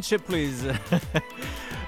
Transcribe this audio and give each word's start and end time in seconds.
Please. 0.00 0.72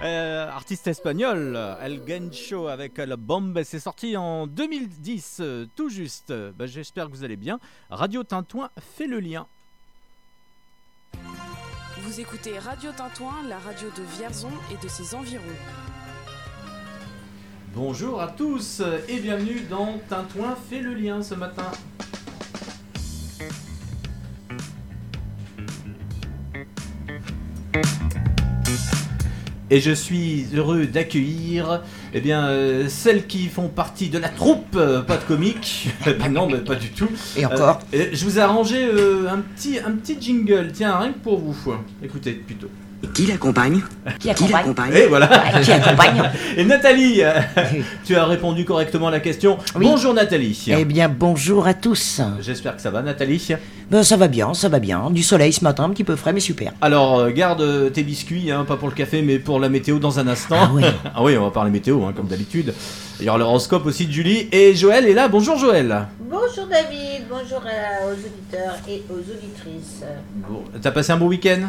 Euh, 0.04 0.48
artiste 0.48 0.88
espagnol, 0.88 1.56
El 1.80 2.02
Gencho 2.04 2.66
avec 2.66 2.98
la 2.98 3.14
bombe, 3.14 3.62
c'est 3.62 3.78
sorti 3.78 4.16
en 4.16 4.48
2010, 4.48 5.36
euh, 5.38 5.66
tout 5.76 5.90
juste. 5.90 6.34
Bah, 6.58 6.66
j'espère 6.66 7.06
que 7.06 7.12
vous 7.12 7.22
allez 7.22 7.36
bien. 7.36 7.60
Radio 7.88 8.24
Tintouin 8.24 8.70
fait 8.96 9.06
le 9.06 9.20
lien. 9.20 9.46
Vous 11.98 12.18
écoutez 12.18 12.58
Radio 12.58 12.90
Tintouin, 12.90 13.44
la 13.48 13.60
radio 13.60 13.90
de 13.96 14.02
Vierzon 14.16 14.50
et 14.72 14.84
de 14.84 14.88
ses 14.88 15.14
environs. 15.14 15.44
Bonjour 17.72 18.20
à 18.20 18.26
tous 18.26 18.82
et 19.06 19.20
bienvenue 19.20 19.60
dans 19.70 20.00
Tintouin 20.08 20.56
fait 20.68 20.80
le 20.80 20.94
lien 20.94 21.22
ce 21.22 21.36
matin. 21.36 21.70
Et 29.72 29.80
je 29.80 29.90
suis 29.90 30.48
heureux 30.54 30.84
d'accueillir 30.84 31.80
eh 32.12 32.20
bien, 32.20 32.46
euh, 32.46 32.88
celles 32.88 33.26
qui 33.26 33.46
font 33.46 33.68
partie 33.68 34.10
de 34.10 34.18
la 34.18 34.28
troupe, 34.28 34.76
euh, 34.76 35.00
pas 35.00 35.16
de 35.16 35.24
comique. 35.24 35.88
non, 36.30 36.46
mais 36.46 36.58
pas 36.58 36.74
du 36.74 36.90
tout. 36.90 37.08
Et 37.38 37.46
encore 37.46 37.80
euh, 37.94 38.10
Je 38.12 38.24
vous 38.26 38.38
ai 38.38 38.42
arrangé 38.42 38.84
un, 38.84 39.38
petit, 39.38 39.78
un 39.78 39.92
petit 39.92 40.18
jingle, 40.20 40.72
tiens, 40.74 40.98
rien 40.98 41.12
que 41.14 41.20
pour 41.20 41.38
vous. 41.38 41.56
Écoutez 42.02 42.32
plutôt. 42.32 42.68
Qui 43.14 43.26
l'accompagne 43.26 43.82
Qui 44.18 44.30
accompagne 44.30 44.92
Et 44.94 45.06
voilà. 45.06 45.26
qui 45.62 45.72
accompagne 45.72 46.22
Et 46.56 46.64
Nathalie, 46.64 47.20
tu 48.04 48.16
as 48.16 48.24
répondu 48.24 48.64
correctement 48.64 49.08
à 49.08 49.10
la 49.10 49.20
question. 49.20 49.58
Bonjour 49.74 50.14
Nathalie. 50.14 50.66
Eh 50.68 50.84
bien, 50.84 51.08
bonjour 51.08 51.66
à 51.66 51.74
tous. 51.74 52.20
J'espère 52.40 52.76
que 52.76 52.82
ça 52.82 52.90
va 52.90 53.02
Nathalie. 53.02 53.48
Ben, 53.90 54.02
ça 54.02 54.16
va 54.16 54.28
bien, 54.28 54.54
ça 54.54 54.68
va 54.68 54.78
bien. 54.78 55.10
Du 55.10 55.22
soleil 55.22 55.52
ce 55.52 55.62
matin, 55.62 55.84
un 55.84 55.90
petit 55.90 56.04
peu 56.04 56.16
frais, 56.16 56.32
mais 56.32 56.40
super. 56.40 56.72
Alors, 56.80 57.18
euh, 57.18 57.30
garde 57.30 57.92
tes 57.92 58.02
biscuits, 58.02 58.50
hein, 58.50 58.64
pas 58.66 58.76
pour 58.76 58.88
le 58.88 58.94
café, 58.94 59.20
mais 59.20 59.38
pour 59.38 59.60
la 59.60 59.68
météo 59.68 59.98
dans 59.98 60.18
un 60.18 60.28
instant. 60.28 60.56
Ah 60.58 60.70
oui, 60.72 60.82
ah 61.14 61.22
oui 61.22 61.36
on 61.36 61.44
va 61.44 61.50
parler 61.50 61.70
météo, 61.70 62.04
hein, 62.04 62.12
comme 62.16 62.28
d'habitude. 62.28 62.72
Il 63.20 63.26
y 63.26 63.28
aura 63.28 63.38
l'horoscope 63.38 63.84
aussi 63.84 64.06
de 64.06 64.12
Julie. 64.12 64.48
Et 64.52 64.74
Joël 64.74 65.06
est 65.06 65.12
là. 65.14 65.28
Bonjour 65.28 65.58
Joël. 65.58 66.06
Bonjour 66.30 66.66
David, 66.66 67.26
bonjour 67.28 67.62
aux 68.06 68.12
auditeurs 68.12 68.76
et 68.88 69.02
aux 69.10 69.18
auditrices. 69.18 70.02
Bon, 70.48 70.62
T'as 70.80 70.90
passé 70.90 71.12
un 71.12 71.18
bon 71.18 71.26
week-end? 71.26 71.68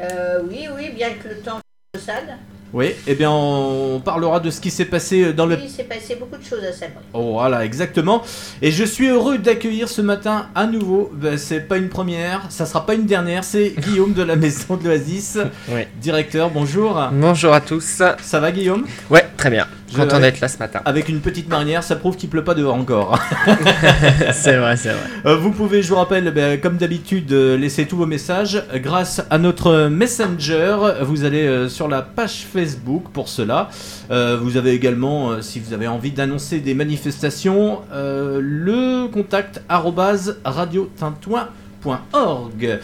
Euh, 0.00 0.40
oui, 0.48 0.66
oui, 0.74 0.90
bien 0.94 1.10
que 1.10 1.28
le 1.28 1.36
temps 1.36 1.60
sale. 1.98 2.36
Oui, 2.72 2.90
eh 3.06 3.14
bien 3.14 3.30
on 3.30 4.00
parlera 4.04 4.40
de 4.40 4.50
ce 4.50 4.60
qui 4.60 4.68
s'est 4.72 4.86
passé 4.86 5.32
dans 5.32 5.46
le... 5.46 5.54
Oui, 5.54 5.62
il 5.66 5.70
s'est 5.70 5.84
passé 5.84 6.16
beaucoup 6.16 6.36
de 6.36 6.42
choses 6.44 6.64
à 6.64 6.72
Sabri. 6.72 7.04
Oh, 7.12 7.34
voilà, 7.34 7.64
exactement. 7.64 8.22
Et 8.62 8.72
je 8.72 8.82
suis 8.82 9.06
heureux 9.06 9.38
d'accueillir 9.38 9.88
ce 9.88 10.02
matin 10.02 10.48
à 10.56 10.66
nouveau, 10.66 11.08
ben, 11.14 11.38
c'est 11.38 11.60
pas 11.60 11.76
une 11.76 11.88
première, 11.88 12.46
ça 12.48 12.66
sera 12.66 12.84
pas 12.84 12.94
une 12.94 13.06
dernière, 13.06 13.44
c'est 13.44 13.74
Guillaume 13.78 14.12
de 14.12 14.24
la 14.24 14.34
Maison 14.34 14.76
de 14.76 14.82
l'Oasis, 14.82 15.38
Oui. 15.68 15.82
directeur, 16.00 16.50
bonjour. 16.50 17.00
Bonjour 17.12 17.52
à 17.54 17.60
tous. 17.60 18.02
Ça 18.20 18.40
va 18.40 18.50
Guillaume? 18.50 18.86
Ouais, 19.08 19.24
très 19.36 19.50
bien. 19.50 19.68
Ouais. 20.02 20.20
d'être 20.20 20.40
là 20.40 20.48
ce 20.48 20.58
matin. 20.58 20.80
Avec 20.84 21.08
une 21.08 21.20
petite 21.20 21.48
marinière, 21.48 21.82
ça 21.82 21.96
prouve 21.96 22.16
qu'il 22.16 22.28
pleut 22.28 22.44
pas 22.44 22.54
dehors 22.54 22.74
encore. 22.74 23.18
c'est 24.32 24.56
vrai, 24.56 24.76
c'est 24.76 24.90
vrai. 24.90 24.98
Euh, 25.26 25.36
Vous 25.36 25.50
pouvez, 25.50 25.82
je 25.82 25.88
vous 25.88 25.96
rappelle, 25.96 26.30
ben, 26.32 26.60
comme 26.60 26.76
d'habitude, 26.76 27.32
euh, 27.32 27.56
laisser 27.56 27.86
tous 27.86 27.96
vos 27.96 28.06
messages 28.06 28.62
grâce 28.76 29.22
à 29.30 29.38
notre 29.38 29.88
Messenger. 29.88 30.76
Vous 31.02 31.24
allez 31.24 31.46
euh, 31.46 31.68
sur 31.68 31.88
la 31.88 32.02
page 32.02 32.46
Facebook 32.52 33.04
pour 33.12 33.28
cela. 33.28 33.68
Euh, 34.10 34.38
vous 34.40 34.56
avez 34.56 34.72
également, 34.72 35.30
euh, 35.30 35.40
si 35.40 35.60
vous 35.60 35.72
avez 35.72 35.86
envie 35.86 36.10
d'annoncer 36.12 36.60
des 36.60 36.74
manifestations, 36.74 37.80
euh, 37.92 38.40
le 38.42 39.08
contact 39.08 39.62
arobase 39.68 40.38
radiotintouin.org. 40.44 42.78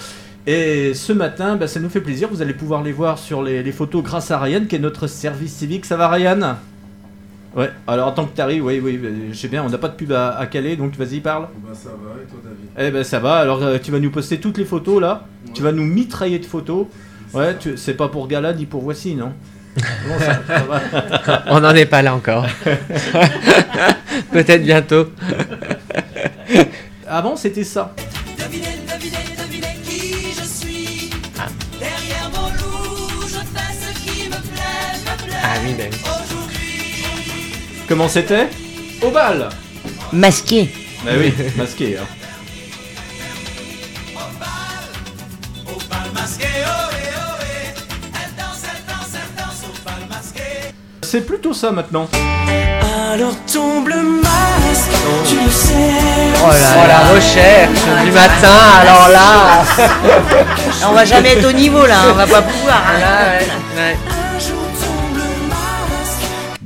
Et 0.47 0.95
ce 0.95 1.13
matin, 1.13 1.57
ben, 1.57 1.67
ça 1.67 1.81
nous 1.81 1.91
fait 1.91 2.01
plaisir. 2.01 2.29
Vous 2.31 2.43
allez 2.43 2.55
pouvoir 2.55 2.83
les 2.83 2.93
voir 2.93 3.19
sur 3.19 3.43
les, 3.43 3.63
les 3.63 3.73
photos 3.73 4.03
grâce 4.03 4.31
à 4.31 4.39
Ryan, 4.39 4.63
qui 4.69 4.77
est 4.77 4.81
notre 4.81 5.07
service 5.07 5.53
civique. 5.53 5.85
Ça 5.85 5.97
va, 5.97 6.09
Ryan? 6.09 6.57
Ouais, 7.57 7.69
alors 7.89 8.09
en 8.09 8.13
tant 8.13 8.27
que 8.27 8.37
t'arrives, 8.37 8.65
oui, 8.65 8.81
oui, 8.83 9.01
euh, 9.03 9.29
je 9.33 9.37
sais 9.37 9.49
bien, 9.49 9.65
on 9.65 9.69
n'a 9.69 9.79
pas 9.79 9.89
de 9.89 9.95
pub 9.95 10.13
à, 10.13 10.37
à 10.39 10.47
caler, 10.47 10.77
donc 10.77 10.95
vas-y, 10.97 11.19
parle. 11.21 11.49
Bah 11.57 11.71
ça 11.75 11.89
va, 11.89 12.23
et 12.23 12.27
toi 12.27 12.39
David? 12.45 12.71
Eh 12.79 12.91
ben 12.93 13.03
ça 13.03 13.19
va, 13.19 13.37
alors 13.39 13.61
euh, 13.63 13.79
tu 13.83 13.91
vas 13.91 13.99
nous 13.99 14.11
poster 14.13 14.39
toutes 14.39 14.57
les 14.59 14.65
photos 14.65 15.01
là, 15.01 15.25
tu 15.53 15.61
vas 15.63 15.73
nous 15.73 15.83
mitrailler 15.85 16.39
de 16.39 16.47
photos. 16.47 16.87
Ouais, 17.35 17.57
tu- 17.59 17.77
c'est 17.77 17.95
pas 17.95 18.09
pour 18.09 18.29
Gala 18.29 18.53
ni 18.53 18.67
pour 18.67 18.83
Voici, 18.83 19.15
non? 19.17 19.33
Bon, 19.77 20.19
ça, 20.19 20.41
ça 20.47 20.59
va? 20.63 21.43
On 21.49 21.61
n'en 21.61 21.75
est 21.75 21.87
pas 21.87 22.03
là 22.03 22.15
encore. 22.15 22.47
Peut-être 24.33 24.63
bientôt. 24.63 25.09
Avant 27.09 27.35
c'était 27.37 27.65
ça. 27.65 27.95
Ah 35.43 35.55
oui, 35.65 35.75
ben. 35.77 35.91
Comment 37.91 38.07
c'était 38.09 38.47
Au 39.03 39.11
bal 39.11 39.49
Masqué. 40.13 40.73
Bah 41.05 41.11
oui, 41.19 41.35
masqué. 41.57 41.97
hein. 41.99 42.07
C'est 51.03 51.23
plutôt 51.27 51.53
ça 51.53 51.73
maintenant. 51.73 52.09
Alors 53.13 53.35
tombe 53.53 53.89
le 53.89 54.03
masque, 54.03 54.93
tu 55.29 55.35
le 55.45 55.51
sais. 55.51 55.75
Oh 56.43 56.87
la 56.87 56.99
recherche 57.13 58.05
du 58.05 58.13
matin, 58.13 58.57
alors 58.81 59.09
là. 59.09 59.65
On 60.89 60.93
va 60.93 61.05
jamais 61.05 61.31
être 61.31 61.49
au 61.49 61.53
niveau 61.53 61.85
là, 61.85 61.97
on 62.11 62.15
va 62.15 62.27
pas 62.27 62.43
pouvoir. 62.43 62.83
hein. 62.87 63.01
Là, 63.01 63.19
ouais, 63.31 63.47
ouais. 63.77 63.97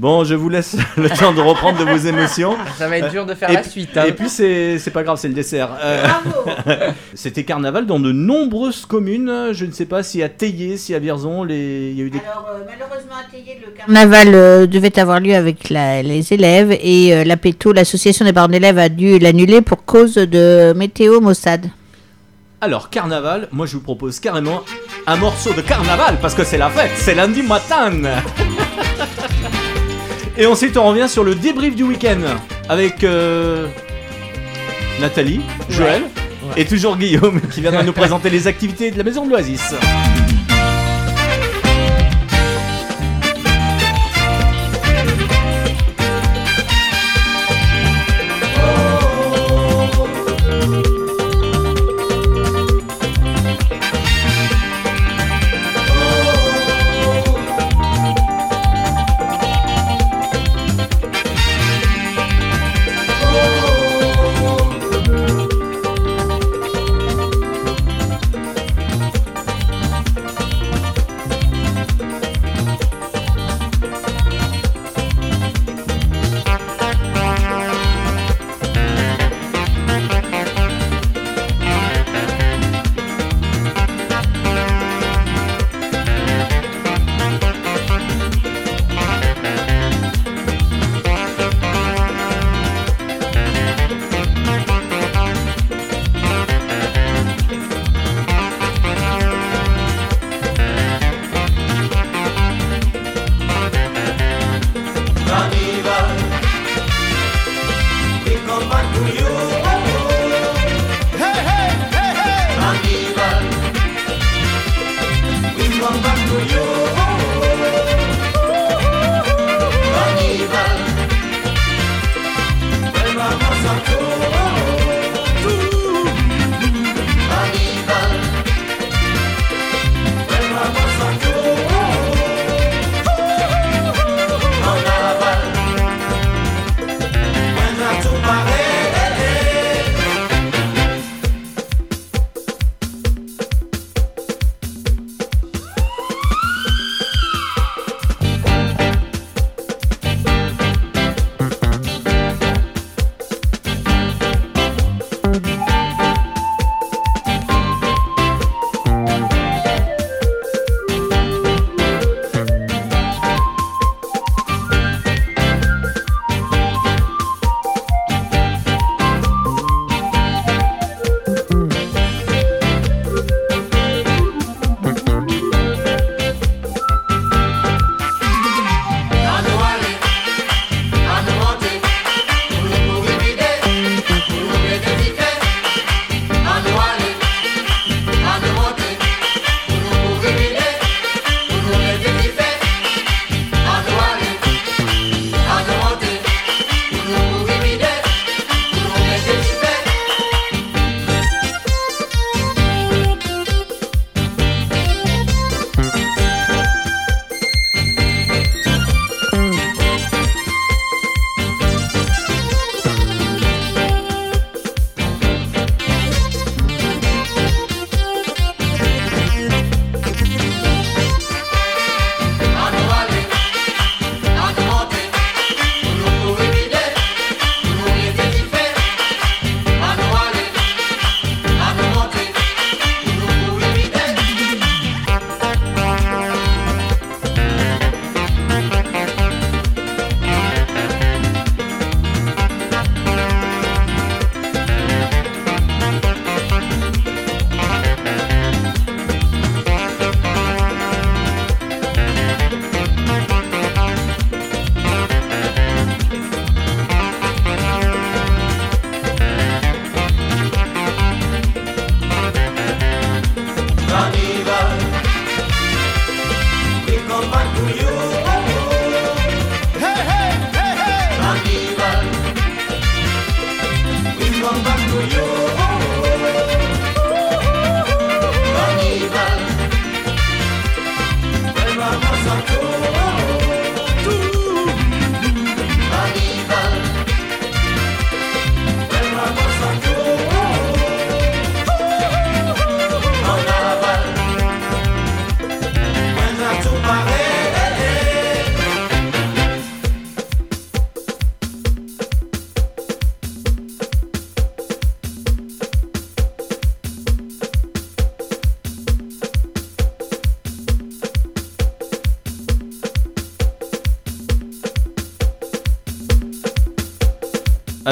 Bon, 0.05 0.23
je 0.23 0.35
vous 0.35 0.51
laisse 0.51 0.77
le 0.99 1.09
temps 1.09 1.33
de 1.33 1.41
reprendre 1.41 1.79
de 1.79 1.91
vos 1.91 1.97
émotions. 1.97 2.59
Ça 2.77 2.89
va 2.89 2.99
être 2.99 3.11
dur 3.11 3.25
de 3.25 3.33
faire 3.33 3.49
et, 3.49 3.55
la 3.55 3.63
suite. 3.63 3.97
hein. 3.97 4.05
et 4.07 4.13
puis 4.13 4.29
c'est 4.29 4.79
c'est 4.79 4.91
pas 4.91 5.03
grave, 5.03 5.17
c'est 5.19 5.29
le 5.29 5.33
dessert. 5.35 5.71
Euh, 5.83 6.05
Bravo 6.07 6.51
C'était 7.15 7.45
carnaval 7.45 7.87
dans 7.87 7.99
de 7.99 8.13
nombreuses 8.13 8.85
communes. 8.85 9.33
Je 9.53 9.65
ne 9.65 9.73
sais 9.73 9.87
pas 9.87 10.03
si 10.03 10.23
à 10.23 10.29
Théier, 10.29 10.77
si 10.77 10.95
à 10.95 10.99
Vierzon, 10.99 11.43
les... 11.43 11.89
il 11.93 11.99
y 11.99 12.03
a 12.03 12.05
eu 12.05 12.11
des. 12.11 12.19
Alors, 12.19 12.47
euh, 12.55 12.59
malheureusement, 12.67 13.15
à 13.19 13.31
Théier, 13.33 13.59
le 13.65 13.73
carnaval 13.73 14.35
euh, 14.35 14.67
devait 14.67 14.99
avoir 14.99 15.21
lieu 15.21 15.35
avec 15.35 15.71
la- 15.71 16.03
les 16.03 16.35
élèves 16.35 16.77
et 16.83 17.15
euh, 17.15 17.25
la 17.25 17.39
PETO, 17.39 17.73
l'association 17.73 18.27
des 18.27 18.35
parents 18.35 18.49
d'élèves, 18.49 18.77
a 18.77 18.91
dû 18.91 19.19
l'annuler 19.19 19.63
pour 19.63 19.87
cause 19.87 20.17
de 20.17 20.75
météo 20.77 21.21
maussade. 21.23 21.71
Alors, 22.61 22.91
carnaval, 22.91 23.49
moi 23.53 23.65
je 23.65 23.73
vous 23.79 23.83
propose 23.83 24.21
carrément 24.21 24.61
un 25.07 25.17
morceau 25.17 25.55
de 25.55 25.63
carnaval 25.63 26.19
parce 26.21 26.35
que 26.35 26.45
c'est 26.45 26.59
la 26.59 26.69
fête, 26.69 26.91
c'est 26.97 27.15
lundi 27.15 27.43
matin. 27.43 27.91
Et 30.37 30.47
ensuite, 30.47 30.77
on 30.77 30.85
revient 30.89 31.09
sur 31.09 31.23
le 31.23 31.35
débrief 31.35 31.77
du 31.77 31.85
week-end 31.85 32.19
avec 32.69 33.05
euh, 33.05 33.69
Nathalie, 35.01 35.41
Joël 35.71 36.03
et 36.57 36.65
toujours 36.65 36.97
Guillaume 36.97 37.41
qui 37.53 37.61
viendra 37.61 37.85
nous 37.85 37.93
présenter 37.93 38.31
les 38.31 38.47
activités 38.49 38.91
de 38.91 38.99
la 38.99 39.05
maison 39.05 39.25
de 39.25 39.31
l'Oasis. 39.31 39.75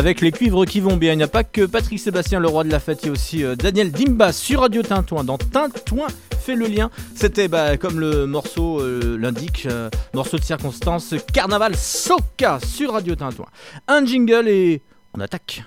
Avec 0.02 0.20
les 0.20 0.32
cuivres 0.32 0.64
qui 0.64 0.80
vont 0.80 0.96
bien, 0.96 1.12
il 1.12 1.18
n'y 1.18 1.22
a 1.22 1.28
pas 1.28 1.44
que 1.44 1.64
Patrick 1.64 2.00
Sébastien, 2.00 2.40
le 2.40 2.48
roi 2.48 2.64
de 2.64 2.72
la 2.72 2.80
fête, 2.80 2.98
il 3.04 3.06
y 3.06 3.08
a 3.10 3.12
aussi 3.12 3.44
euh, 3.44 3.54
Daniel 3.54 3.92
Dimba 3.92 4.32
sur 4.32 4.62
Radio 4.62 4.82
Tintouin. 4.82 5.22
Dans 5.22 5.38
Tintouin 5.38 6.08
fait 6.40 6.56
le 6.56 6.66
lien. 6.66 6.90
C'était 7.14 7.46
bah, 7.46 7.76
comme 7.76 8.00
le 8.00 8.26
morceau 8.26 8.80
euh, 8.80 9.16
l'indique, 9.16 9.68
euh, 9.70 9.88
morceau 10.12 10.38
de 10.38 10.42
circonstance, 10.42 11.14
Carnaval 11.32 11.76
Soca 11.76 12.58
sur 12.66 12.94
Radio 12.94 13.14
Tintouin. 13.14 13.46
Un 13.86 14.04
jingle 14.04 14.48
et 14.48 14.82
on 15.16 15.20
attaque. 15.20 15.62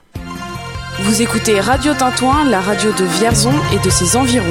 Vous 0.99 1.21
écoutez 1.21 1.61
Radio 1.61 1.93
Tintouin, 1.93 2.43
la 2.43 2.59
radio 2.59 2.91
de 2.91 3.05
Vierzon 3.05 3.53
et 3.73 3.79
de 3.79 3.89
ses 3.89 4.17
environs. 4.17 4.43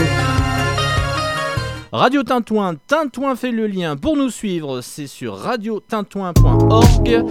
Radio 1.93 2.23
Tintouin, 2.23 2.75
Tintouin 2.87 3.37
fait 3.37 3.53
le 3.53 3.67
lien. 3.67 3.99
Pour 3.99 4.17
nous 4.17 4.31
suivre, 4.31 4.81
c'est 4.81 5.07
sur 5.07 5.37
radiotintouin.org. 5.37 7.25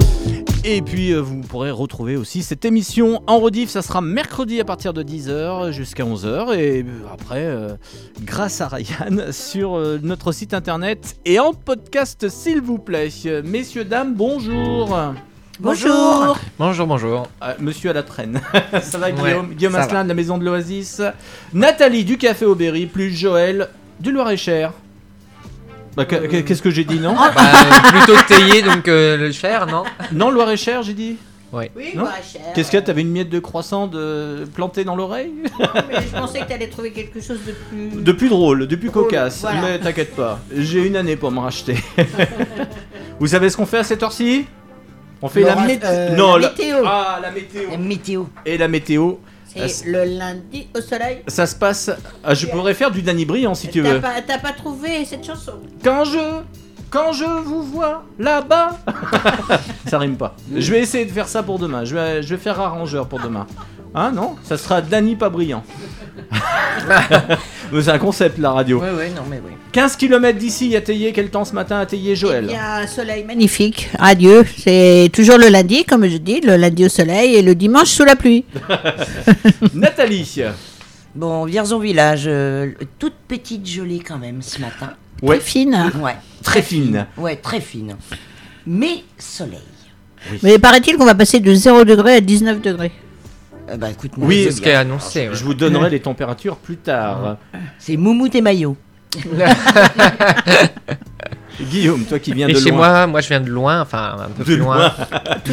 Et 0.65 0.81
puis 0.81 1.11
euh, 1.11 1.19
vous 1.19 1.41
pourrez 1.41 1.71
retrouver 1.71 2.15
aussi 2.15 2.41
cette 2.41 2.63
émission 2.63 3.21
en 3.27 3.39
rediff, 3.39 3.69
ça 3.69 3.81
sera 3.81 3.99
mercredi 3.99 4.61
à 4.61 4.63
partir 4.63 4.93
de 4.93 5.03
10h 5.03 5.71
jusqu'à 5.71 6.05
11h 6.05 6.57
et 6.57 6.83
euh, 6.83 6.85
après 7.11 7.43
euh, 7.43 7.75
grâce 8.21 8.61
à 8.61 8.69
Ryan 8.69 9.31
sur 9.31 9.77
notre 10.01 10.31
site 10.31 10.53
internet 10.53 11.17
et 11.25 11.37
en 11.39 11.53
podcast 11.53 12.29
s'il 12.29 12.61
vous 12.61 12.77
plaît. 12.77 13.09
Messieurs 13.43 13.83
dames, 13.83 14.13
bonjour. 14.15 14.97
Bonjour. 15.59 16.39
Bonjour, 16.57 16.87
bonjour. 16.87 17.27
Euh, 17.43 17.53
monsieur 17.59 17.89
à 17.91 17.93
la 17.93 18.03
traîne. 18.03 18.41
ça 18.81 18.97
va 18.97 19.07
Ouais, 19.07 19.13
Guillaume 19.13 19.53
Guillaume 19.53 19.73
ça 19.73 19.81
Asselin 19.81 20.03
de 20.03 20.09
la 20.09 20.15
maison 20.15 20.37
de 20.37 20.45
l'Oasis. 20.45 21.01
Nathalie 21.53 22.05
du 22.05 22.17
Café 22.17 22.45
Aubéry 22.45 22.85
plus 22.85 23.11
Joël 23.11 23.69
du 23.99 24.11
Loir-et-Cher. 24.11 24.71
Bah, 25.95 26.05
que- 26.05 26.15
que- 26.15 26.37
Qu'est-ce 26.41 26.61
que 26.61 26.71
j'ai 26.71 26.83
dit 26.85 26.99
non 26.99 27.13
Bah, 27.15 27.31
plutôt 27.89 28.19
taillé, 28.27 28.61
donc 28.61 28.87
euh, 28.87 29.17
le 29.17 29.31
faire, 29.31 29.67
non 29.67 29.83
Non, 30.11 30.31
Loir-et-Cher, 30.31 30.81
j'ai 30.83 30.93
dit 30.93 31.17
Oui, 31.51 31.65
Non. 31.95 32.03
bah, 32.05 32.13
cher. 32.27 32.41
Qu'est-ce 32.55 32.71
que 32.71 32.77
t'avais 32.77 33.01
une 33.01 33.11
miette 33.11 33.29
de 33.29 33.39
croissant 33.39 33.85
de... 33.87 34.45
plantée 34.55 34.83
dans 34.83 34.95
l'oreille 34.95 35.31
Mais 35.89 36.01
je 36.01 36.17
pensais 36.17 36.39
que 36.39 36.47
tu 36.47 36.53
allais 36.53 36.67
trouver 36.67 36.91
quelque 36.91 37.21
chose 37.21 37.39
de 37.45 37.51
plus. 37.51 38.01
De 38.01 38.11
plus 38.11 38.29
drôle, 38.29 38.67
de 38.67 38.75
plus 38.75 38.89
Drôle, 38.89 39.03
cocasse. 39.03 39.41
voilà. 39.41 39.61
Mais 39.61 39.79
t'inquiète 39.79 40.15
pas, 40.15 40.39
j'ai 40.55 40.85
une 40.85 40.95
année 40.95 41.15
pour 41.15 41.29
me 41.31 41.39
racheter. 41.39 41.75
Vous 43.19 43.27
savez 43.27 43.49
ce 43.49 43.57
qu'on 43.57 43.65
fait 43.65 43.77
à 43.79 43.83
cette 43.83 44.01
heure-ci? 44.03 44.45
On 45.21 45.29
fait 45.29 45.41
la, 45.41 45.55
euh, 45.85 46.15
non, 46.17 46.35
la 46.35 46.49
météo. 46.49 46.77
Ah, 46.85 47.19
la 47.21 47.31
météo. 47.31 47.69
La 47.71 47.77
météo. 47.77 48.23
Et 48.45 48.57
la 48.57 48.67
météo, 48.67 49.13
C'est 49.55 49.85
le 49.85 50.03
lundi 50.03 50.67
au 50.75 50.81
soleil. 50.81 51.21
ça 51.27 51.45
se 51.45 51.55
passe. 51.55 51.91
Ah, 52.23 52.33
je 52.33 52.47
pourrais 52.47 52.73
faire 52.73 52.91
du 52.91 53.01
Danny 53.01 53.25
Briand 53.25 53.53
si 53.55 53.69
tu 53.69 53.81
veux. 53.81 54.01
t'as 54.01 54.39
pas 54.39 54.53
trouvé 54.53 55.05
cette 55.05 55.25
chanson 55.25 55.53
Quand 55.83 56.05
je. 56.05 56.41
Quand 56.89 57.11
je 57.11 57.25
vous 57.25 57.63
vois 57.63 58.03
là-bas. 58.19 58.77
ça 59.87 59.97
rime 59.97 60.15
pas. 60.15 60.35
Je 60.55 60.71
vais 60.71 60.79
essayer 60.79 61.05
de 61.05 61.11
faire 61.11 61.27
ça 61.27 61.41
pour 61.41 61.57
demain. 61.57 61.85
Je 61.85 61.95
vais, 61.95 62.21
je 62.21 62.35
vais 62.35 62.41
faire 62.41 62.59
arrangeur 62.59 63.07
pour 63.07 63.19
demain. 63.19 63.47
Hein, 63.95 64.11
non? 64.11 64.35
Ça 64.43 64.57
sera 64.57 64.79
Danny 64.81 65.15
pas 65.15 65.29
brillant. 65.29 65.63
C'est 67.81 67.89
un 67.89 67.97
concept 67.97 68.37
la 68.37 68.51
radio. 68.51 68.79
Ouais, 68.79 68.91
ouais, 68.91 69.09
non, 69.09 69.23
mais 69.29 69.41
oui. 69.43 69.51
15 69.71 69.95
km 69.95 70.37
d'ici 70.37 70.75
à 70.75 70.81
Théier, 70.81 71.11
quel 71.11 71.29
temps 71.29 71.43
ce 71.45 71.53
matin 71.53 71.79
à 71.79 71.85
Théier, 71.85 72.15
Joël 72.15 72.45
Il 72.49 72.53
y 72.53 72.55
a 72.55 72.77
un 72.77 72.87
soleil 72.87 73.23
magnifique. 73.23 73.89
Adieu. 73.97 74.45
C'est 74.57 75.09
toujours 75.11 75.37
le 75.37 75.47
lundi, 75.47 75.83
comme 75.83 76.07
je 76.07 76.17
dis, 76.17 76.41
le 76.41 76.55
lundi 76.55 76.85
au 76.85 76.89
soleil 76.89 77.35
et 77.35 77.41
le 77.41 77.55
dimanche 77.55 77.87
sous 77.87 78.05
la 78.05 78.15
pluie. 78.15 78.45
Nathalie 79.73 80.41
Bon, 81.15 81.45
Vierzon 81.45 81.79
Village, 81.79 82.23
euh, 82.27 82.71
toute 82.99 83.13
petite 83.27 83.67
gelée 83.67 83.99
quand 83.99 84.17
même 84.17 84.41
ce 84.41 84.59
matin. 84.59 84.93
Ouais, 85.21 85.37
Très 85.37 85.45
fine. 85.45 85.91
Ouais. 86.01 86.15
très 86.43 86.61
fine. 86.61 87.07
Ouais, 87.17 87.35
très 87.37 87.61
fine. 87.61 87.95
Mais 88.65 89.03
soleil. 89.17 89.59
Mais 90.41 90.57
paraît-il 90.57 90.97
qu'on 90.97 91.05
va 91.05 91.15
passer 91.15 91.39
de 91.39 91.53
0 91.53 91.85
degré 91.85 92.15
à 92.15 92.21
19 92.21 92.61
degrés. 92.61 92.91
Euh, 93.69 93.77
bah 93.77 93.89
écoute, 93.91 94.17
moi, 94.17 94.27
Oui, 94.27 94.39
je 94.39 94.43
veux 94.45 94.49
C'est 94.51 94.57
ce 94.57 94.61
qui 94.61 94.67
est 94.69 94.71
bien. 94.71 94.81
annoncé. 94.81 95.29
ouais. 95.29 95.35
Je 95.35 95.43
vous 95.43 95.53
donnerai 95.53 95.89
les 95.89 95.99
températures 96.01 96.57
plus 96.57 96.77
tard. 96.77 97.37
C'est 97.79 97.95
Moumout 97.97 98.33
et 98.35 98.41
Maillot. 98.41 98.75
Guillaume, 101.61 102.03
toi 102.05 102.17
qui 102.17 102.33
viens 102.33 102.47
Et 102.47 102.53
de 102.53 102.57
chez 102.59 102.69
loin. 102.71 102.77
moi, 102.77 103.07
moi 103.07 103.21
je 103.21 103.27
viens 103.27 103.39
de 103.39 103.49
loin, 103.49 103.79
enfin 103.81 104.15
un 104.25 104.29
peu 104.29 104.39
De 104.39 104.43
plus 104.43 104.57
loin. 104.57 104.91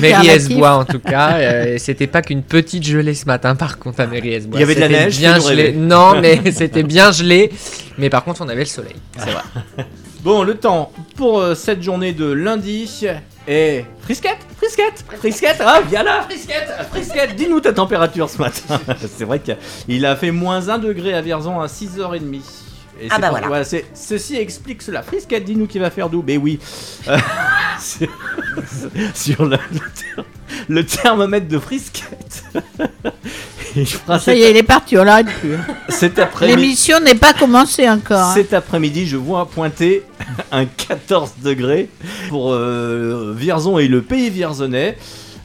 Mairie-Esbois 0.00 0.72
en 0.78 0.84
tout 0.86 0.98
cas. 0.98 1.32
euh, 1.34 1.76
c'était 1.78 2.06
pas 2.06 2.22
qu'une 2.22 2.42
petite 2.42 2.84
gelée 2.86 3.12
ce 3.14 3.26
matin 3.26 3.54
par 3.54 3.78
contre 3.78 4.00
à 4.00 4.06
Mairie-Esbois. 4.06 4.56
Il 4.58 4.60
y 4.60 4.62
avait 4.62 4.74
de 4.76 4.80
la 4.80 4.86
C'était 4.88 5.04
neige, 5.04 5.18
bien 5.18 5.34
fais-nous 5.34 5.48
gelé. 5.48 5.62
rêver. 5.64 5.76
Non, 5.78 6.18
mais 6.20 6.40
c'était 6.52 6.82
bien 6.84 7.12
gelé. 7.12 7.52
Mais 7.98 8.08
par 8.08 8.24
contre, 8.24 8.40
on 8.40 8.48
avait 8.48 8.60
le 8.60 8.64
soleil. 8.64 8.96
C'est 9.18 9.30
vrai. 9.30 9.42
Bon, 10.22 10.42
le 10.42 10.54
temps 10.54 10.90
pour 11.16 11.38
euh, 11.40 11.54
cette 11.54 11.82
journée 11.82 12.12
de 12.14 12.30
lundi 12.32 12.86
est. 13.46 13.84
Frisquette 14.02 14.38
Frisquette 14.56 15.04
Frisquette 15.18 15.62
Ah, 15.64 15.80
viens 15.88 16.02
là 16.02 16.22
Frisquette 16.22 16.68
Frisquette 16.90 17.36
Dis-nous 17.36 17.60
ta 17.60 17.72
température 17.72 18.28
ce 18.28 18.38
matin. 18.38 18.80
c'est 19.16 19.24
vrai 19.24 19.40
qu'il 19.40 20.06
a 20.06 20.16
fait 20.16 20.30
moins 20.30 20.68
1 20.68 20.78
degré 20.78 21.14
à 21.14 21.20
Vierzon 21.22 21.60
à 21.60 21.66
6h30. 21.66 22.40
Et 23.02 23.08
Ah 23.10 23.18
bah 23.18 23.30
voilà. 23.30 23.64
ceci 23.94 24.36
explique 24.36 24.82
cela. 24.82 25.02
Frisquette, 25.02 25.44
dis-nous 25.44 25.66
qui 25.66 25.78
va 25.78 25.90
faire 25.90 26.10
d'où 26.10 26.22
Ben 26.22 26.38
oui. 26.38 26.58
Euh, 27.08 27.16
sur 27.80 28.08
sur 29.14 29.44
le, 29.46 29.56
le 29.72 29.78
ther- 29.78 30.24
le 30.68 30.84
thermomètre 30.84 31.48
de 31.48 31.58
Frisquette. 31.58 32.44
Ça 34.20 34.34
y 34.34 34.42
est, 34.42 34.50
il 34.50 34.56
est 34.56 34.62
parti, 34.62 34.98
on 34.98 35.04
l'arrête 35.04 35.28
plus. 35.40 35.54
hein. 35.54 36.18
L'émission 36.42 37.00
n'est 37.00 37.14
pas 37.14 37.32
commencée 37.32 37.88
encore. 37.88 38.18
hein. 38.20 38.34
Cet 38.34 38.52
après-midi, 38.52 39.06
je 39.06 39.16
vois 39.16 39.46
pointer 39.46 40.02
un 40.52 40.66
14 40.66 41.34
degrés 41.42 41.88
pour 42.28 42.52
euh, 42.52 43.34
Vierzon 43.36 43.78
et 43.78 43.88
le 43.88 44.02
pays 44.02 44.30
vierzonais. 44.30 44.96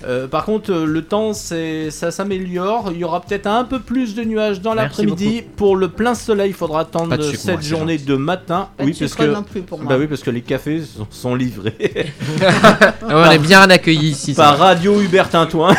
Euh, 0.08 0.28
par 0.28 0.46
contre, 0.46 0.72
euh, 0.72 0.86
le 0.86 1.02
temps, 1.04 1.34
c'est, 1.34 1.90
ça 1.90 2.12
s'améliore. 2.12 2.90
Il 2.92 3.00
y 3.00 3.04
aura 3.04 3.22
peut-être 3.22 3.48
un 3.48 3.64
peu 3.64 3.80
plus 3.80 4.14
de 4.14 4.24
nuages 4.24 4.62
dans 4.62 4.76
l'après-midi. 4.76 5.44
Pour 5.56 5.76
le 5.76 5.88
plein 5.90 6.14
soleil, 6.14 6.52
il 6.52 6.54
faudra 6.54 6.82
attendre 6.82 7.20
sucre, 7.24 7.40
cette 7.40 7.54
moi, 7.54 7.62
journée 7.62 7.98
gentil. 7.98 8.06
de 8.12 8.16
matin. 8.16 8.70
Pas 8.78 8.84
oui, 8.84 8.92
de 8.94 9.00
parce 9.00 9.16
que, 9.16 9.24
non 9.24 9.44
plus 9.44 9.62
pour 9.62 9.80
moi. 9.80 9.90
bah 9.90 9.98
oui, 10.00 10.06
parce 10.08 10.22
que 10.22 10.30
les 10.30 10.42
cafés 10.42 10.82
sont, 10.82 11.08
sont 11.10 11.34
livrés 11.34 11.74
on 13.04 13.32
est 13.32 13.40
bien 13.40 13.68
accueillis 13.70 14.12
ici. 14.12 14.34
par 14.34 14.58
Radio 14.60 15.02
Hubert 15.02 15.30
Tintouin. 15.30 15.74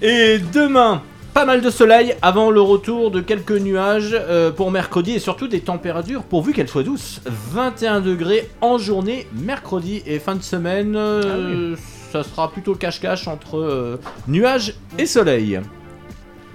Et 0.00 0.38
demain, 0.52 1.02
pas 1.38 1.44
mal 1.44 1.60
de 1.60 1.70
soleil 1.70 2.16
avant 2.20 2.50
le 2.50 2.60
retour 2.60 3.12
de 3.12 3.20
quelques 3.20 3.52
nuages 3.52 4.10
euh, 4.12 4.50
pour 4.50 4.72
mercredi 4.72 5.12
et 5.12 5.18
surtout 5.20 5.46
des 5.46 5.60
températures 5.60 6.24
pourvu 6.24 6.52
qu'elles 6.52 6.66
soient 6.66 6.82
douces. 6.82 7.20
21 7.26 8.00
degrés 8.00 8.50
en 8.60 8.76
journée 8.76 9.28
mercredi 9.32 10.02
et 10.04 10.18
fin 10.18 10.34
de 10.34 10.42
semaine, 10.42 10.96
euh, 10.96 11.76
ça 12.10 12.24
sera 12.24 12.50
plutôt 12.50 12.74
cache-cache 12.74 13.28
entre 13.28 13.56
euh, 13.56 14.00
nuages 14.26 14.74
et 14.98 15.06
soleil. 15.06 15.60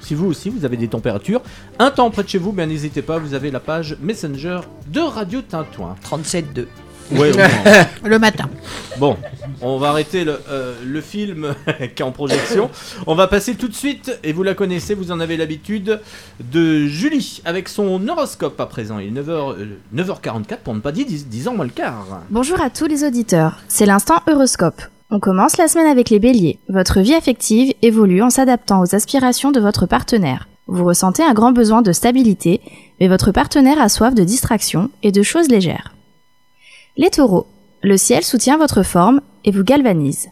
Si 0.02 0.16
vous 0.16 0.28
aussi 0.28 0.50
vous 0.50 0.66
avez 0.66 0.76
des 0.76 0.90
températures, 0.90 1.42
un 1.80 1.90
temps 1.90 2.10
près 2.10 2.24
de 2.24 2.28
chez 2.28 2.38
vous, 2.38 2.52
bien 2.52 2.66
n'hésitez 2.66 3.02
pas, 3.02 3.20
vous 3.20 3.36
avez 3.36 3.52
la 3.52 3.62
page 3.62 3.96
Messenger 4.02 4.60
de 4.88 5.00
Radio 5.00 5.42
Tintouin. 5.42 5.96
37,2. 6.04 6.66
Ouais. 7.12 7.32
Le 8.04 8.20
matin. 8.20 8.50
Bon, 8.98 9.18
on 9.62 9.78
va 9.78 9.90
arrêter 9.90 10.24
le, 10.24 10.40
euh, 10.50 10.76
le 10.86 11.02
film 11.02 11.56
qui 11.96 12.02
est 12.02 12.06
en 12.06 12.12
projection. 12.12 12.70
On 13.08 13.16
va 13.16 13.28
passer 13.28 13.56
tout 13.56 13.68
de 13.68 13.74
suite, 13.74 14.20
et 14.24 14.34
vous 14.34 14.44
la 14.44 14.54
connaissez, 14.54 14.94
vous 14.94 15.12
en 15.12 15.20
avez 15.20 15.38
l'habitude, 15.38 16.00
de 16.40 16.86
Julie 16.86 17.42
avec 17.46 17.70
son 17.70 18.08
horoscope 18.08 18.60
à 18.60 18.66
présent. 18.66 19.00
Il 19.00 19.18
est 19.18 19.22
9h, 19.22 19.56
9h44 19.96 20.58
pour 20.64 20.74
ne 20.76 20.80
pas 20.80 20.92
dire 20.92 21.06
10, 21.06 21.28
10 21.28 21.48
ans 21.48 21.56
moins 21.56 21.66
le 21.66 21.72
quart. 21.72 22.22
Bonjour 22.30 22.62
à 22.62 22.70
tous 22.70 22.86
les 22.86 23.04
auditeurs, 23.04 23.60
c'est 23.68 23.86
l'instant 23.86 24.22
Euroscope. 24.28 24.82
On 25.10 25.20
commence 25.20 25.58
la 25.58 25.68
semaine 25.68 25.88
avec 25.88 26.10
les 26.10 26.20
béliers. 26.20 26.60
Votre 26.70 27.02
vie 27.02 27.14
affective 27.14 27.74
évolue 27.82 28.24
en 28.24 28.30
s'adaptant 28.30 28.82
aux 28.82 28.96
aspirations 28.96 29.52
de 29.52 29.60
votre 29.60 29.86
partenaire. 29.86 30.48
Vous 30.68 30.86
ressentez 30.86 31.24
un 31.24 31.34
grand 31.34 31.52
besoin 31.52 31.82
de 31.82 31.92
stabilité, 31.92 32.62
mais 33.00 33.08
votre 33.08 33.32
partenaire 33.32 33.80
a 33.82 33.90
soif 33.90 34.16
de 34.16 34.24
distraction 34.24 34.90
et 35.04 35.12
de 35.12 35.22
choses 35.22 35.50
légères. 35.50 35.94
Les 36.96 37.10
taureaux. 37.10 37.48
Le 37.82 37.98
ciel 37.98 38.24
soutient 38.24 38.60
votre 38.60 38.84
forme 38.84 39.22
et 39.46 39.52
vous 39.52 39.64
galvanise. 39.64 40.30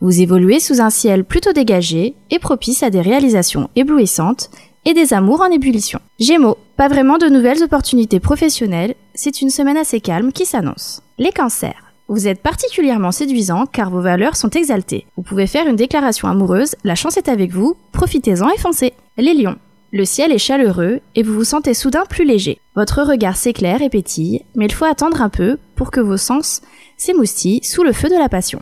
Vous 0.00 0.22
évoluez 0.22 0.58
sous 0.58 0.80
un 0.80 0.88
ciel 0.88 1.22
plutôt 1.22 1.52
dégagé 1.52 2.14
et 2.30 2.38
propice 2.38 2.82
à 2.82 2.88
des 2.88 3.02
réalisations 3.02 3.68
éblouissantes 3.76 4.48
et 4.86 4.94
des 4.94 5.12
amours 5.12 5.42
en 5.42 5.50
ébullition. 5.50 6.00
Gémeaux, 6.18 6.56
pas 6.78 6.88
vraiment 6.88 7.18
de 7.18 7.26
nouvelles 7.26 7.62
opportunités 7.62 8.20
professionnelles, 8.20 8.94
c'est 9.14 9.42
une 9.42 9.50
semaine 9.50 9.76
assez 9.76 10.00
calme 10.00 10.32
qui 10.32 10.46
s'annonce. 10.46 11.02
Les 11.18 11.30
cancers. 11.32 11.92
Vous 12.08 12.26
êtes 12.26 12.40
particulièrement 12.40 13.12
séduisant 13.12 13.66
car 13.66 13.90
vos 13.90 14.00
valeurs 14.00 14.36
sont 14.36 14.48
exaltées. 14.48 15.06
Vous 15.18 15.22
pouvez 15.22 15.46
faire 15.46 15.66
une 15.66 15.76
déclaration 15.76 16.26
amoureuse, 16.26 16.74
la 16.84 16.94
chance 16.94 17.18
est 17.18 17.28
avec 17.28 17.52
vous, 17.52 17.76
profitez-en 17.92 18.48
et 18.48 18.58
foncez. 18.58 18.94
Les 19.18 19.34
lions. 19.34 19.58
Le 19.90 20.04
ciel 20.04 20.32
est 20.32 20.38
chaleureux 20.38 21.00
et 21.14 21.22
vous 21.22 21.32
vous 21.32 21.44
sentez 21.44 21.72
soudain 21.72 22.04
plus 22.08 22.24
léger. 22.24 22.60
Votre 22.76 23.02
regard 23.02 23.36
s'éclaire 23.36 23.80
et 23.80 23.88
pétille, 23.88 24.44
mais 24.54 24.66
il 24.66 24.72
faut 24.72 24.84
attendre 24.84 25.22
un 25.22 25.30
peu 25.30 25.56
pour 25.76 25.90
que 25.90 26.00
vos 26.00 26.18
sens 26.18 26.60
s'émoustillent 26.98 27.64
sous 27.64 27.82
le 27.82 27.92
feu 27.92 28.08
de 28.10 28.18
la 28.18 28.28
passion. 28.28 28.60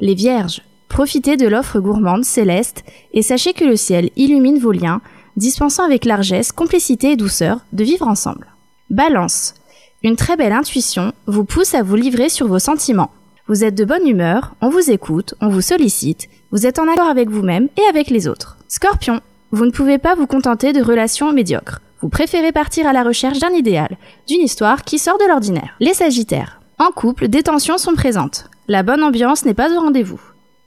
Les 0.00 0.14
vierges. 0.14 0.62
Profitez 0.88 1.38
de 1.38 1.48
l'offre 1.48 1.80
gourmande 1.80 2.24
céleste 2.24 2.84
et 3.14 3.22
sachez 3.22 3.54
que 3.54 3.64
le 3.64 3.76
ciel 3.76 4.10
illumine 4.16 4.58
vos 4.58 4.72
liens, 4.72 5.00
dispensant 5.36 5.82
avec 5.82 6.04
largesse, 6.04 6.52
complicité 6.52 7.12
et 7.12 7.16
douceur 7.16 7.60
de 7.72 7.82
vivre 7.82 8.06
ensemble. 8.06 8.48
Balance. 8.90 9.54
Une 10.02 10.16
très 10.16 10.36
belle 10.36 10.52
intuition 10.52 11.12
vous 11.26 11.44
pousse 11.44 11.74
à 11.74 11.82
vous 11.82 11.96
livrer 11.96 12.28
sur 12.28 12.48
vos 12.48 12.58
sentiments. 12.58 13.10
Vous 13.48 13.64
êtes 13.64 13.74
de 13.74 13.84
bonne 13.84 14.06
humeur, 14.06 14.54
on 14.60 14.68
vous 14.68 14.90
écoute, 14.90 15.34
on 15.40 15.48
vous 15.48 15.62
sollicite, 15.62 16.28
vous 16.50 16.66
êtes 16.66 16.78
en 16.78 16.88
accord 16.88 17.08
avec 17.08 17.30
vous-même 17.30 17.68
et 17.78 17.88
avec 17.88 18.10
les 18.10 18.28
autres. 18.28 18.58
Scorpion. 18.68 19.22
Vous 19.52 19.64
ne 19.64 19.70
pouvez 19.70 19.98
pas 19.98 20.16
vous 20.16 20.26
contenter 20.26 20.72
de 20.72 20.82
relations 20.82 21.32
médiocres. 21.32 21.80
Vous 22.00 22.08
préférez 22.08 22.50
partir 22.50 22.86
à 22.88 22.92
la 22.92 23.04
recherche 23.04 23.38
d'un 23.38 23.52
idéal, 23.52 23.96
d'une 24.26 24.42
histoire 24.42 24.82
qui 24.82 24.98
sort 24.98 25.18
de 25.18 25.28
l'ordinaire. 25.28 25.76
Les 25.78 25.94
Sagittaires. 25.94 26.60
En 26.78 26.90
couple, 26.90 27.28
des 27.28 27.44
tensions 27.44 27.78
sont 27.78 27.94
présentes. 27.94 28.50
La 28.66 28.82
bonne 28.82 29.04
ambiance 29.04 29.44
n'est 29.44 29.54
pas 29.54 29.72
au 29.72 29.80
rendez-vous. 29.80 30.20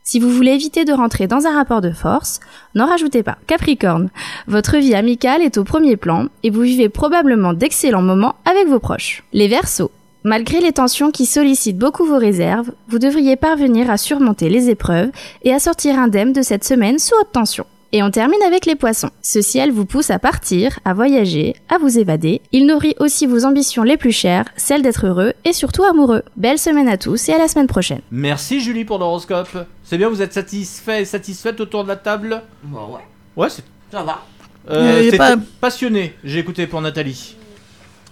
Si 0.04 0.20
vous 0.20 0.30
voulez 0.30 0.54
éviter 0.54 0.86
de 0.86 0.94
rentrer 0.94 1.28
dans 1.28 1.46
un 1.46 1.54
rapport 1.54 1.82
de 1.82 1.92
force, 1.92 2.40
n'en 2.74 2.88
rajoutez 2.88 3.22
pas. 3.22 3.38
Capricorne, 3.48 4.10
votre 4.48 4.78
vie 4.78 4.96
amicale 4.96 5.42
est 5.42 5.58
au 5.58 5.66
premier 5.66 5.98
plan 5.98 6.28
et 6.44 6.50
vous 6.50 6.62
vivez 6.62 6.88
probablement 6.88 7.54
d'excellents 7.54 8.02
moments 8.02 8.36
avec 8.46 8.68
vos 8.68 8.80
proches. 8.80 9.24
Les 9.34 9.50
Verseaux, 9.50 9.92
malgré 10.24 10.62
les 10.62 10.72
tensions 10.72 11.12
qui 11.12 11.26
sollicitent 11.26 11.78
beaucoup 11.78 12.06
vos 12.06 12.18
réserves, 12.18 12.72
vous 12.88 12.98
devriez 12.98 13.36
parvenir 13.36 13.92
à 13.92 13.98
surmonter 13.98 14.50
les 14.50 14.70
épreuves 14.70 15.12
et 15.44 15.54
à 15.54 15.60
sortir 15.60 16.00
indemne 16.00 16.32
de 16.32 16.42
cette 16.42 16.64
semaine 16.64 16.98
sous 16.98 17.14
haute 17.20 17.34
tension. 17.34 17.66
Et 17.92 18.04
on 18.04 18.12
termine 18.12 18.42
avec 18.46 18.68
les 18.68 18.76
poissons. 18.76 19.10
Ce 19.24 19.42
ciel 19.42 19.72
vous 19.72 19.86
pousse 19.86 20.12
à 20.12 20.20
partir, 20.20 20.80
à 20.86 20.94
voyager, 20.94 21.56
à 21.70 21.80
vous 21.80 21.98
évader. 21.98 22.40
Il 22.52 22.68
nourrit 22.68 22.94
aussi 23.00 23.26
vos 23.26 23.46
ambitions 23.46 23.82
les 23.82 23.98
plus 23.98 24.12
chères, 24.12 24.46
celles 24.58 24.84
d'être 24.84 25.08
heureux 25.08 25.34
et 25.44 25.54
surtout 25.54 25.84
amoureux. 25.84 26.22
Belle 26.38 26.60
semaine 26.60 26.88
à 26.88 26.98
tous 26.98 27.30
et 27.30 27.34
à 27.34 27.40
la 27.40 27.48
semaine 27.48 27.66
prochaine. 27.66 28.02
Merci 28.12 28.60
Julie 28.60 28.86
pour 28.86 29.00
l'horoscope. 29.00 29.58
C'est 29.84 29.98
bien, 29.98 30.08
vous 30.10 30.22
êtes 30.22 30.34
satisfait 30.34 31.02
et 31.02 31.06
satisfaite 31.06 31.60
autour 31.62 31.84
de 31.84 31.88
la 31.90 31.96
table? 31.96 32.44
Bon, 32.64 32.94
ouais, 32.94 33.02
Ouais, 33.36 33.50
c'est. 33.50 33.64
ça 33.92 34.04
va. 34.04 34.24
Euh, 34.70 35.02
c'était 35.06 35.18
pas- 35.18 35.36
passionné, 35.60 36.14
j'ai 36.24 36.38
écouté 36.40 36.68
pour 36.68 36.82
Nathalie. 36.82 37.36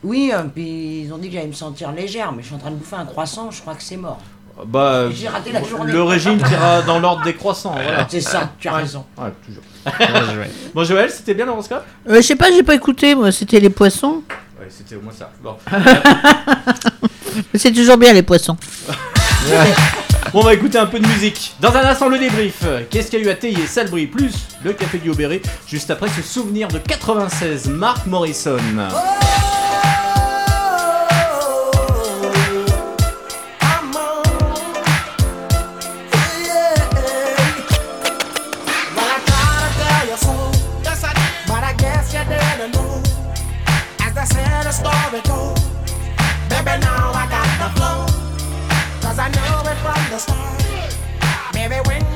Oui, 0.04 0.32
euh, 0.34 0.44
puis 0.44 1.02
ils 1.02 1.14
ont 1.14 1.18
dit 1.20 1.28
que 1.28 1.34
j'allais 1.36 1.48
me 1.48 1.54
sentir 1.54 1.92
légère, 1.92 2.32
mais 2.32 2.42
je 2.42 2.48
suis 2.48 2.56
en 2.56 2.60
train 2.60 2.72
de 2.72 2.76
bouffer 2.78 2.96
un 2.96 3.06
croissant, 3.06 3.52
je 3.52 3.62
crois 3.62 3.76
que 3.76 3.84
c'est 3.84 3.98
mort. 3.98 4.20
Bah, 4.66 5.10
J'ai 5.12 5.28
raté 5.28 5.52
la 5.52 5.64
journée. 5.64 5.92
le 5.92 6.02
régime 6.04 6.40
ira 6.40 6.82
dans 6.82 7.00
l'ordre 7.00 7.24
des 7.24 7.36
croissants, 7.36 7.74
voilà. 7.74 8.08
C'est 8.10 8.22
ça, 8.22 8.52
tu 8.60 8.68
as 8.68 8.74
Ouais. 8.74 8.82
raison. 8.82 9.06
Ouais, 9.18 9.30
toujours. 9.46 9.64
Bon, 10.74 10.84
Joël, 10.84 11.10
c'était 11.12 11.34
bien 11.34 11.46
l'horoscope? 11.46 11.84
Euh, 12.10 12.16
je 12.18 12.22
sais 12.22 12.36
pas, 12.36 12.52
j'ai 12.52 12.64
pas 12.64 12.76
écouté, 12.76 13.14
moi, 13.16 13.32
c'était 13.32 13.60
les 13.60 13.70
poissons. 13.70 14.24
Ouais, 14.60 14.68
c'était 14.70 14.96
au 14.96 15.02
moins 15.02 15.14
ça. 15.18 15.30
Bon. 15.44 15.56
Mais 17.54 17.60
C'est 17.60 17.72
toujours 17.72 17.98
bien 17.98 18.14
les 18.14 18.24
poissons. 18.24 18.58
Bon, 18.88 19.54
on 20.40 20.42
va 20.42 20.54
écouter 20.56 20.78
un 20.80 20.88
peu 20.88 21.00
de 21.00 21.08
musique. 21.08 21.54
Dans 21.62 21.74
un 21.76 21.86
instant, 21.86 22.10
le 22.10 22.18
débrief. 22.18 22.64
Qu'est-ce 22.90 23.10
qu'il 23.12 23.20
y 23.20 23.24
a 23.24 23.26
eu 23.28 23.30
à 23.30 23.36
Théier, 23.36 23.68
Salbris, 23.68 24.08
plus 24.08 24.34
le 24.64 24.74
café 24.74 24.98
du 24.98 25.10
Aubéry, 25.12 25.42
juste 25.68 25.92
après 25.92 26.10
ce 26.10 26.22
souvenir 26.24 26.68
de 26.68 26.80
96, 26.80 27.70
Mark 27.70 28.06
Morrison? 28.08 28.58
Story. 44.78 45.22
Baby, 46.50 46.74
now 46.86 47.12
I 47.22 47.26
got 47.34 47.50
the 47.62 47.70
flow. 47.76 48.00
Cause 49.02 49.18
I 49.18 49.28
knew 49.34 49.56
it 49.72 49.78
from 49.84 50.02
the 50.12 50.20
start. 50.20 50.62
Baby, 51.54 51.78
when 51.88 52.07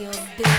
your 0.00 0.12
business. 0.38 0.49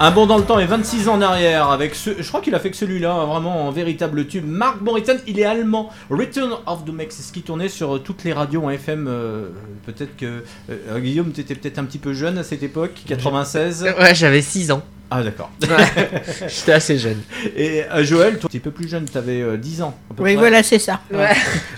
Un 0.00 0.12
bond 0.12 0.26
dans 0.26 0.38
le 0.38 0.44
temps 0.44 0.60
et 0.60 0.64
26 0.64 1.08
ans 1.08 1.14
en 1.14 1.20
arrière 1.22 1.70
avec 1.70 1.96
ce, 1.96 2.10
je 2.22 2.28
crois 2.28 2.40
qu'il 2.40 2.54
a 2.54 2.60
fait 2.60 2.70
que 2.70 2.76
celui-là, 2.76 3.12
hein, 3.12 3.26
vraiment 3.26 3.66
en 3.66 3.72
véritable 3.72 4.28
tube. 4.28 4.44
Mark 4.46 4.80
Morrison, 4.80 5.16
il 5.26 5.40
est 5.40 5.44
allemand. 5.44 5.90
Return 6.08 6.52
of 6.66 6.84
the 6.84 6.90
Max, 6.90 7.16
c'est 7.16 7.24
ce 7.24 7.32
qui 7.32 7.42
tournait 7.42 7.68
sur 7.68 7.96
euh, 7.96 7.98
toutes 7.98 8.22
les 8.22 8.32
radios 8.32 8.62
en 8.62 8.70
FM. 8.70 9.06
euh, 9.08 9.48
peut-être 9.86 10.16
que 10.16 10.44
euh, 10.70 11.00
Guillaume, 11.00 11.32
t'étais 11.32 11.56
peut-être 11.56 11.80
un 11.80 11.84
petit 11.84 11.98
peu 11.98 12.12
jeune 12.12 12.38
à 12.38 12.44
cette 12.44 12.62
époque, 12.62 12.92
96. 13.08 13.88
Ouais, 13.98 14.14
j'avais 14.14 14.40
6 14.40 14.70
ans. 14.70 14.82
Ah 15.10 15.22
d'accord. 15.22 15.50
Ouais. 15.62 15.68
J'étais 16.48 16.72
assez 16.72 16.98
jeune. 16.98 17.20
Et 17.56 17.82
euh, 17.90 18.04
Joël, 18.04 18.34
toi, 18.38 18.44
un 18.44 18.48
petit 18.48 18.58
peu 18.60 18.70
plus 18.70 18.88
jeune, 18.88 19.06
t'avais 19.06 19.40
euh, 19.40 19.56
10 19.56 19.80
ans. 19.82 19.94
à 20.10 20.14
peu 20.14 20.22
Oui, 20.22 20.32
près. 20.34 20.36
voilà, 20.38 20.62
c'est 20.62 20.78
ça. 20.78 21.00
Ouais. 21.10 21.30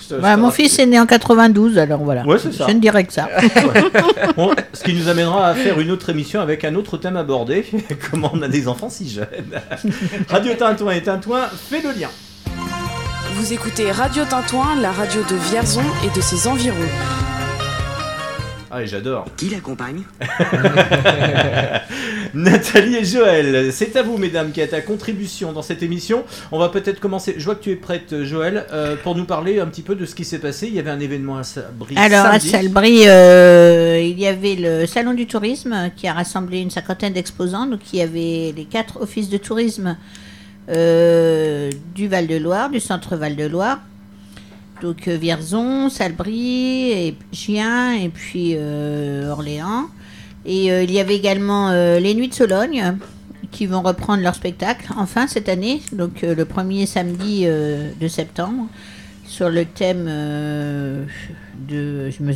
Je 0.02 0.08
te- 0.08 0.14
Bah, 0.20 0.34
te 0.34 0.40
mon 0.40 0.46
rappelle. 0.48 0.64
fils 0.66 0.78
est 0.80 0.86
né 0.86 0.98
en 0.98 1.06
92, 1.06 1.78
alors 1.78 2.00
voilà. 2.02 2.24
Ouais, 2.26 2.38
c'est 2.38 2.52
ça. 2.52 2.66
Je 2.68 2.72
ne 2.74 2.80
dirais 2.80 3.04
que 3.04 3.12
ça. 3.12 3.28
Bon, 4.36 4.50
ce 4.72 4.82
qui 4.82 4.94
nous 4.94 5.08
amènera 5.08 5.48
à 5.48 5.54
faire 5.54 5.78
une 5.78 5.90
autre 5.92 6.10
émission 6.10 6.40
avec 6.40 6.64
un 6.64 6.74
autre 6.74 6.96
thème 6.96 7.16
abordé. 7.16 7.64
Comment 8.10 8.30
on 8.34 8.42
a 8.42 8.48
des 8.48 8.66
enfants 8.66 8.90
si 8.90 9.08
jeunes. 9.08 9.26
Radio 10.28 10.54
Tintouin 10.54 10.92
et 10.92 11.02
Tintouin 11.02 11.46
fait 11.70 11.82
le 11.82 11.90
lien. 11.98 12.08
Vous 13.34 13.52
écoutez 13.52 13.90
Radio 13.92 14.24
Tintouin, 14.24 14.74
la 14.80 14.90
radio 14.90 15.22
de 15.22 15.36
Vierzon 15.50 15.82
et 16.04 16.16
de 16.16 16.20
ses 16.20 16.48
environs. 16.48 16.74
Ah, 18.70 18.82
et 18.82 18.86
j'adore. 18.86 19.26
Qui 19.36 19.48
l'accompagne 19.50 20.04
Nathalie 22.34 22.96
et 22.96 23.04
Joël, 23.04 23.72
c'est 23.72 23.96
à 23.96 24.02
vous, 24.02 24.16
mesdames, 24.16 24.52
qui 24.52 24.60
êtes 24.60 24.74
à 24.74 24.80
contribution 24.80 25.52
dans 25.52 25.62
cette 25.62 25.82
émission. 25.82 26.22
On 26.52 26.58
va 26.58 26.68
peut-être 26.68 27.00
commencer. 27.00 27.34
Je 27.36 27.44
vois 27.44 27.56
que 27.56 27.64
tu 27.64 27.70
es 27.70 27.76
prête, 27.76 28.22
Joël, 28.22 28.66
euh, 28.72 28.94
pour 29.02 29.16
nous 29.16 29.24
parler 29.24 29.58
un 29.58 29.66
petit 29.66 29.82
peu 29.82 29.96
de 29.96 30.06
ce 30.06 30.14
qui 30.14 30.24
s'est 30.24 30.38
passé. 30.38 30.68
Il 30.68 30.74
y 30.74 30.78
avait 30.78 30.90
un 30.90 31.00
événement 31.00 31.38
à 31.38 31.42
Sabri. 31.42 31.96
Alors 31.96 32.26
à. 32.26 32.38
Salbris, 32.38 33.08
euh, 33.08 34.00
il 34.00 34.18
y 34.20 34.28
avait 34.28 34.54
le 34.54 34.86
salon 34.86 35.14
du 35.14 35.26
tourisme 35.26 35.90
qui 35.96 36.06
a 36.06 36.12
rassemblé 36.12 36.60
une 36.60 36.70
cinquantaine 36.70 37.12
d'exposants. 37.12 37.66
Donc 37.66 37.80
il 37.92 37.98
y 37.98 38.02
avait 38.02 38.54
les 38.56 38.66
quatre 38.70 39.00
offices 39.02 39.30
de 39.30 39.38
tourisme 39.38 39.96
euh, 40.68 41.70
du 41.94 42.06
Val-de-Loire, 42.06 42.70
du 42.70 42.78
centre 42.78 43.16
Val-de-Loire. 43.16 43.80
Donc 44.80 45.08
euh, 45.08 45.16
Vierzon, 45.16 45.88
Salbris, 45.88 46.90
et 46.92 47.14
Gien 47.32 47.92
et 47.94 48.08
puis 48.08 48.54
euh, 48.56 49.30
Orléans. 49.30 49.86
Et 50.46 50.72
euh, 50.72 50.82
il 50.82 50.90
y 50.90 51.00
avait 51.00 51.16
également 51.16 51.70
les 51.72 52.14
Nuits 52.14 52.28
de 52.28 52.34
Sologne 52.34 52.96
qui 53.50 53.66
vont 53.66 53.82
reprendre 53.82 54.22
leur 54.22 54.34
spectacle 54.34 54.86
enfin 54.96 55.26
cette 55.26 55.48
année, 55.48 55.82
donc 55.92 56.22
le 56.22 56.44
premier 56.44 56.86
samedi 56.86 57.44
de 57.46 58.08
septembre, 58.08 58.68
sur 59.30 59.48
le 59.48 59.64
thème 59.64 60.06
euh, 60.08 61.04
de. 61.68 62.10
Je 62.10 62.22
me, 62.22 62.32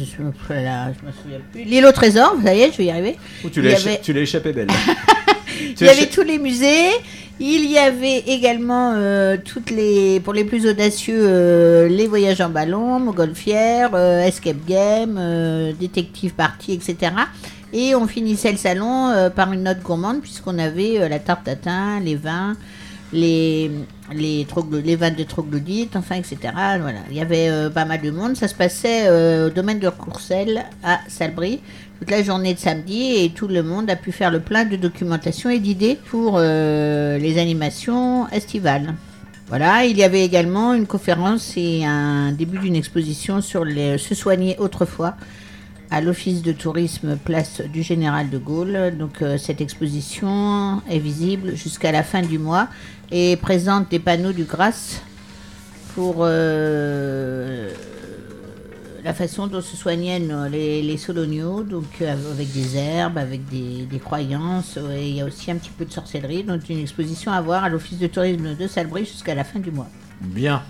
voilà, 0.46 0.92
je 0.92 1.07
me 1.07 1.12
souviens 1.12 1.40
plus. 1.52 1.64
L'île 1.64 1.85
au 1.87 1.92
trésor, 1.92 2.37
ça 2.42 2.54
y 2.54 2.61
est, 2.61 2.72
je 2.72 2.78
vais 2.78 2.85
y 2.85 2.90
arriver. 2.90 3.16
Oh, 3.44 3.48
tu 3.50 3.61
l'as 3.61 4.20
échappé 4.20 4.52
belle. 4.52 4.68
Il 5.80 5.87
y 5.87 5.88
avait 5.88 6.07
tous 6.07 6.22
les 6.22 6.38
musées. 6.38 6.90
Il 7.40 7.68
y 7.68 7.79
avait 7.79 8.18
également 8.18 8.92
euh, 8.94 9.37
toutes 9.44 9.70
les, 9.70 10.20
pour 10.20 10.33
les 10.33 10.44
plus 10.44 10.68
audacieux, 10.68 11.18
euh, 11.18 11.88
les 11.88 12.07
voyages 12.07 12.40
en 12.40 12.49
ballon, 12.49 13.01
montgolfière, 13.01 13.90
euh, 13.94 14.25
escape 14.25 14.64
game, 14.68 15.18
détective 15.79 16.33
party, 16.35 16.73
etc. 16.73 17.12
Et 17.73 17.97
on 17.97 18.07
finissait 18.07 18.53
le 18.53 18.59
salon 18.59 19.12
par 19.35 19.53
une 19.53 19.64
note 19.64 19.83
gourmande 19.83 20.20
puisqu'on 20.20 20.61
avait 20.61 21.09
la 21.09 21.18
tarte 21.18 21.42
tatin, 21.44 21.99
les 21.99 22.14
vins, 22.14 22.55
les 23.12 23.68
les, 24.12 24.47
vins 24.97 25.11
de 25.11 25.25
troglodyte, 25.25 25.97
enfin 25.97 26.14
etc. 26.14 26.37
Voilà, 26.53 27.01
il 27.11 27.16
y 27.16 27.20
avait 27.20 27.68
pas 27.70 27.85
mal 27.85 28.01
de 28.01 28.12
monde. 28.12 28.37
Ça 28.37 28.47
se 28.47 28.55
passait 28.55 29.11
au 29.44 29.51
domaine 29.51 29.81
de 29.81 29.88
Courcelles 29.88 30.66
à 30.85 31.01
Salbris 31.09 31.61
toute 31.98 32.11
la 32.11 32.22
journée 32.22 32.54
de 32.54 32.59
samedi 32.59 33.16
et 33.24 33.30
tout 33.30 33.48
le 33.48 33.62
monde 33.62 33.88
a 33.88 33.96
pu 33.96 34.12
faire 34.12 34.30
le 34.30 34.40
plein 34.40 34.64
de 34.64 34.76
documentation 34.76 35.50
et 35.50 35.59
d'idées 35.59 35.98
pour 36.11 36.37
euh, 36.37 37.18
les 37.18 37.38
animations 37.38 38.28
estivales. 38.28 38.94
Voilà, 39.48 39.85
il 39.85 39.96
y 39.96 40.02
avait 40.02 40.24
également 40.24 40.74
une 40.74 40.87
conférence 40.87 41.52
et 41.57 41.85
un 41.85 42.33
début 42.33 42.59
d'une 42.59 42.76
exposition 42.76 43.40
sur 43.40 43.64
les, 43.64 43.98
se 43.98 44.14
soigner 44.14 44.57
autrefois 44.59 45.16
à 45.90 46.00
l'office 46.00 46.42
de 46.42 46.52
tourisme 46.52 47.16
place 47.16 47.61
du 47.61 47.83
Général 47.83 48.30
de 48.30 48.38
Gaulle. 48.38 48.94
Donc 48.98 49.22
euh, 49.22 49.38
cette 49.38 49.61
exposition 49.61 50.83
est 50.90 50.98
visible 50.98 51.54
jusqu'à 51.54 51.92
la 51.92 52.02
fin 52.02 52.22
du 52.22 52.38
mois 52.38 52.68
et 53.12 53.37
présente 53.37 53.90
des 53.90 53.98
panneaux 53.98 54.33
du 54.33 54.44
Grasse 54.44 55.02
pour 55.94 56.16
euh, 56.20 57.70
la 59.05 59.12
façon 59.14 59.47
dont 59.47 59.61
se 59.61 59.77
soignaient 59.77 60.19
nos- 60.19 60.49
les, 60.49 60.81
les 60.83 60.97
soloniaux, 60.97 61.62
donc 61.62 61.85
euh, 62.01 62.14
avec 62.33 62.51
des 62.53 62.77
herbes, 62.77 63.19
avec 63.19 63.47
des, 63.49 63.85
des 63.90 63.99
croyances, 63.99 64.77
euh, 64.79 64.97
et 64.97 65.09
il 65.09 65.17
y 65.17 65.21
a 65.21 65.25
aussi 65.27 65.51
un 65.51 65.57
petit 65.57 65.71
peu 65.77 65.85
de 65.85 65.93
sorcellerie, 65.93 66.43
donc 66.43 66.62
une 66.71 66.81
exposition 66.81 67.31
à 67.33 67.40
voir 67.43 67.64
à 67.64 67.69
l'office 67.69 67.99
de 67.99 68.07
tourisme 68.07 68.55
de 68.57 68.67
Salbris 68.67 69.05
jusqu'à 69.07 69.35
la 69.35 69.45
fin 69.45 69.59
du 69.59 69.71
mois. 69.71 69.88
Bien. 70.23 70.62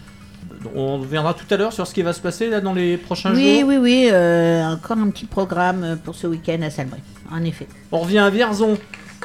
On 0.74 0.98
reviendra 0.98 1.34
tout 1.34 1.46
à 1.52 1.56
l'heure 1.56 1.72
sur 1.72 1.86
ce 1.86 1.94
qui 1.94 2.02
va 2.02 2.12
se 2.12 2.20
passer 2.20 2.48
là 2.48 2.60
dans 2.60 2.72
les 2.74 2.96
prochains 2.96 3.32
Oui, 3.34 3.60
jours. 3.60 3.68
oui, 3.68 3.76
oui, 3.76 4.08
euh, 4.12 4.64
encore 4.72 4.98
un 4.98 5.10
petit 5.10 5.26
programme 5.26 5.84
euh, 5.84 5.96
pour 5.96 6.14
ce 6.14 6.26
week-end 6.26 6.60
à 6.62 6.70
Salbris, 6.70 7.00
en 7.30 7.42
effet. 7.44 7.66
On 7.92 8.00
revient 8.00 8.18
à 8.18 8.30
Vierzon, 8.30 8.76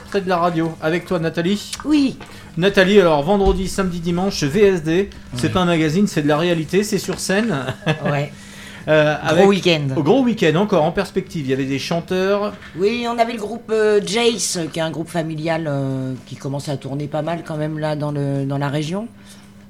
près 0.10 0.22
de 0.22 0.30
la 0.30 0.38
radio, 0.38 0.72
avec 0.82 1.06
toi 1.06 1.17
Nathalie. 1.19 1.72
Oui, 1.86 2.17
Nathalie, 2.58 3.00
alors 3.00 3.24
vendredi, 3.24 3.67
samedi, 3.67 4.00
dimanche, 4.00 4.43
VSD, 4.43 5.10
c'est 5.36 5.50
pas 5.50 5.62
un 5.62 5.65
magazine, 5.65 6.08
c'est 6.08 6.22
de 6.22 6.28
la 6.28 6.38
réalité, 6.38 6.84
c'est 6.84 7.00
sur 7.00 7.19
scène. 7.19 7.56
ouais. 8.12 8.32
Euh, 8.88 9.15
Gros 9.15 9.28
avec- 9.32 9.48
week-end. 9.48 9.82
Au 9.96 10.04
gros 10.04 10.24
week-end, 10.24 10.56
encore 10.56 10.84
en 10.84 10.92
perspective. 10.92 11.46
Il 11.46 11.50
y 11.50 11.54
avait 11.54 11.65
des 11.65 11.80
chanteurs. 11.80 12.54
Oui, 12.78 13.06
on 13.08 13.18
avait 13.20 13.34
le 13.34 13.39
groupe 13.39 13.70
euh, 13.72 14.00
Jace, 14.06 14.60
qui 14.72 14.80
est 14.80 14.82
un 14.82 14.92
groupe 14.92 15.10
familial 15.10 15.65
euh, 15.68 16.13
qui 16.26 16.36
commence 16.36 16.70
à 16.70 16.78
tourner 16.78 17.08
pas 17.08 17.22
mal 17.22 17.44
quand 17.46 17.58
même 17.58 17.78
là 17.80 17.96
dans, 17.96 18.12
le, 18.12 18.46
dans 18.46 18.58
la 18.58 18.70
région. 18.70 19.08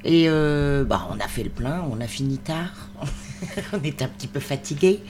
Et 0.05 0.25
euh, 0.29 0.83
bah, 0.85 1.07
on 1.11 1.19
a 1.23 1.27
fait 1.27 1.43
le 1.43 1.49
plein, 1.49 1.83
on 1.91 1.99
a 2.01 2.07
fini 2.07 2.37
tard. 2.37 2.89
on 3.73 3.83
était 3.83 4.05
un 4.05 4.09
petit 4.09 4.27
peu 4.27 4.39
fatigués. 4.39 5.01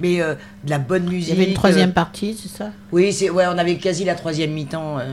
Mais 0.00 0.20
euh, 0.22 0.34
de 0.62 0.70
la 0.70 0.78
bonne 0.78 1.06
Il 1.08 1.12
musique. 1.14 1.30
y 1.30 1.32
avait 1.40 1.48
une 1.48 1.54
troisième 1.54 1.90
euh, 1.90 1.92
partie, 1.92 2.38
c'est 2.40 2.48
ça? 2.56 2.70
Oui, 2.92 3.12
c'est 3.12 3.30
ouais, 3.30 3.46
on 3.48 3.58
avait 3.58 3.78
quasi 3.78 4.04
la 4.04 4.14
troisième 4.14 4.52
mi-temps 4.52 4.98
euh, 5.00 5.04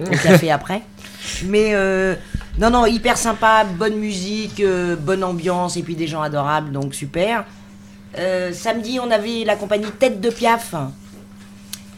au 0.00 0.10
café 0.10 0.50
après. 0.50 0.82
Mais 1.46 1.70
euh, 1.72 2.14
non, 2.58 2.68
non, 2.68 2.84
hyper 2.84 3.16
sympa, 3.16 3.64
bonne 3.78 3.96
musique, 3.96 4.60
euh, 4.60 4.96
bonne 4.96 5.24
ambiance 5.24 5.78
et 5.78 5.82
puis 5.82 5.94
des 5.94 6.06
gens 6.06 6.20
adorables, 6.20 6.72
donc 6.72 6.94
super. 6.94 7.46
Euh, 8.18 8.52
samedi, 8.52 8.98
on 9.00 9.10
avait 9.10 9.44
la 9.44 9.56
compagnie 9.56 9.90
Tête 9.98 10.20
de 10.20 10.30
Piaf. 10.30 10.74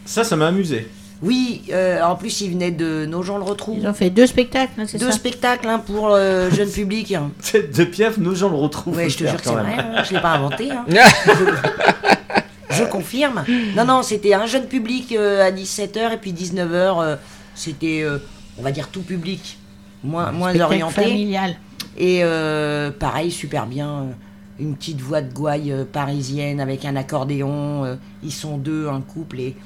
Ça, 0.05 0.25
ça 0.25 0.37
m'a 0.37 0.49
amusé. 0.49 0.89
Oui, 1.23 1.63
euh, 1.73 2.03
en 2.03 2.15
plus, 2.15 2.43
ils 2.43 2.51
venaient 2.51 2.71
de 2.71 3.07
Nos 3.07 3.23
gens 3.23 3.39
le 3.39 3.45
retrouvent. 3.45 3.79
Ils 3.79 3.87
ont 3.89 3.95
fait 3.95 4.11
deux 4.11 4.27
spectacles, 4.27 4.73
hein, 4.79 4.85
c'est 4.87 4.99
Deux 4.99 5.11
ça 5.11 5.17
spectacles 5.17 5.67
hein, 5.69 5.79
pour 5.79 6.11
le 6.11 6.51
jeune 6.51 6.71
public. 6.71 7.15
Tête 7.53 7.75
de 7.77 7.85
Piaf, 7.85 8.19
nos 8.19 8.35
gens 8.35 8.51
le 8.51 8.57
retrouvent. 8.57 8.97
Ouais, 8.97 9.09
je 9.09 9.17
te 9.19 9.25
jure 9.25 9.37
que 9.39 9.45
c'est 9.49 9.51
vrai, 9.55 9.77
hein, 9.79 10.03
je 10.05 10.15
l'ai 10.15 10.21
pas 10.21 10.33
inventé. 10.33 10.71
hein. 10.71 10.85
Je 12.71 12.85
confirme. 12.85 13.43
Non, 13.75 13.87
non, 13.87 14.03
c'était 14.03 14.35
un 14.35 14.45
jeune 14.45 14.67
public 14.67 15.13
euh, 15.13 15.47
à 15.47 15.51
17h 15.51 16.13
et 16.13 16.17
puis 16.19 16.33
19h, 16.35 17.17
c'était, 17.55 18.03
euh, 18.03 18.19
on 18.59 18.63
va 18.63 18.71
dire, 18.71 18.89
tout 18.89 19.01
public, 19.01 19.57
moins, 20.05 20.31
moins 20.31 20.59
orienté. 20.61 21.03
familial. 21.03 21.57
Et 21.97 22.21
euh, 22.23 22.91
pareil, 22.91 23.31
super 23.31 23.65
bien. 23.65 24.09
Une 24.59 24.75
petite 24.77 25.01
voix 25.01 25.21
de 25.23 25.33
gouaille 25.33 25.71
euh, 25.73 25.85
parisienne 25.85 26.61
avec 26.61 26.85
un 26.85 26.97
accordéon. 26.97 27.85
euh, 27.85 27.97
ils 28.23 28.33
sont 28.33 28.57
deux, 28.59 28.89
un 28.89 29.01
couple. 29.01 29.41
Et 29.41 29.57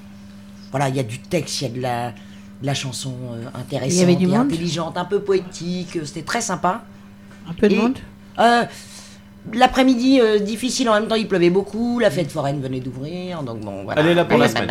voilà, 0.71 0.89
il 0.89 0.97
y 0.97 1.01
a 1.01 1.05
du 1.05 1.19
texte, 1.21 1.61
il 1.61 1.65
y 1.69 1.71
a 1.71 1.75
de 1.77 1.81
la, 1.83 2.11
de 2.11 2.67
la 2.67 2.75
chanson 2.75 3.15
euh, 3.33 3.45
intéressante, 3.55 3.93
Il 3.93 3.99
y 4.01 4.03
avait 4.03 4.17
du 4.17 4.25
et 4.25 4.29
monde 4.29 4.47
intelligente, 4.53 4.97
un 4.97 5.05
peu 5.05 5.21
poétique. 5.21 5.97
euh, 5.97 6.05
C'était 6.05 6.23
très 6.23 6.41
sympa. 6.41 6.83
Un 7.49 7.53
peu 7.55 7.69
de 7.69 7.75
Et, 7.75 7.79
monde 7.79 7.99
euh, 8.39 8.65
L'après-midi, 9.55 10.21
euh, 10.21 10.39
difficile, 10.39 10.89
en 10.91 10.95
même 10.95 11.07
temps 11.09 11.15
il 11.15 11.27
pleuvait 11.27 11.49
beaucoup, 11.49 11.99
la 11.99 12.11
fête 12.11 12.31
foraine 12.31 12.61
venait 12.61 12.81
d'ouvrir, 12.81 13.43
donc 13.43 13.61
bon 13.61 13.85
voilà. 13.85 14.03
Elle 14.03 14.09
est 14.09 14.15
là 14.15 14.27
pour 14.27 14.37
la 14.37 14.49
semaine. 14.49 14.69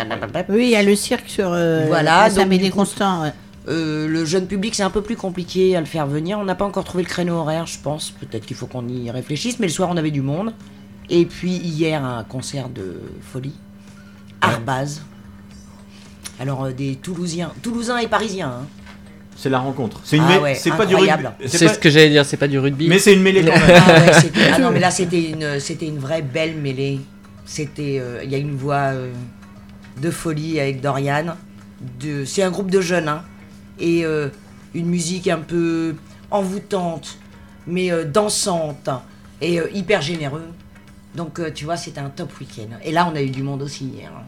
Oui, 0.47 0.65
il 0.65 0.69
y 0.69 0.75
a 0.75 0.83
le 0.83 0.95
cirque 0.95 1.27
sur 1.27 1.49
euh, 1.51 1.85
Voilà, 1.87 2.21
la 2.23 2.29
donc, 2.29 2.37
Saint-Médée 2.37 2.65
du 2.65 2.71
coup, 2.71 2.77
Constant. 2.77 3.23
ouais. 3.23 3.33
Euh, 3.69 4.07
le 4.07 4.25
jeune 4.25 4.47
public, 4.47 4.73
c'est 4.73 4.83
un 4.83 4.89
peu 4.89 5.01
plus 5.01 5.15
compliqué 5.15 5.75
à 5.75 5.79
le 5.79 5.85
faire 5.85 6.07
venir. 6.07 6.39
On 6.39 6.43
n'a 6.43 6.55
pas 6.55 6.65
encore 6.65 6.83
trouvé 6.83 7.03
le 7.03 7.09
créneau 7.09 7.35
horaire, 7.35 7.67
je 7.67 7.77
pense. 7.77 8.09
Peut-être 8.11 8.45
qu'il 8.45 8.55
faut 8.57 8.65
qu'on 8.67 8.87
y 8.87 9.11
réfléchisse. 9.11 9.59
Mais 9.59 9.67
le 9.67 9.71
soir, 9.73 9.89
on 9.91 9.97
avait 9.97 10.09
du 10.11 10.21
monde. 10.21 10.53
Et 11.09 11.25
puis 11.25 11.51
hier, 11.51 12.03
un 12.03 12.23
concert 12.23 12.69
de 12.69 12.99
folie. 13.31 13.53
Arbaz. 14.41 15.01
Alors, 16.39 16.65
euh, 16.65 16.71
des 16.71 16.95
Toulousiens. 16.95 17.51
Toulousains 17.61 17.97
et 17.99 18.07
Parisiens. 18.07 18.49
hein. 18.61 18.67
C'est 19.35 19.49
la 19.49 19.59
rencontre. 19.59 20.01
C'est 20.03 20.17
une 20.17 20.23
Ah 20.27 20.37
mê- 20.37 20.41
ouais, 20.41 20.55
c'est 20.55 20.71
pas 20.71 20.85
du 20.85 20.95
rugby. 20.95 21.09
incroyable. 21.11 21.35
C'est 21.47 21.65
pas- 21.67 21.73
ce 21.73 21.79
que 21.79 21.89
j'allais 21.89 22.09
dire, 22.09 22.25
c'est 22.25 22.37
pas 22.37 22.47
du 22.47 22.59
rugby. 22.59 22.87
Mais 22.89 22.99
c'est 22.99 23.13
une 23.13 23.21
mêlée 23.21 23.41
quand 23.41 23.51
même. 23.67 23.81
Ah, 23.87 23.99
ouais, 24.05 24.13
c'était- 24.13 24.39
ah 24.53 24.59
non, 24.59 24.71
mais 24.71 24.79
là, 24.79 24.91
c'était 24.91 25.29
une, 25.29 25.59
c'était 25.59 25.87
une 25.87 25.97
vraie 25.99 26.21
belle 26.21 26.55
mêlée. 26.57 26.99
C'était, 27.45 27.99
euh, 28.01 28.21
il 28.23 28.29
y 28.31 28.35
a 28.35 28.37
une 28.37 28.55
voix 28.55 28.91
euh, 28.93 29.11
de 30.01 30.11
folie 30.11 30.59
avec 30.59 30.81
Dorian. 30.81 31.35
De, 32.01 32.25
c'est 32.25 32.43
un 32.43 32.51
groupe 32.51 32.69
de 32.69 32.81
jeunes, 32.81 33.07
hein, 33.07 33.23
et 33.79 34.05
euh, 34.05 34.29
une 34.73 34.85
musique 34.87 35.27
un 35.27 35.39
peu 35.39 35.95
envoûtante, 36.31 37.17
mais 37.67 37.91
euh, 37.91 38.05
dansante 38.05 38.89
et 39.41 39.59
euh, 39.59 39.67
hyper 39.73 40.01
généreux. 40.01 40.47
Donc, 41.15 41.39
euh, 41.39 41.49
tu 41.53 41.65
vois, 41.65 41.77
c'était 41.77 41.99
un 42.01 42.09
top 42.09 42.31
week-end. 42.39 42.75
Et 42.83 42.91
là, 42.91 43.09
on 43.11 43.15
a 43.15 43.21
eu 43.21 43.29
du 43.29 43.41
monde 43.43 43.61
aussi 43.61 43.85
hier. 43.85 44.11
hein. 44.15 44.23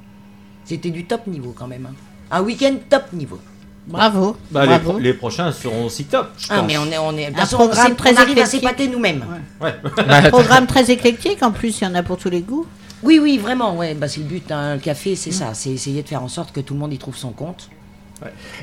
C'était 0.65 0.89
du 0.89 1.05
top 1.05 1.27
niveau 1.27 1.53
quand 1.57 1.67
même. 1.67 1.87
hein. 1.89 1.95
Un 2.31 2.41
week-end 2.41 2.75
top 2.89 3.13
niveau. 3.13 3.39
Bravo. 3.87 4.37
Bah, 4.51 4.61
les, 4.61 4.67
bravo. 4.67 4.89
pro- 4.91 4.99
les 4.99 5.13
prochains 5.13 5.51
seront 5.51 5.85
aussi 5.85 6.05
top. 6.05 6.29
je 6.37 6.47
Ah, 6.49 6.57
pense. 6.59 6.67
mais 6.67 6.77
on 6.77 6.85
est, 6.85 6.97
on 6.97 7.17
est. 7.17 7.25
De 7.25 7.29
toute 7.31 7.37
Un 7.37 7.41
façon, 7.41 7.55
on, 7.57 7.67
programme 7.67 7.87
sait- 7.89 7.95
très 7.95 8.13
on 8.13 8.17
arrive 8.17 8.29
à 8.29 8.31
éclectique. 8.41 8.59
s'épater 8.61 8.87
nous-mêmes. 8.87 9.25
Ouais. 9.59 9.73
Programme 10.29 10.67
très 10.67 10.89
éclectique 10.91 11.41
en 11.43 11.51
plus, 11.51 11.81
il 11.81 11.83
y 11.83 11.87
en 11.87 11.95
a 11.95 12.03
pour 12.03 12.17
tous 12.17 12.29
les 12.29 12.41
goûts. 12.41 12.65
Oui, 13.03 13.19
oui, 13.21 13.37
vraiment, 13.39 13.75
ouais. 13.75 13.95
Bah, 13.95 14.07
c'est 14.07 14.19
le 14.21 14.27
but 14.27 14.47
d'un 14.47 14.77
café, 14.77 15.15
c'est 15.15 15.31
ça. 15.31 15.53
C'est 15.53 15.71
essayer 15.71 16.03
de 16.03 16.07
faire 16.07 16.23
en 16.23 16.27
sorte 16.27 16.51
que 16.51 16.61
tout 16.61 16.73
le 16.75 16.79
monde 16.79 16.93
y 16.93 16.97
trouve 16.99 17.17
son 17.17 17.31
compte. 17.31 17.69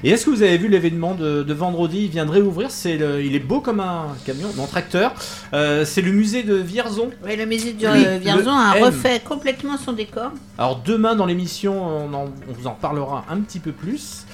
Et 0.04 0.10
est-ce 0.10 0.24
que 0.26 0.30
vous 0.30 0.42
avez 0.42 0.56
vu 0.58 0.68
l'événement 0.68 1.14
de, 1.14 1.42
de 1.42 1.54
vendredi? 1.54 2.04
Il 2.04 2.10
vient 2.10 2.26
de 2.26 2.30
réouvrir. 2.30 2.70
C'est 2.70 2.96
le- 2.96 3.22
il 3.24 3.34
est 3.34 3.40
beau 3.40 3.60
comme 3.60 3.80
un 3.80 4.14
camion, 4.24 4.48
non 4.56 4.66
tracteur. 4.66 5.12
Euh, 5.52 5.84
c'est 5.84 6.02
le 6.02 6.12
musée 6.12 6.42
de 6.44 6.54
Vierzon. 6.54 7.10
Oui, 7.24 7.36
le 7.36 7.46
musée 7.46 7.72
de 7.72 7.86
Oui, 7.86 8.04
euh, 8.06 8.18
Vierzon 8.18 8.52
a 8.52 8.76
M. 8.76 8.84
refait 8.84 9.20
complètement 9.20 9.76
son 9.76 9.92
décor. 9.92 10.30
Alors 10.58 10.80
demain 10.84 11.16
dans 11.16 11.26
l'émission, 11.26 11.84
on, 11.84 12.12
en- 12.14 12.26
on 12.48 12.52
vous 12.52 12.66
en 12.66 12.74
parlera 12.74 13.24
un 13.30 13.38
petit 13.40 13.58
peu 13.58 13.72
plus. 13.72 14.24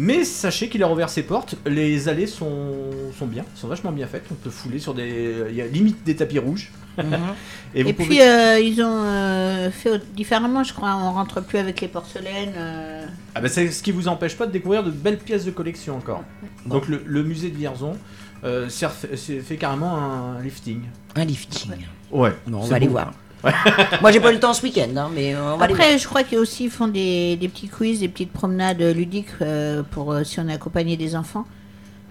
Mais 0.00 0.24
sachez 0.24 0.68
qu'il 0.68 0.82
a 0.84 0.86
rouvert 0.86 1.10
ses 1.10 1.24
portes. 1.24 1.56
Les 1.66 2.08
allées 2.08 2.28
sont, 2.28 2.72
sont 3.18 3.26
bien, 3.26 3.44
sont 3.56 3.66
vachement 3.66 3.90
bien 3.90 4.06
faites. 4.06 4.24
On 4.30 4.34
peut 4.36 4.48
fouler 4.50 4.78
sur 4.78 4.94
des, 4.94 5.34
il 5.50 5.56
y 5.56 5.60
a 5.60 5.66
limite 5.66 6.04
des 6.04 6.14
tapis 6.14 6.38
rouges. 6.38 6.70
Et 6.98 7.02
Et, 7.80 7.82
vous 7.82 7.92
puis 7.92 8.04
pouvez- 8.06 8.22
euh, 8.22 8.60
ils 8.60 8.80
ont 8.80 9.02
euh, 9.04 9.70
fait 9.72 10.00
différemment, 10.14 10.62
je 10.62 10.72
crois. 10.72 10.94
On 10.96 11.12
rentre 11.12 11.40
plus 11.40 11.58
avec 11.58 11.80
les 11.80 11.88
porcelaines. 11.88 12.54
euh. 12.56 13.04
Ah 13.34 13.40
bah, 13.40 13.48
c'est 13.48 13.70
ce 13.72 13.82
qui 13.82 13.90
vous 13.92 14.06
empêche 14.08 14.36
pas 14.36 14.46
de 14.46 14.52
découvrir 14.52 14.84
de 14.84 14.90
belles 14.90 15.18
pièces 15.18 15.44
de 15.44 15.50
collection 15.50 15.96
encore. 15.96 16.22
Donc 16.66 16.86
le, 16.88 17.02
le 17.04 17.22
musée 17.24 17.50
de 17.50 17.56
Vierzon 17.56 17.96
euh, 18.44 18.68
c'est- 18.68 19.40
fait 19.40 19.56
carrément 19.56 19.96
un 19.98 20.40
lifting. 20.40 20.82
Un 21.16 21.24
lifting. 21.24 21.72
Ouais. 22.12 22.32
Bon, 22.46 22.58
on 22.58 22.66
va 22.66 22.76
aller 22.76 22.86
voir. 22.86 23.12
Moi, 23.42 24.10
j'ai 24.10 24.20
pas 24.20 24.30
eu 24.30 24.34
le 24.34 24.40
temps 24.40 24.52
ce 24.52 24.62
week-end, 24.62 24.88
hein, 24.96 25.10
mais 25.14 25.34
euh, 25.34 25.54
on 25.54 25.56
va 25.56 25.64
aller 25.64 25.74
voir. 25.74 25.86
Après, 25.86 25.98
je 25.98 26.06
crois 26.06 26.24
qu'ils 26.24 26.38
aussi 26.38 26.68
font 26.68 26.88
des, 26.88 27.36
des 27.36 27.48
petits 27.48 27.68
quiz, 27.68 28.00
des 28.00 28.08
petites 28.08 28.32
promenades 28.32 28.82
ludiques 28.82 29.28
euh, 29.42 29.82
pour 29.90 30.12
euh, 30.12 30.24
si 30.24 30.40
on 30.40 30.48
est 30.48 30.54
accompagné 30.54 30.96
des 30.96 31.14
enfants. 31.14 31.46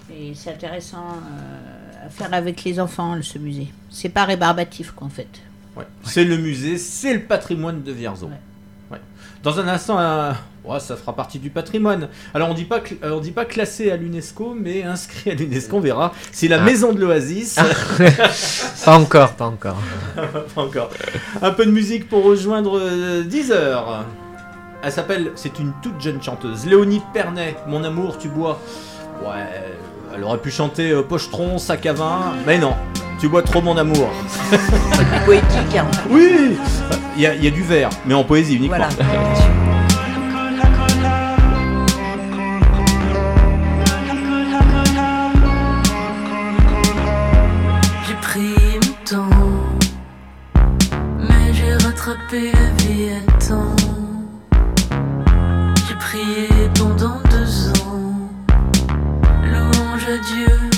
Et 0.09 0.33
c'est 0.33 0.51
intéressant 0.51 1.03
euh, 1.03 2.07
à 2.07 2.09
faire 2.09 2.33
avec 2.33 2.63
les 2.63 2.79
enfants, 2.79 3.17
ce 3.21 3.37
musée. 3.37 3.67
C'est 3.89 4.09
pas 4.09 4.25
rébarbatif, 4.25 4.91
quoi, 4.91 5.07
en 5.07 5.09
fait. 5.09 5.27
Ouais. 5.75 5.85
C'est 6.03 6.23
le 6.23 6.37
musée, 6.37 6.77
c'est 6.77 7.13
le 7.13 7.23
patrimoine 7.23 7.83
de 7.83 7.91
Vierzon. 7.91 8.27
Ouais. 8.27 8.39
Dans 9.43 9.59
un 9.59 9.67
instant, 9.67 9.97
ouais, 10.65 10.79
ça 10.79 10.95
fera 10.95 11.15
partie 11.15 11.39
du 11.39 11.49
patrimoine. 11.49 12.09
Alors 12.33 12.49
on 12.49 12.53
dit 12.53 12.65
pas, 12.65 12.79
cl- 12.79 12.97
euh, 13.03 13.11
on 13.13 13.19
dit 13.19 13.31
pas 13.31 13.45
classé 13.45 13.91
à 13.91 13.97
l'UNESCO, 13.97 14.55
mais 14.59 14.83
inscrit 14.83 15.31
à 15.31 15.33
l'UNESCO. 15.35 15.77
On 15.77 15.79
verra. 15.79 16.11
C'est 16.31 16.47
la 16.47 16.57
Ah. 16.61 16.63
maison 16.65 16.91
de 16.93 16.99
l'Oasis. 16.99 17.55
Pas 18.85 18.97
encore, 18.97 19.33
pas 19.33 19.45
encore. 19.45 19.77
Pas 20.55 20.61
encore. 20.61 20.89
Un 21.41 21.51
peu 21.51 21.65
de 21.65 21.71
musique 21.71 22.07
pour 22.09 22.23
rejoindre 22.23 22.79
euh, 22.81 23.23
10 23.23 23.51
heures. 23.51 24.05
Elle 24.83 24.91
s'appelle, 24.91 25.31
c'est 25.35 25.59
une 25.59 25.73
toute 25.81 25.99
jeune 26.01 26.21
chanteuse, 26.21 26.65
Léonie 26.65 27.01
Pernet. 27.13 27.55
Mon 27.67 27.83
amour, 27.83 28.17
tu 28.17 28.29
bois. 28.29 28.59
Ouais, 29.23 29.43
elle 30.17 30.23
aurait 30.23 30.39
pu 30.39 30.49
chanter 30.51 30.91
euh, 30.91 31.03
Pochetron, 31.03 31.57
sac 31.57 31.85
à 31.85 31.93
vin, 31.93 32.33
mais 32.45 32.57
non. 32.57 32.73
Tu 33.19 33.27
bois 33.27 33.41
trop 33.43 33.61
mon 33.61 33.77
amour. 33.77 34.09
Poétique, 35.25 35.75
hein. 35.77 35.85
Oui, 36.09 36.57
il 37.15 37.21
y, 37.21 37.25
a- 37.27 37.33
il 37.35 37.43
y 37.43 37.47
a 37.47 37.51
du 37.51 37.63
verre, 37.63 37.89
mais 38.05 38.13
en 38.13 38.23
poésie 38.23 38.55
uniquement. 38.55 38.77
Voilà. 38.77 38.89
J'ai 48.07 48.13
pris 48.21 48.79
mon 48.85 48.93
temps, 49.05 49.29
mais 51.19 51.53
j'ai 51.53 51.73
rattrapé 51.73 52.51
la 52.53 52.83
vie 52.83 53.09
à 53.19 53.21
temps. 53.47 53.75
J'ai 55.87 55.95
prié 55.95 56.47
Dieu, 60.15 60.76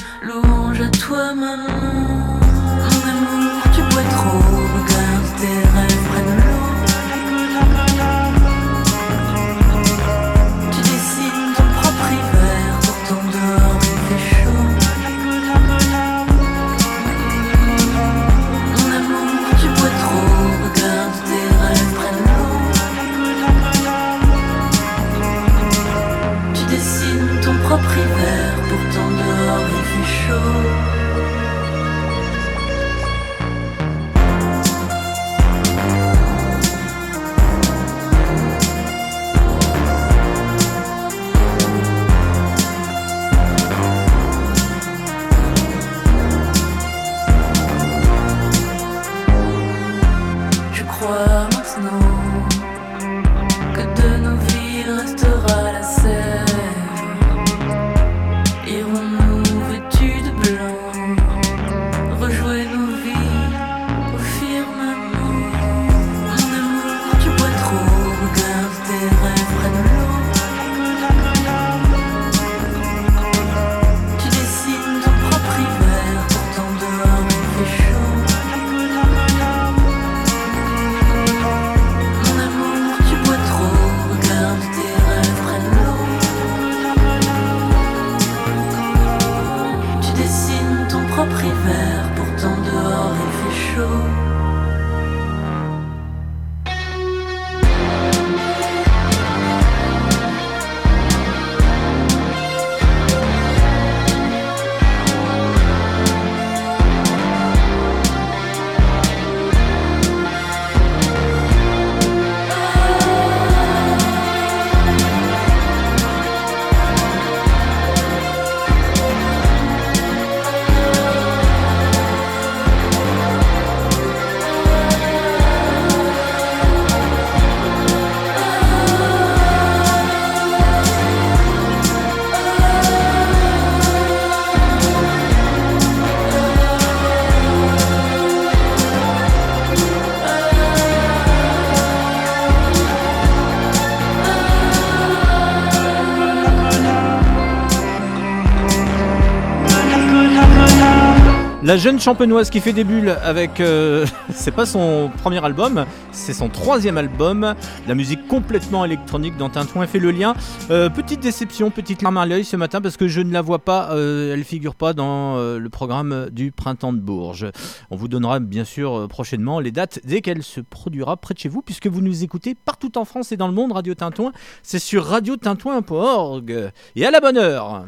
La 151.69 151.77
jeune 151.77 151.99
champenoise 151.99 152.49
qui 152.49 152.62
fait 152.62 152.73
des 152.73 152.84
bulles 152.84 153.15
avec. 153.23 153.60
euh, 153.60 154.03
c'est 154.34 154.49
pas 154.49 154.65
son 154.65 155.12
premier 155.21 155.45
album, 155.45 155.86
c'est 156.12 156.34
son 156.34 156.49
troisième 156.49 156.97
album. 156.97 157.53
La 157.88 157.93
musique 157.93 158.27
complètement 158.27 158.86
électronique 158.86 159.38
dans 159.38 159.49
Tintouin 159.49 159.86
fait 159.86 159.99
le 159.99 160.10
lien. 160.10 160.34
Euh, 160.71 160.89
petite 160.89 161.19
déception, 161.19 161.69
petite 161.69 162.01
larme 162.01 162.17
à 162.17 162.25
l'œil 162.25 162.43
ce 162.43 162.55
matin 162.55 162.82
parce 162.82 162.97
que 162.97 163.08
je 163.08 163.21
ne 163.21 163.32
la 163.32 163.43
vois 163.43 163.60
pas, 163.60 163.91
euh, 163.91 164.34
elle 164.34 164.43
figure 164.45 164.73
pas 164.73 164.93
dans 164.93 165.38
euh, 165.38 165.60
le 165.60 165.69
programme 165.69 166.32
du 166.32 166.51
Printemps 166.51 166.91
de 166.91 166.97
Bourges. 166.97 167.51
On 167.91 167.95
vous 167.95 168.08
donnera 168.08 168.39
bien 168.39 168.63
sûr 168.63 169.08
prochainement 169.08 169.60
les 169.60 169.71
dates 169.71 169.99
dès 170.03 170.21
qu'elle 170.21 170.41
se 170.41 170.62
produira 170.62 171.17
près 171.17 171.36
de 171.36 171.39
chez 171.39 171.49
vous 171.49 171.62
puisque 171.62 171.86
vous 171.86 172.01
nous 172.01 172.23
écoutez 172.23 172.55
partout 172.55 172.97
en 172.97 173.05
France 173.05 173.32
et 173.32 173.38
dans 173.38 173.47
le 173.47 173.53
monde. 173.53 173.73
Radio 173.73 173.93
Tintouin, 173.93 174.32
c'est 174.63 174.79
sur 174.79 175.05
radiotintouin.org. 175.05 176.71
Et 176.95 177.05
à 177.05 177.12
la 177.12 177.19
bonne 177.19 177.38
heure 177.38 177.86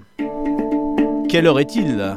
Quelle 1.27 1.47
heure 1.47 1.59
est-il? 1.59 2.15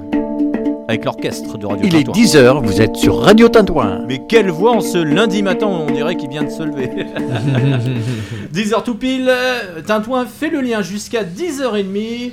Avec 0.86 1.04
l'orchestre 1.06 1.56
de 1.56 1.66
Radio 1.66 1.86
Il 1.86 1.96
est 1.96 2.04
Tintouin. 2.04 2.22
10h, 2.22 2.66
vous 2.66 2.82
êtes 2.82 2.96
sur 2.96 3.20
Radio 3.20 3.48
Tintouin. 3.48 4.04
Mais 4.06 4.20
quelle 4.28 4.50
voix 4.50 4.72
en 4.72 4.80
ce 4.80 4.98
lundi 4.98 5.42
matin, 5.42 5.66
on 5.66 5.90
dirait 5.90 6.14
qu'il 6.16 6.28
vient 6.28 6.42
de 6.42 6.50
se 6.50 6.62
lever. 6.62 6.90
10h 8.54 8.82
tout 8.84 8.94
pile, 8.94 9.28
euh, 9.30 9.80
Tintouin 9.86 10.26
fait 10.26 10.50
le 10.50 10.60
lien 10.60 10.82
jusqu'à 10.82 11.24
10h30. 11.24 11.94
Et 11.96 12.32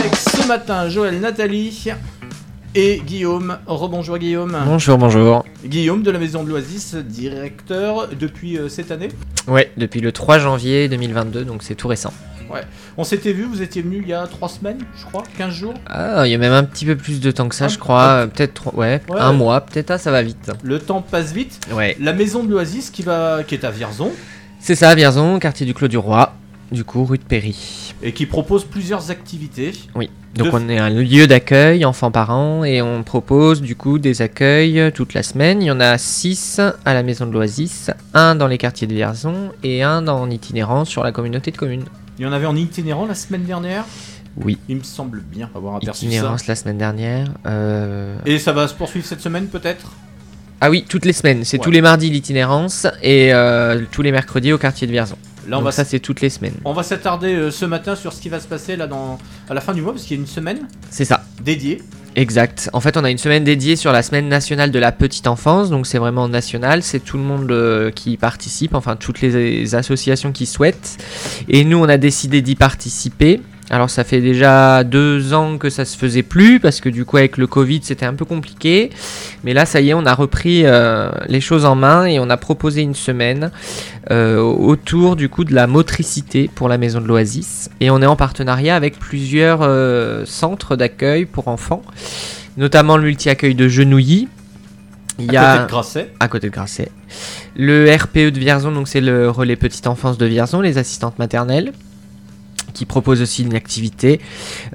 avec 0.00 0.16
ce 0.16 0.48
matin, 0.48 0.88
Joël, 0.88 1.20
Nathalie 1.20 1.84
et 2.74 3.00
Guillaume. 3.06 3.58
Rebonjour 3.66 4.18
Guillaume. 4.18 4.56
Bonjour, 4.66 4.98
bonjour. 4.98 5.44
Guillaume 5.64 6.02
de 6.02 6.10
la 6.10 6.18
Maison 6.18 6.42
de 6.42 6.48
l'Oasis, 6.48 6.96
directeur 6.96 8.08
depuis 8.18 8.58
euh, 8.58 8.68
cette 8.68 8.90
année. 8.90 9.08
Ouais, 9.46 9.70
depuis 9.76 10.00
le 10.00 10.10
3 10.10 10.38
janvier 10.40 10.88
2022, 10.88 11.44
donc 11.44 11.62
c'est 11.62 11.76
tout 11.76 11.88
récent. 11.88 12.12
Ouais. 12.50 12.62
On 12.96 13.04
s'était 13.04 13.32
vu, 13.32 13.44
vous 13.44 13.62
étiez 13.62 13.82
venu 13.82 13.98
il 14.02 14.08
y 14.08 14.12
a 14.14 14.26
3 14.26 14.48
semaines, 14.48 14.78
je 14.98 15.04
crois, 15.06 15.22
15 15.36 15.52
jours. 15.52 15.74
Ah, 15.86 16.22
il 16.26 16.30
y 16.30 16.34
a 16.34 16.38
même 16.38 16.52
un 16.52 16.64
petit 16.64 16.84
peu 16.86 16.96
plus 16.96 17.20
de 17.20 17.30
temps 17.30 17.48
que 17.48 17.54
ça, 17.54 17.68
je 17.68 17.78
crois. 17.78 18.02
un- 18.12 18.16
euh, 18.22 18.26
Peut-être 18.26 18.74
ouais, 18.76 19.00
Ouais. 19.08 19.20
un 19.20 19.32
mois, 19.32 19.60
peut-être. 19.60 19.90
Ah, 19.90 19.98
ça 19.98 20.10
va 20.10 20.22
vite. 20.22 20.50
Le 20.62 20.78
temps 20.78 21.02
passe 21.02 21.32
vite. 21.32 21.60
Ouais. 21.72 21.96
La 22.00 22.12
Maison 22.12 22.42
de 22.44 22.50
l'Oasis 22.50 22.90
qui, 22.90 23.02
va... 23.02 23.42
qui 23.46 23.54
est 23.54 23.64
à 23.64 23.70
Vierzon 23.70 24.10
C'est 24.60 24.74
ça, 24.74 24.94
Vierzon, 24.94 25.38
quartier 25.38 25.66
du 25.66 25.74
Clos 25.74 25.88
du 25.88 25.98
Roi, 25.98 26.34
du 26.72 26.84
coup, 26.84 27.04
rue 27.04 27.18
de 27.18 27.24
Péry. 27.24 27.94
et 28.02 28.12
qui 28.12 28.26
propose 28.26 28.64
plusieurs 28.64 29.10
activités. 29.10 29.72
Oui. 29.94 30.10
Donc 30.34 30.48
De- 30.48 30.56
on 30.56 30.68
est 30.68 30.78
un 30.78 30.90
lieu 30.90 31.26
d'accueil 31.26 31.84
enfants-parents 31.86 32.62
et 32.62 32.80
on 32.82 33.02
propose 33.02 33.60
du 33.62 33.74
coup 33.74 33.98
des 33.98 34.20
accueils 34.22 34.92
toute 34.92 35.14
la 35.14 35.22
semaine. 35.22 35.62
Il 35.62 35.66
y 35.66 35.70
en 35.70 35.80
a 35.80 35.96
6 35.98 36.60
à 36.84 36.94
la 36.94 37.02
maison 37.02 37.26
de 37.26 37.32
l'Oasis, 37.32 37.90
un 38.14 38.34
dans 38.36 38.46
les 38.46 38.58
quartiers 38.58 38.86
de 38.86 38.94
Vierzon 38.94 39.50
et 39.64 39.82
un 39.82 40.06
en 40.06 40.28
itinérance 40.30 40.90
sur 40.90 41.02
la 41.02 41.10
communauté 41.10 41.50
de 41.50 41.56
communes. 41.56 41.86
Il 42.18 42.24
y 42.24 42.26
en 42.26 42.32
avait 42.32 42.46
en 42.46 42.56
itinérant 42.56 43.06
la 43.06 43.14
semaine 43.14 43.44
dernière. 43.44 43.84
Oui. 44.36 44.58
Il 44.68 44.76
me 44.76 44.82
semble 44.82 45.20
bien 45.20 45.50
avoir 45.54 45.76
aperçu 45.76 46.06
Itinérance 46.06 46.40
ça. 46.40 46.46
la 46.48 46.54
semaine 46.56 46.78
dernière. 46.78 47.28
euh, 47.46 48.16
Et 48.26 48.38
ça 48.38 48.52
va 48.52 48.68
se 48.68 48.74
poursuivre 48.74 49.06
cette 49.06 49.20
semaine 49.20 49.46
peut-être? 49.46 49.92
Ah 50.60 50.70
oui, 50.70 50.84
toutes 50.88 51.04
les 51.04 51.12
semaines. 51.12 51.44
C'est 51.44 51.58
Ouais. 51.58 51.64
tous 51.64 51.70
les 51.70 51.80
mardis 51.80 52.10
l'itinérance 52.10 52.86
et 53.02 53.32
euh, 53.32 53.82
tous 53.92 54.02
les 54.02 54.10
mercredis 54.12 54.52
au 54.52 54.58
quartier 54.58 54.86
de 54.86 54.92
Vierzon. 54.92 55.16
Là, 55.48 55.56
on 55.56 55.60
Donc 55.60 55.64
va, 55.66 55.72
ça, 55.72 55.84
c'est 55.84 56.00
toutes 56.00 56.20
les 56.20 56.28
semaines. 56.30 56.54
on 56.64 56.72
va 56.74 56.82
s'attarder 56.82 57.34
euh, 57.34 57.50
ce 57.50 57.64
matin 57.64 57.94
sur 57.96 58.12
ce 58.12 58.20
qui 58.20 58.28
va 58.28 58.38
se 58.40 58.46
passer 58.48 58.76
là 58.76 58.86
dans, 58.86 59.18
à 59.48 59.54
la 59.54 59.60
fin 59.60 59.72
du 59.72 59.80
mois, 59.80 59.92
parce 59.92 60.04
qu'il 60.04 60.16
y 60.16 60.20
a 60.20 60.22
une 60.22 60.26
semaine 60.28 60.66
C'est 60.90 61.04
ça. 61.06 61.24
dédiée. 61.42 61.80
Exact. 62.16 62.68
En 62.72 62.80
fait, 62.80 62.96
on 62.96 63.04
a 63.04 63.10
une 63.10 63.18
semaine 63.18 63.44
dédiée 63.44 63.76
sur 63.76 63.92
la 63.92 64.02
semaine 64.02 64.28
nationale 64.28 64.70
de 64.70 64.78
la 64.78 64.92
petite 64.92 65.26
enfance, 65.26 65.70
donc 65.70 65.86
c'est 65.86 65.98
vraiment 65.98 66.28
national, 66.28 66.82
c'est 66.82 67.00
tout 67.00 67.16
le 67.16 67.22
monde 67.22 67.50
euh, 67.50 67.90
qui 67.90 68.16
participe, 68.16 68.74
enfin 68.74 68.96
toutes 68.96 69.20
les 69.20 69.74
associations 69.74 70.32
qui 70.32 70.46
souhaitent. 70.46 70.96
Et 71.48 71.64
nous, 71.64 71.78
on 71.78 71.88
a 71.88 71.96
décidé 71.96 72.42
d'y 72.42 72.56
participer. 72.56 73.40
Alors 73.70 73.90
ça 73.90 74.02
fait 74.02 74.20
déjà 74.20 74.82
deux 74.82 75.34
ans 75.34 75.58
que 75.58 75.68
ça 75.68 75.84
se 75.84 75.96
faisait 75.96 76.22
plus 76.22 76.58
parce 76.58 76.80
que 76.80 76.88
du 76.88 77.04
coup 77.04 77.18
avec 77.18 77.36
le 77.36 77.46
Covid 77.46 77.80
c'était 77.82 78.06
un 78.06 78.14
peu 78.14 78.24
compliqué. 78.24 78.90
Mais 79.44 79.52
là 79.52 79.66
ça 79.66 79.80
y 79.80 79.90
est 79.90 79.94
on 79.94 80.06
a 80.06 80.14
repris 80.14 80.62
euh, 80.64 81.10
les 81.26 81.40
choses 81.40 81.64
en 81.66 81.74
main 81.74 82.06
et 82.06 82.18
on 82.18 82.30
a 82.30 82.36
proposé 82.38 82.80
une 82.80 82.94
semaine 82.94 83.50
euh, 84.10 84.38
autour 84.40 85.16
du 85.16 85.28
coup 85.28 85.44
de 85.44 85.54
la 85.54 85.66
motricité 85.66 86.50
pour 86.54 86.68
la 86.68 86.78
maison 86.78 87.00
de 87.00 87.06
l'Oasis. 87.06 87.68
Et 87.80 87.90
on 87.90 88.00
est 88.00 88.06
en 88.06 88.16
partenariat 88.16 88.74
avec 88.74 88.98
plusieurs 88.98 89.60
euh, 89.62 90.24
centres 90.24 90.74
d'accueil 90.74 91.26
pour 91.26 91.48
enfants, 91.48 91.82
notamment 92.56 92.96
le 92.96 93.04
multi-accueil 93.04 93.54
de 93.54 93.68
Genouilly. 93.68 94.28
Il 95.18 95.36
à 95.36 95.58
côté 95.58 95.64
de 95.64 95.68
Grasset. 95.68 96.12
à 96.20 96.28
côté 96.28 96.46
de 96.46 96.52
Grasset. 96.52 96.88
Le 97.56 97.92
RPE 97.92 98.30
de 98.30 98.38
Vierzon, 98.38 98.70
donc 98.70 98.86
c'est 98.86 99.00
le 99.00 99.28
relais 99.28 99.56
petite 99.56 99.88
enfance 99.88 100.16
de 100.16 100.26
Vierzon, 100.26 100.60
les 100.60 100.78
assistantes 100.78 101.18
maternelles, 101.18 101.72
qui 102.78 102.86
propose 102.86 103.20
aussi 103.22 103.42
une 103.42 103.56
activité. 103.56 104.20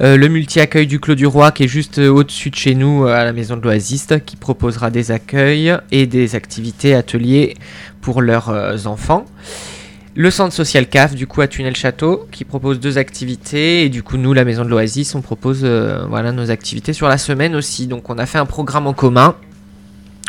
Euh, 0.02 0.18
le 0.18 0.28
multi-accueil 0.28 0.88
du 0.88 1.00
Clos 1.00 1.16
du 1.16 1.26
Roi, 1.26 1.54
qui 1.54 1.64
est 1.64 1.68
juste 1.70 2.00
euh, 2.00 2.10
au-dessus 2.10 2.50
de 2.50 2.56
chez 2.56 2.76
nous, 2.76 3.06
euh, 3.06 3.14
à 3.14 3.24
la 3.24 3.32
maison 3.32 3.56
de 3.56 3.62
l'Oasis, 3.62 4.08
qui 4.26 4.36
proposera 4.36 4.92
des 4.92 5.12
accueils 5.12 5.74
et 5.90 6.06
des 6.06 6.36
activités, 6.36 6.96
ateliers 6.96 7.56
pour 8.02 8.22
leurs 8.22 8.88
enfants. 8.88 9.24
Le 10.16 10.30
centre 10.30 10.54
social 10.54 10.90
CAF, 10.90 11.16
du 11.16 11.28
coup, 11.28 11.40
à 11.40 11.48
Tunnel-Château, 11.48 12.28
qui 12.30 12.44
propose 12.44 12.82
deux 12.82 12.98
activités. 12.98 13.86
Et 13.86 13.90
du 13.90 14.04
coup, 14.04 14.18
nous, 14.18 14.34
la 14.34 14.44
maison 14.44 14.66
de 14.66 14.70
l'Oasis, 14.70 15.16
on 15.16 15.22
propose 15.22 15.64
voilà, 15.64 16.34
nos 16.34 16.52
activités 16.52 16.92
sur 16.92 17.08
la 17.08 17.18
semaine 17.18 17.56
aussi. 17.56 17.88
Donc, 17.88 18.10
on 18.10 18.18
a 18.18 18.26
fait 18.26 18.38
un 18.38 18.46
programme 18.46 18.86
en 18.86 18.94
commun 18.94 19.36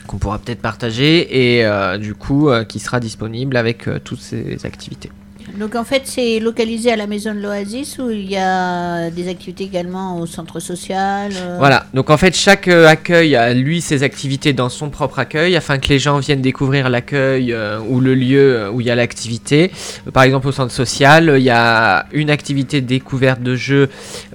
qu'on 0.06 0.18
pourra 0.18 0.38
peut-être 0.38 0.60
partager 0.60 1.58
et 1.58 1.66
du 1.98 2.14
coup 2.14 2.50
qui 2.68 2.78
sera 2.78 3.00
disponible 3.00 3.56
avec 3.56 3.88
toutes 4.04 4.20
ces 4.20 4.64
activités. 4.64 5.10
Donc 5.58 5.74
en 5.74 5.84
fait, 5.84 6.02
c'est 6.04 6.40
localisé 6.40 6.90
à 6.92 6.96
la 6.96 7.06
maison 7.06 7.34
de 7.34 7.40
l'Oasis 7.40 7.98
où 7.98 8.10
il 8.10 8.30
y 8.30 8.36
a 8.36 9.10
des 9.10 9.28
activités 9.28 9.64
également 9.64 10.18
au 10.18 10.26
centre 10.26 10.58
social. 10.60 11.32
euh, 11.36 11.56
Voilà, 11.58 11.86
donc 11.94 12.10
en 12.10 12.16
fait 12.16 12.34
chaque 12.34 12.68
euh, 12.68 12.88
accueil 12.88 13.36
a 13.36 13.52
lui 13.54 13.80
ses 13.80 14.02
activités 14.02 14.52
dans 14.52 14.68
son 14.68 14.90
propre 14.90 15.18
accueil 15.18 15.54
afin 15.56 15.78
que 15.78 15.88
les 15.88 15.98
gens 15.98 16.18
viennent 16.18 16.42
découvrir 16.42 16.88
l'accueil 16.88 17.52
euh, 17.52 17.78
ou 17.88 18.00
le 18.00 18.14
lieu 18.14 18.68
où 18.72 18.80
il 18.80 18.86
y 18.86 18.90
a 18.90 18.94
l'activité. 18.94 19.70
Par 20.12 20.22
exemple 20.22 20.48
au 20.48 20.52
centre 20.52 20.72
social, 20.72 21.34
il 21.36 21.42
y 21.42 21.50
a 21.50 22.06
une 22.12 22.30
activité 22.30 22.80
découverte 22.80 23.42
de 23.42 23.54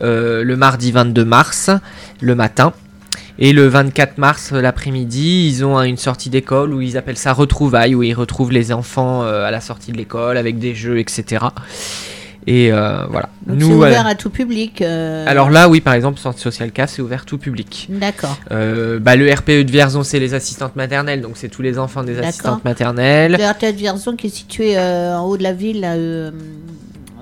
euh, 0.02 0.44
le 0.44 0.56
mardi 0.56 0.92
22 0.92 1.26
mars, 1.26 1.70
le 2.22 2.36
matin. 2.36 2.74
Et 3.42 3.54
le 3.54 3.68
24 3.68 4.18
mars 4.18 4.52
euh, 4.52 4.62
l'après-midi, 4.62 5.48
ils 5.48 5.64
ont 5.64 5.82
une 5.82 5.98
sortie 5.98 6.30
d'école 6.30 6.74
où 6.74 6.82
ils 6.82 6.98
appellent 6.98 7.18
ça 7.18 7.32
retrouvailles, 7.32 7.96
où 7.96 8.04
ils 8.04 8.14
retrouvent 8.14 8.52
les 8.52 8.74
enfants 8.74 9.24
euh, 9.24 9.46
à 9.46 9.52
la 9.52 9.62
sortie 9.62 9.94
de 9.94 9.98
l'école 9.98 10.38
avec 10.38 10.60
des 10.60 10.76
jeux, 10.76 11.00
etc. 11.00 11.46
Et 12.48 12.72
euh, 12.72 13.06
voilà. 13.10 13.30
Donc 13.48 13.60
Nous, 13.60 13.76
ouvert 13.76 14.06
euh, 14.06 14.10
à 14.10 14.16
tout 14.16 14.30
public. 14.30 14.82
euh, 14.82 15.24
alors 15.28 15.50
là, 15.50 15.70
oui, 15.70 15.80
par 15.80 15.94
exemple, 15.94 16.20
Centre 16.20 16.40
Social 16.40 16.72
CAF, 16.72 16.90
c'est 16.90 17.02
ouvert 17.02 17.26
tout 17.26 17.38
public. 17.38 17.88
D'accord. 17.90 18.38
Bah, 18.50 19.16
le 19.16 19.32
RPE 19.32 19.64
de 19.64 19.72
Vierzon, 19.72 20.04
c'est 20.04 20.20
les 20.20 20.34
assistantes 20.34 20.76
maternelles, 20.76 21.22
donc 21.22 21.34
c'est 21.36 21.50
tous 21.50 21.62
les 21.62 21.80
enfants 21.80 22.04
des 22.04 22.20
assistantes 22.20 22.66
maternelles. 22.66 23.38
Le 23.40 23.50
RTL 23.50 23.74
de 23.74 23.78
Vierzon 23.78 24.16
qui 24.16 24.28
est 24.28 24.36
situé 24.36 24.78
en 24.78 25.24
haut 25.26 25.38
de 25.38 25.44
la 25.44 25.54
ville, 25.54 25.82
là, 25.82 25.96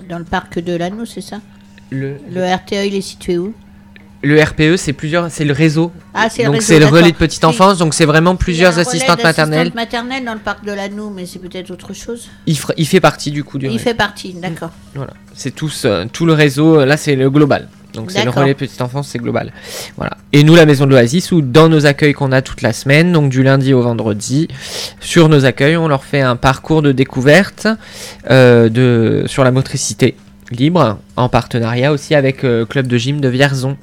dans 0.09 0.17
le 0.17 0.23
parc 0.23 0.59
de 0.59 0.75
l'Anneau, 0.75 1.05
c'est 1.05 1.21
ça? 1.21 1.41
Le, 1.89 2.15
Le 2.33 2.43
RTE, 2.43 2.85
il 2.87 2.95
est 2.95 3.01
situé 3.01 3.37
où? 3.37 3.53
Le 4.23 4.41
RPE, 4.41 4.77
c'est 4.77 4.93
plusieurs, 4.93 5.29
c'est 5.29 5.45
le 5.45 5.53
réseau. 5.53 5.91
Ah, 6.13 6.27
c'est 6.29 6.43
le 6.43 6.51
donc 6.51 6.61
c'est 6.61 6.79
le 6.79 6.87
relais 6.87 7.11
de 7.11 7.17
petite 7.17 7.43
enfance, 7.43 7.77
donc 7.77 7.93
c'est 7.93 8.05
vraiment 8.05 8.35
plusieurs 8.35 8.71
Il 8.73 8.75
y 8.75 8.79
a 8.79 8.81
un 8.81 8.85
relais 8.85 8.97
assistantes 8.97 9.23
maternelles. 9.23 9.71
maternelles 9.75 10.25
dans 10.25 10.33
le 10.33 10.39
parc 10.39 10.65
de 10.65 10.71
l'Anneau, 10.71 11.11
mais 11.15 11.25
c'est 11.25 11.39
peut-être 11.39 11.69
autre 11.71 11.93
chose. 11.93 12.29
Il, 12.47 12.57
fait 12.57 12.99
partie 12.99 13.31
du 13.31 13.43
coup 13.43 13.57
du 13.59 13.67
Il 13.67 13.79
fait 13.79 13.93
partie, 13.93 14.33
d'accord. 14.33 14.71
Voilà, 14.95 15.13
c'est 15.33 15.53
tous, 15.53 15.85
euh, 15.85 16.05
tout 16.11 16.25
le 16.25 16.33
réseau. 16.33 16.79
euh, 16.79 16.85
Là, 16.85 16.97
c'est 16.97 17.15
le 17.15 17.29
global. 17.29 17.67
Donc 17.93 18.11
c'est 18.11 18.23
le 18.23 18.29
relais 18.29 18.53
petite 18.53 18.81
enfance, 18.81 19.07
c'est 19.07 19.17
global. 19.17 19.51
Voilà. 19.95 20.17
Et 20.33 20.43
nous, 20.43 20.55
la 20.55 20.65
maison 20.65 20.85
de 20.85 20.91
l'Oasis, 20.91 21.31
où 21.31 21.41
dans 21.41 21.69
nos 21.69 21.85
accueils 21.85 22.13
qu'on 22.13 22.31
a 22.31 22.41
toute 22.41 22.61
la 22.61 22.73
semaine, 22.73 23.11
donc 23.11 23.29
du 23.29 23.43
lundi 23.43 23.73
au 23.73 23.81
vendredi, 23.81 24.47
sur 24.99 25.29
nos 25.29 25.45
accueils, 25.45 25.77
on 25.77 25.87
leur 25.87 26.03
fait 26.03 26.21
un 26.21 26.35
parcours 26.35 26.81
de 26.81 26.91
découverte 26.91 27.67
euh, 28.29 28.69
de 28.69 29.23
sur 29.25 29.43
la 29.43 29.51
motricité 29.51 30.15
libre, 30.51 30.97
en 31.15 31.29
partenariat 31.29 31.91
aussi 31.91 32.15
avec 32.15 32.43
euh, 32.43 32.65
Club 32.65 32.87
de 32.87 32.97
gym 32.97 33.19
de 33.21 33.27
Vierzon, 33.27 33.77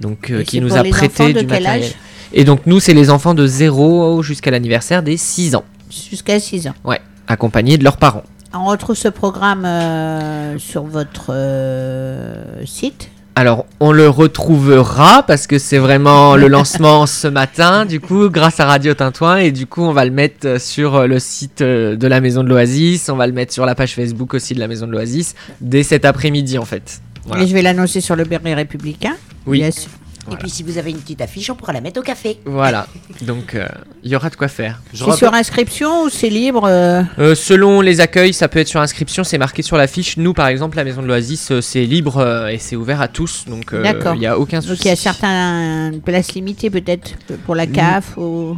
donc 0.00 0.30
euh, 0.30 0.42
qui 0.42 0.60
nous 0.60 0.76
a 0.76 0.82
prêté 0.84 1.32
du 1.32 1.46
matériel. 1.46 1.92
Et 2.32 2.44
donc 2.44 2.66
nous, 2.66 2.80
c'est 2.80 2.94
les 2.94 3.10
enfants 3.10 3.34
de 3.34 3.46
0 3.46 4.22
jusqu'à 4.22 4.50
l'anniversaire 4.50 5.02
des 5.02 5.16
6 5.16 5.54
ans, 5.54 5.64
Jusqu'à 5.90 6.38
6 6.38 6.68
ans. 6.68 6.74
ouais, 6.84 7.00
accompagnés 7.26 7.78
de 7.78 7.84
leurs 7.84 7.96
parents. 7.96 8.24
On 8.54 8.64
retrouve 8.64 8.96
ce 8.96 9.08
programme 9.08 9.64
euh, 9.64 10.58
sur 10.58 10.84
votre 10.84 11.26
euh, 11.30 12.64
site. 12.64 13.10
Alors, 13.38 13.66
on 13.78 13.92
le 13.92 14.08
retrouvera 14.08 15.22
parce 15.22 15.46
que 15.46 15.60
c'est 15.60 15.78
vraiment 15.78 16.34
le 16.34 16.48
lancement 16.48 17.06
ce 17.06 17.28
matin, 17.28 17.86
du 17.86 18.00
coup, 18.00 18.30
grâce 18.30 18.58
à 18.58 18.64
Radio 18.64 18.94
Tintouin. 18.94 19.36
Et 19.36 19.52
du 19.52 19.64
coup, 19.64 19.82
on 19.82 19.92
va 19.92 20.04
le 20.04 20.10
mettre 20.10 20.44
euh, 20.44 20.58
sur 20.58 20.96
euh, 20.96 21.06
le 21.06 21.20
site 21.20 21.60
euh, 21.60 21.94
de 21.94 22.06
la 22.08 22.20
Maison 22.20 22.42
de 22.42 22.48
l'Oasis. 22.48 23.08
On 23.08 23.14
va 23.14 23.28
le 23.28 23.32
mettre 23.32 23.52
sur 23.52 23.64
la 23.64 23.76
page 23.76 23.94
Facebook 23.94 24.34
aussi 24.34 24.54
de 24.54 24.58
la 24.58 24.66
Maison 24.66 24.88
de 24.88 24.90
l'Oasis 24.90 25.36
dès 25.60 25.84
cet 25.84 26.04
après-midi, 26.04 26.58
en 26.58 26.64
fait. 26.64 27.00
Voilà. 27.26 27.44
Et 27.44 27.46
je 27.46 27.54
vais 27.54 27.62
l'annoncer 27.62 28.00
sur 28.00 28.16
le 28.16 28.24
Berry 28.24 28.54
républicain. 28.54 29.14
Oui. 29.46 29.58
Bien 29.60 29.70
sûr. 29.70 29.92
Et 30.32 30.36
puis 30.36 30.50
si 30.50 30.62
vous 30.62 30.78
avez 30.78 30.90
une 30.90 30.98
petite 30.98 31.20
affiche, 31.20 31.50
on 31.50 31.54
pourra 31.54 31.72
la 31.72 31.80
mettre 31.80 32.00
au 32.00 32.02
café. 32.02 32.38
Voilà, 32.44 32.86
donc 33.22 33.54
euh, 33.54 33.66
il 34.04 34.10
y 34.10 34.16
aura 34.16 34.30
de 34.30 34.36
quoi 34.36 34.48
faire. 34.48 34.80
Je 34.92 34.98
C'est 34.98 35.04
rappelle- 35.04 35.18
sur 35.18 35.34
inscription 35.34 36.02
ou 36.04 36.08
c'est 36.08 36.30
libre 36.30 36.64
euh, 36.66 37.02
Euh, 37.18 37.34
selon 37.34 37.80
les 37.80 38.00
accueils, 38.00 38.32
ça 38.32 38.48
peut 38.48 38.58
être 38.58 38.68
sur 38.68 38.80
inscription, 38.80 39.24
c'est 39.24 39.38
marqué 39.38 39.62
sur 39.62 39.76
l'affiche. 39.76 40.16
Nous, 40.16 40.34
par 40.34 40.48
exemple, 40.48 40.76
la 40.76 40.84
maison 40.84 41.02
de 41.02 41.06
l'Oasis, 41.06 41.52
c'est 41.60 41.84
libre 41.84 42.48
et 42.50 42.58
c'est 42.58 42.76
ouvert 42.76 43.00
à 43.00 43.08
tous, 43.08 43.44
donc 43.46 43.72
euh, 43.72 43.84
il 44.14 44.18
n'y 44.20 44.26
a 44.26 44.38
aucun 44.38 44.60
souci. 44.60 44.70
Donc 44.74 44.84
il 44.84 44.88
y 44.88 44.92
a 44.92 44.96
certaines 44.96 46.00
places 46.00 46.32
limitées 46.34 46.70
peut-être 46.70 47.12
pour 47.46 47.54
la 47.54 47.66
CAF 47.66 48.16
ou... 48.16 48.56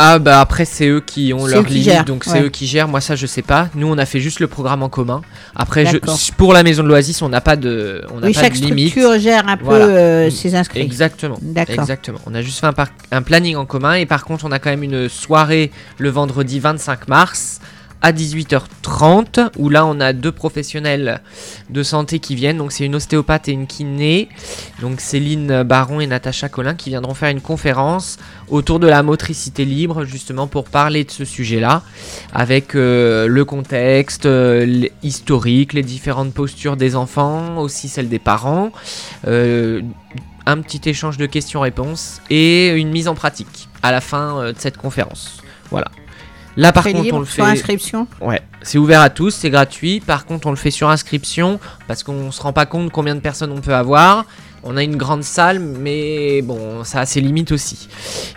Ah 0.00 0.20
bah 0.20 0.40
après 0.40 0.64
c'est 0.64 0.86
eux 0.86 1.00
qui 1.00 1.32
ont 1.32 1.46
C'est 1.46 1.54
leur 1.54 1.62
eux 1.62 1.64
qui 1.66 1.70
limite, 1.72 1.84
gèrent, 1.86 2.04
donc 2.04 2.22
c'est 2.24 2.30
ouais. 2.34 2.42
eux 2.42 2.48
qui 2.50 2.68
gèrent. 2.68 2.86
Moi 2.86 3.00
ça 3.00 3.16
je 3.16 3.26
sais 3.26 3.42
pas. 3.42 3.68
Nous 3.74 3.88
on 3.88 3.98
a 3.98 4.06
fait 4.06 4.20
juste 4.20 4.38
le 4.38 4.46
programme 4.46 4.84
en 4.84 4.88
commun. 4.88 5.22
Après 5.56 5.84
je, 5.86 5.98
pour 6.36 6.52
la 6.52 6.62
maison 6.62 6.84
de 6.84 6.88
l'Oasis 6.88 7.20
on 7.20 7.28
n'a 7.28 7.40
pas 7.40 7.56
de, 7.56 8.04
on 8.14 8.20
n'a 8.20 8.28
Oui, 8.28 8.32
pas 8.32 8.42
chaque 8.42 8.54
de 8.60 8.64
limite. 8.66 8.90
structure 8.90 9.18
gère 9.18 9.48
un 9.48 9.56
peu 9.56 9.64
Voilà. 9.64 9.86
euh, 9.86 10.30
ses 10.30 10.54
inscrits. 10.54 10.80
Exactement. 10.82 11.36
D'accord. 11.42 11.74
Exactement. 11.80 12.18
On 12.26 12.34
a 12.36 12.42
juste 12.42 12.60
fait 12.60 12.66
un, 12.66 12.72
par- 12.72 12.88
un 13.10 13.22
planning 13.22 13.56
en 13.56 13.66
commun 13.66 13.94
et 13.94 14.06
par 14.06 14.24
contre 14.24 14.44
on 14.44 14.52
a 14.52 14.60
quand 14.60 14.70
même 14.70 14.84
une 14.84 15.08
soirée 15.08 15.72
le 15.98 16.10
vendredi 16.10 16.60
25 16.60 17.08
mars 17.08 17.60
à 18.02 18.12
18h30 18.12 19.50
où 19.56 19.68
là 19.68 19.84
on 19.86 20.00
a 20.00 20.12
deux 20.12 20.32
professionnels 20.32 21.20
de 21.70 21.82
santé 21.82 22.18
qui 22.18 22.34
viennent. 22.34 22.58
Donc 22.58 22.72
c'est 22.72 22.84
une 22.84 22.94
ostéopathe 22.94 23.48
et 23.48 23.52
une 23.52 23.66
kiné. 23.66 24.28
Donc 24.80 25.00
Céline 25.00 25.62
Baron 25.62 26.00
et 26.00 26.06
Natacha 26.06 26.48
Collin 26.48 26.74
qui 26.74 26.90
viendront 26.90 27.14
faire 27.14 27.30
une 27.30 27.40
conférence 27.40 28.18
autour 28.48 28.78
de 28.78 28.86
la 28.86 29.02
motricité 29.02 29.64
libre 29.64 30.04
justement 30.04 30.46
pour 30.46 30.64
parler 30.64 31.04
de 31.04 31.10
ce 31.10 31.24
sujet-là 31.24 31.82
avec 32.32 32.74
euh, 32.74 33.26
le 33.26 33.44
contexte 33.44 34.26
euh, 34.26 34.86
historique, 35.02 35.72
les 35.72 35.82
différentes 35.82 36.32
postures 36.32 36.76
des 36.76 36.96
enfants, 36.96 37.58
aussi 37.58 37.88
celles 37.88 38.08
des 38.08 38.18
parents. 38.18 38.72
Euh, 39.26 39.82
un 40.46 40.60
petit 40.62 40.88
échange 40.88 41.18
de 41.18 41.26
questions-réponses 41.26 42.22
et 42.30 42.68
une 42.68 42.90
mise 42.90 43.06
en 43.08 43.14
pratique 43.14 43.68
à 43.82 43.92
la 43.92 44.00
fin 44.00 44.52
de 44.52 44.58
cette 44.58 44.78
conférence. 44.78 45.42
Voilà. 45.70 45.90
Là 46.58 46.72
par 46.72 46.82
contre 46.82 47.02
libre, 47.02 47.16
on 47.16 47.20
le 47.20 47.24
fait 47.24 47.34
sur 47.34 47.44
inscription. 47.44 48.08
Ouais, 48.20 48.42
c'est 48.62 48.78
ouvert 48.78 49.00
à 49.00 49.10
tous, 49.10 49.30
c'est 49.30 49.48
gratuit. 49.48 50.00
Par 50.00 50.26
contre, 50.26 50.48
on 50.48 50.50
le 50.50 50.56
fait 50.56 50.72
sur 50.72 50.90
inscription 50.90 51.60
parce 51.86 52.02
qu'on 52.02 52.32
se 52.32 52.42
rend 52.42 52.52
pas 52.52 52.66
compte 52.66 52.90
combien 52.90 53.14
de 53.14 53.20
personnes 53.20 53.52
on 53.52 53.60
peut 53.60 53.76
avoir. 53.76 54.26
On 54.64 54.76
a 54.76 54.82
une 54.82 54.96
grande 54.96 55.22
salle, 55.22 55.60
mais 55.60 56.42
bon, 56.42 56.82
ça 56.82 57.02
a 57.02 57.06
ses 57.06 57.20
limites 57.20 57.52
aussi. 57.52 57.88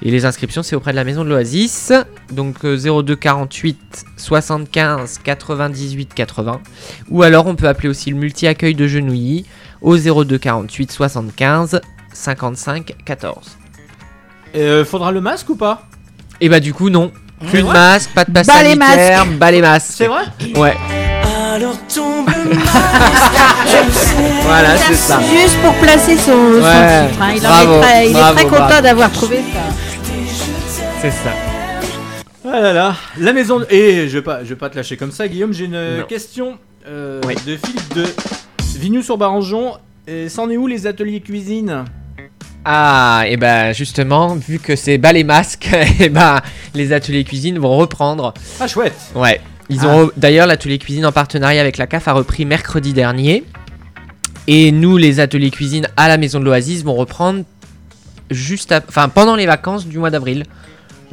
Et 0.03 0.11
les 0.11 0.25
inscriptions, 0.25 0.61
c'est 0.61 0.75
auprès 0.75 0.91
de 0.91 0.97
la 0.97 1.03
maison 1.03 1.23
de 1.23 1.29
l'Oasis. 1.29 1.93
Donc 2.31 2.63
euh, 2.63 3.01
02 3.01 3.15
48 3.15 4.05
75 4.17 5.17
98 5.23 6.13
80. 6.13 6.61
Ou 7.09 7.23
alors, 7.23 7.47
on 7.47 7.55
peut 7.55 7.67
appeler 7.67 7.89
aussi 7.89 8.11
le 8.11 8.17
multi-accueil 8.17 8.75
de 8.75 8.85
Genouilly 8.85 9.47
au 9.81 9.97
02 9.97 10.37
48 10.37 10.91
75 10.91 11.81
55 12.13 12.93
14. 13.03 13.57
Euh, 14.53 14.85
faudra 14.85 15.11
le 15.11 15.21
masque 15.21 15.49
ou 15.49 15.55
pas? 15.55 15.87
Et 16.39 16.49
bah, 16.49 16.59
du 16.59 16.71
coup, 16.71 16.91
non. 16.91 17.11
Plus 17.49 17.61
de 17.63 17.67
masque, 17.67 18.09
pas 18.13 18.25
de 18.25 18.31
passe 18.31 18.47
Bas 18.47 18.63
les 18.63 18.75
sanitaire, 18.75 19.25
bas 19.25 19.51
les 19.51 19.61
masques. 19.61 19.91
C'est 19.95 20.07
vrai 20.07 20.23
Ouais, 20.55 20.75
Alors 21.55 21.75
tombe 21.93 22.29
voilà, 24.43 24.77
c'est 24.77 24.95
ça. 24.95 25.19
Juste 25.21 25.57
pour 25.61 25.73
placer 25.75 26.17
son, 26.17 26.31
son 26.31 26.61
Ouais, 26.61 27.07
titre. 27.07 27.21
hein. 27.21 27.33
Il, 27.35 27.45
en 27.45 27.49
bravo, 27.49 27.75
est 27.75 27.81
très, 27.81 28.09
il 28.09 28.17
est 28.17 28.33
très 28.33 28.45
content 28.45 28.81
d'avoir 28.81 29.11
trouvé 29.11 29.37
ça. 29.37 30.13
C'est 31.01 31.11
ça. 31.11 31.31
Ah 32.45 32.59
là 32.59 32.73
là, 32.73 32.95
la 33.19 33.33
maison. 33.33 33.59
de- 33.59 33.67
Et 33.69 34.07
je 34.09 34.17
vais 34.17 34.23
pas, 34.23 34.43
je 34.43 34.49
vais 34.49 34.55
pas 34.55 34.69
te 34.69 34.75
lâcher 34.75 34.97
comme 34.97 35.11
ça, 35.11 35.27
Guillaume. 35.27 35.53
J'ai 35.53 35.65
une 35.65 35.97
Non. 35.99 36.03
question 36.07 36.57
euh, 36.87 37.21
Oui. 37.27 37.35
de 37.45 37.57
Philippe 37.57 37.93
de 37.95 38.05
Vignoux 38.77 39.03
sur 39.03 39.17
Barangeon. 39.17 39.73
Et 40.07 40.29
C'en 40.29 40.49
est 40.49 40.57
où 40.57 40.65
les 40.67 40.87
ateliers 40.87 41.21
cuisine? 41.21 41.85
Ah, 42.63 43.23
et 43.27 43.37
ben 43.37 43.73
justement, 43.73 44.35
vu 44.35 44.59
que 44.59 44.75
c'est 44.75 44.97
bas 44.97 45.13
les 45.13 45.23
masques, 45.23 45.69
et 45.99 46.09
ben 46.09 46.41
les 46.75 46.93
ateliers 46.93 47.23
cuisine 47.23 47.57
vont 47.57 47.75
reprendre. 47.77 48.33
Ah 48.59 48.67
chouette. 48.67 48.93
Ouais. 49.15 49.41
Ils 49.69 49.79
Ah. 49.83 49.87
ont 49.87 50.05
re- 50.07 50.11
d'ailleurs 50.17 50.47
l'atelier 50.47 50.77
cuisine 50.77 51.05
en 51.05 51.11
partenariat 51.11 51.61
avec 51.61 51.77
la 51.77 51.87
CAF 51.87 52.07
a 52.07 52.13
repris 52.13 52.45
mercredi 52.45 52.93
dernier. 52.93 53.43
Et 54.47 54.71
nous, 54.71 54.97
les 54.97 55.19
ateliers 55.19 55.51
cuisine 55.51 55.87
à 55.97 56.07
la 56.07 56.17
maison 56.17 56.39
de 56.39 56.45
l'Oasis 56.45 56.83
vont 56.83 56.95
reprendre 56.95 57.43
juste, 58.29 58.71
ap- 58.71 58.85
enfin 58.89 59.07
pendant 59.09 59.35
les 59.35 59.45
vacances 59.45 59.85
du 59.87 59.97
mois 59.97 60.09
d'avril, 60.09 60.45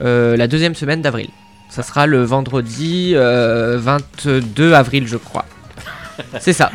Euh, 0.01 0.37
la 0.37 0.47
deuxième 0.47 0.77
semaine 0.77 1.03
d'avril. 1.03 1.29
Ça 1.71 1.83
sera 1.83 2.07
le 2.07 2.23
vendredi 2.23 3.15
euh, 3.17 3.77
22 3.81 4.73
avril, 4.73 5.09
je 5.09 5.17
crois. 5.17 5.45
C'est 6.41 6.53
ça. 6.53 6.71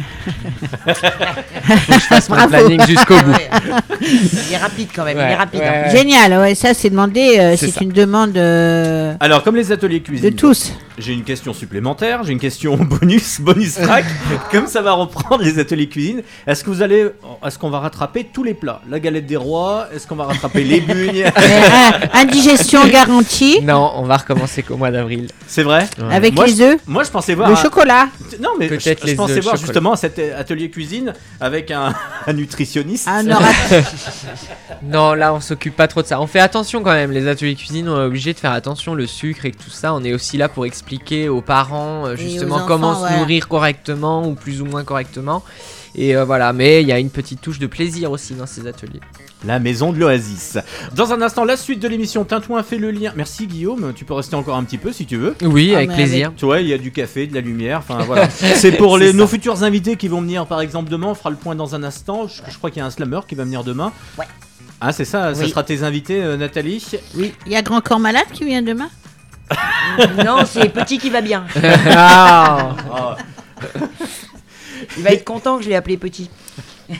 Faut 0.86 0.94
que 0.94 1.94
je 1.94 2.00
fasse 2.06 2.30
mon 2.30 2.36
Bravo. 2.36 2.50
planning 2.52 2.82
jusqu'au 2.88 3.16
bout. 3.18 3.34
Il 4.02 4.54
est 4.54 4.58
rapide 4.58 4.90
quand 4.96 5.04
même, 5.06 5.18
il 5.18 5.22
Ouais, 5.24 5.32
est 5.32 5.36
rapide. 5.36 5.60
ouais. 5.62 5.68
hein. 5.68 5.90
Génial, 5.90 6.34
ouais, 6.40 6.56
ça 6.56 6.74
c'est 6.74 6.90
demandé, 6.90 7.38
euh, 7.40 7.52
C'est 7.58 7.68
c'est 7.68 7.72
ça. 7.74 7.84
une 7.84 7.92
demande 7.92 8.38
euh, 8.38 9.14
Alors 9.20 9.44
comme 9.44 9.56
les 9.56 9.72
ateliers 9.72 10.00
de 10.00 10.06
cuisine, 10.06 10.34
tous. 10.36 10.74
J'ai 10.98 11.14
une 11.14 11.24
question 11.24 11.54
supplémentaire. 11.54 12.24
J'ai 12.24 12.34
une 12.34 12.40
question 12.40 12.76
bonus, 12.78 13.42
bonus 13.42 13.76
track. 13.76 14.06
comme 14.52 14.68
ça 14.68 14.82
va 14.82 14.94
reprendre 14.94 15.44
les 15.44 15.60
ateliers 15.60 15.90
cuisine, 15.90 16.22
est-ce 16.48 16.64
que 16.64 16.70
vous 16.70 16.82
allez, 16.82 17.10
est-ce 17.46 17.58
qu'on 17.58 17.70
va 17.70 17.80
rattraper 17.80 18.26
tous 18.32 18.44
les 18.44 18.54
plats? 18.54 18.82
La 18.90 19.00
galette 19.00 19.26
des 19.26 19.36
rois. 19.38 19.88
Est-ce 19.94 20.06
qu'on 20.08 20.16
va 20.16 20.26
rattraper 20.26 20.64
les 20.64 20.80
bugnes 20.82 21.24
euh, 21.26 21.92
indigestion 22.14 22.86
garantie 22.88 23.60
Non, 23.62 23.92
on 23.96 24.04
va 24.04 24.18
recommencer 24.18 24.64
qu'au 24.64 24.78
mois 24.78 24.92
d'avril. 24.92 25.30
C'est 25.48 25.64
vrai? 25.64 25.88
Ouais. 26.00 26.14
avec 26.14 26.36
Moi, 26.36 26.46
les 26.48 26.62
œufs, 26.62 26.80
Moi 26.88 27.04
je 27.04 27.10
pensais 27.12 27.34
voir. 27.36 27.50
le 27.50 27.56
un- 27.56 27.62
chocolat. 27.62 28.08
Non 28.40 28.52
mais 28.60 28.68
je, 28.70 28.76
je 28.80 29.16
pensais 29.16 29.40
voir 29.40 29.56
chocolat. 29.56 29.58
justement 29.58 29.96
cet 29.96 30.20
atelier 30.20 30.70
cuisine 30.70 31.14
avec 31.40 31.72
un, 31.72 31.94
un 32.28 32.34
nutritionniste. 32.34 33.08
Un 33.08 33.26
orat- 33.30 33.84
Non, 34.84 35.14
là 35.14 35.34
on 35.34 35.40
s'occupe 35.42 35.76
pas 35.76 35.88
trop 35.88 36.02
de 36.02 36.08
ça. 36.08 36.20
On 36.22 36.28
fait 36.28 36.40
attention 36.40 36.84
quand 36.84 36.92
même. 36.94 37.12
Les 37.12 37.28
ateliers 37.28 37.56
cuisine, 37.56 37.90
on 37.90 37.98
est 38.02 38.06
obligé 38.06 38.34
de 38.34 38.40
faire 38.40 38.52
attention. 38.52 38.94
Le 38.96 39.08
sucre 39.08 39.46
et 39.46 39.52
tout 39.52 39.70
ça, 39.70 39.94
on 39.94 40.04
est 40.04 40.14
aussi 40.14 40.38
là 40.38 40.50
pour 40.50 40.66
expliquer 40.66 40.83
aux 41.30 41.42
parents 41.42 42.06
euh, 42.06 42.16
justement 42.16 42.56
aux 42.56 42.58
enfants, 42.60 42.68
comment 42.68 42.96
se 42.96 43.04
ouais. 43.12 43.20
nourrir 43.20 43.48
correctement 43.48 44.28
ou 44.28 44.34
plus 44.36 44.62
ou 44.62 44.66
moins 44.66 44.84
correctement. 44.84 45.44
Et 45.96 46.16
euh, 46.16 46.26
voilà, 46.26 46.54
mais 46.54 46.82
il 46.82 46.88
y 46.88 46.92
a 46.92 46.98
une 47.00 47.12
petite 47.12 47.40
touche 47.42 47.60
de 47.60 47.68
plaisir 47.68 48.10
aussi 48.12 48.34
dans 48.34 48.48
ces 48.48 48.66
ateliers. 48.68 49.00
La 49.46 49.60
maison 49.60 49.92
de 49.94 50.00
l'Oasis. 50.00 50.58
Dans 50.96 51.12
un 51.12 51.22
instant, 51.22 51.46
la 51.46 51.58
suite 51.58 51.80
de 51.80 51.88
l'émission 51.88 52.24
Tintouin 52.24 52.64
fait 52.64 52.78
le 52.78 52.90
lien. 52.92 53.12
Merci 53.16 53.46
Guillaume, 53.46 53.94
tu 53.96 54.04
peux 54.06 54.14
rester 54.14 54.36
encore 54.36 54.56
un 54.56 54.64
petit 54.64 54.78
peu 54.80 54.92
si 54.92 55.06
tu 55.06 55.18
veux. 55.18 55.36
Oui, 55.44 55.72
Ah, 55.74 55.78
avec 55.78 55.92
plaisir. 55.92 56.32
Tu 56.36 56.46
vois, 56.46 56.62
il 56.62 56.68
y 56.68 56.74
a 56.74 56.78
du 56.78 56.92
café, 56.92 57.28
de 57.28 57.36
la 57.36 57.42
lumière, 57.42 57.80
enfin 57.80 58.00
voilà. 58.06 58.30
C'est 58.30 58.72
pour 58.72 58.98
les, 58.98 59.14
nos 59.14 59.28
futurs 59.28 59.64
invités 59.64 59.96
qui 59.96 60.08
vont 60.08 60.22
venir 60.22 60.48
par 60.48 60.62
exemple 60.62 60.90
demain, 60.90 61.08
on 61.08 61.16
fera 61.16 61.30
le 61.30 61.36
point 61.36 61.56
dans 61.56 61.76
un 61.76 61.84
instant. 61.84 62.28
Je, 62.28 62.42
je 62.50 62.58
crois 62.58 62.72
qu'il 62.72 62.80
y 62.80 62.84
a 62.84 62.86
un 62.86 62.92
slammer 62.92 63.20
qui 63.28 63.36
va 63.36 63.44
venir 63.44 63.64
demain. 63.64 63.92
Ouais. 64.18 64.26
Ah 64.82 64.92
c'est 64.92 65.06
ça, 65.06 65.34
ça 65.36 65.44
Oui. 65.44 65.50
sera 65.50 65.64
tes 65.64 65.84
invités 65.84 66.22
euh, 66.22 66.36
Nathalie 66.38 66.84
Oui, 67.16 67.34
il 67.46 67.52
y 67.52 67.56
a 67.56 67.62
Grand 67.62 67.82
Corps 67.82 68.00
Malade 68.00 68.26
qui 68.34 68.44
vient 68.46 68.62
demain. 68.62 68.90
Non, 70.26 70.46
c'est 70.46 70.70
petit 70.70 70.98
qui 70.98 71.10
va 71.10 71.22
bien. 71.22 71.46
Ah. 71.90 72.70
Ah. 72.94 73.16
Il 74.98 75.04
va 75.04 75.12
être 75.12 75.24
content 75.24 75.58
que 75.58 75.64
je 75.64 75.70
l'ai 75.70 75.76
appelé 75.76 75.96
petit. 75.98 76.30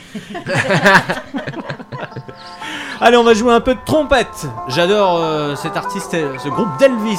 Allez, 3.00 3.16
on 3.18 3.24
va 3.24 3.34
jouer 3.34 3.52
un 3.52 3.60
peu 3.60 3.74
de 3.74 3.80
trompette. 3.84 4.46
J'adore 4.68 5.18
euh, 5.18 5.54
cet 5.56 5.76
artiste, 5.76 6.14
euh, 6.14 6.38
ce 6.42 6.48
groupe 6.48 6.68
d'Elvis. 6.78 7.18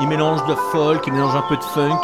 Il 0.00 0.06
mélange 0.08 0.44
de 0.46 0.54
folk, 0.72 1.02
il 1.06 1.14
mélange 1.14 1.34
un 1.34 1.44
peu 1.48 1.56
de 1.56 1.62
funk. 1.62 2.02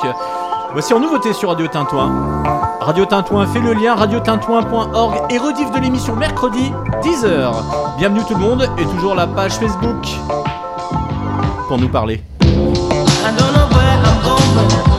Voici 0.73 0.95
en 0.95 1.01
nouveauté 1.01 1.35
sur 1.35 1.51
Radio 1.51 1.67
Tintouin. 1.69 2.43
Radio 2.81 3.05
Tintouin 3.05 3.47
fait 3.47 3.61
le 3.61 3.75
lien, 3.75 3.95
radiotintouin.org 3.95 5.31
et 5.31 5.37
rediff 5.37 5.71
de 5.71 5.79
l'émission 5.79 6.17
mercredi 6.17 6.73
10h. 7.03 7.53
Bienvenue 7.99 8.23
tout 8.27 8.35
le 8.35 8.41
monde 8.41 8.71
et 8.79 8.85
toujours 8.87 9.15
la 9.15 9.27
page 9.27 9.53
Facebook 9.53 10.07
pour 11.69 11.79
nous 11.79 11.89
parler. 11.89 12.23
Don't 13.39 13.53
know 13.55 13.69
where 13.69 13.99
I'm 14.09 14.23
going. 14.23 14.92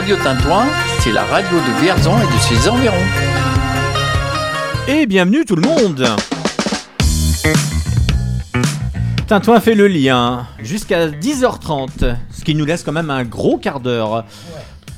Radio 0.00 0.16
Tintouin, 0.16 0.64
c'est 1.00 1.12
la 1.12 1.24
radio 1.24 1.58
de 1.58 1.82
Vierzon 1.82 2.14
et 2.16 2.24
de 2.34 2.40
ses 2.40 2.70
environs. 2.70 2.94
Et 4.88 5.04
bienvenue 5.04 5.44
tout 5.44 5.56
le 5.56 5.60
monde 5.60 6.06
Tintouin 9.26 9.60
fait 9.60 9.74
le 9.74 9.88
lien 9.88 10.46
jusqu'à 10.62 11.08
10h30, 11.08 12.16
ce 12.30 12.44
qui 12.44 12.54
nous 12.54 12.64
laisse 12.64 12.82
quand 12.82 12.92
même 12.92 13.10
un 13.10 13.24
gros 13.24 13.58
quart 13.58 13.78
d'heure. 13.80 14.24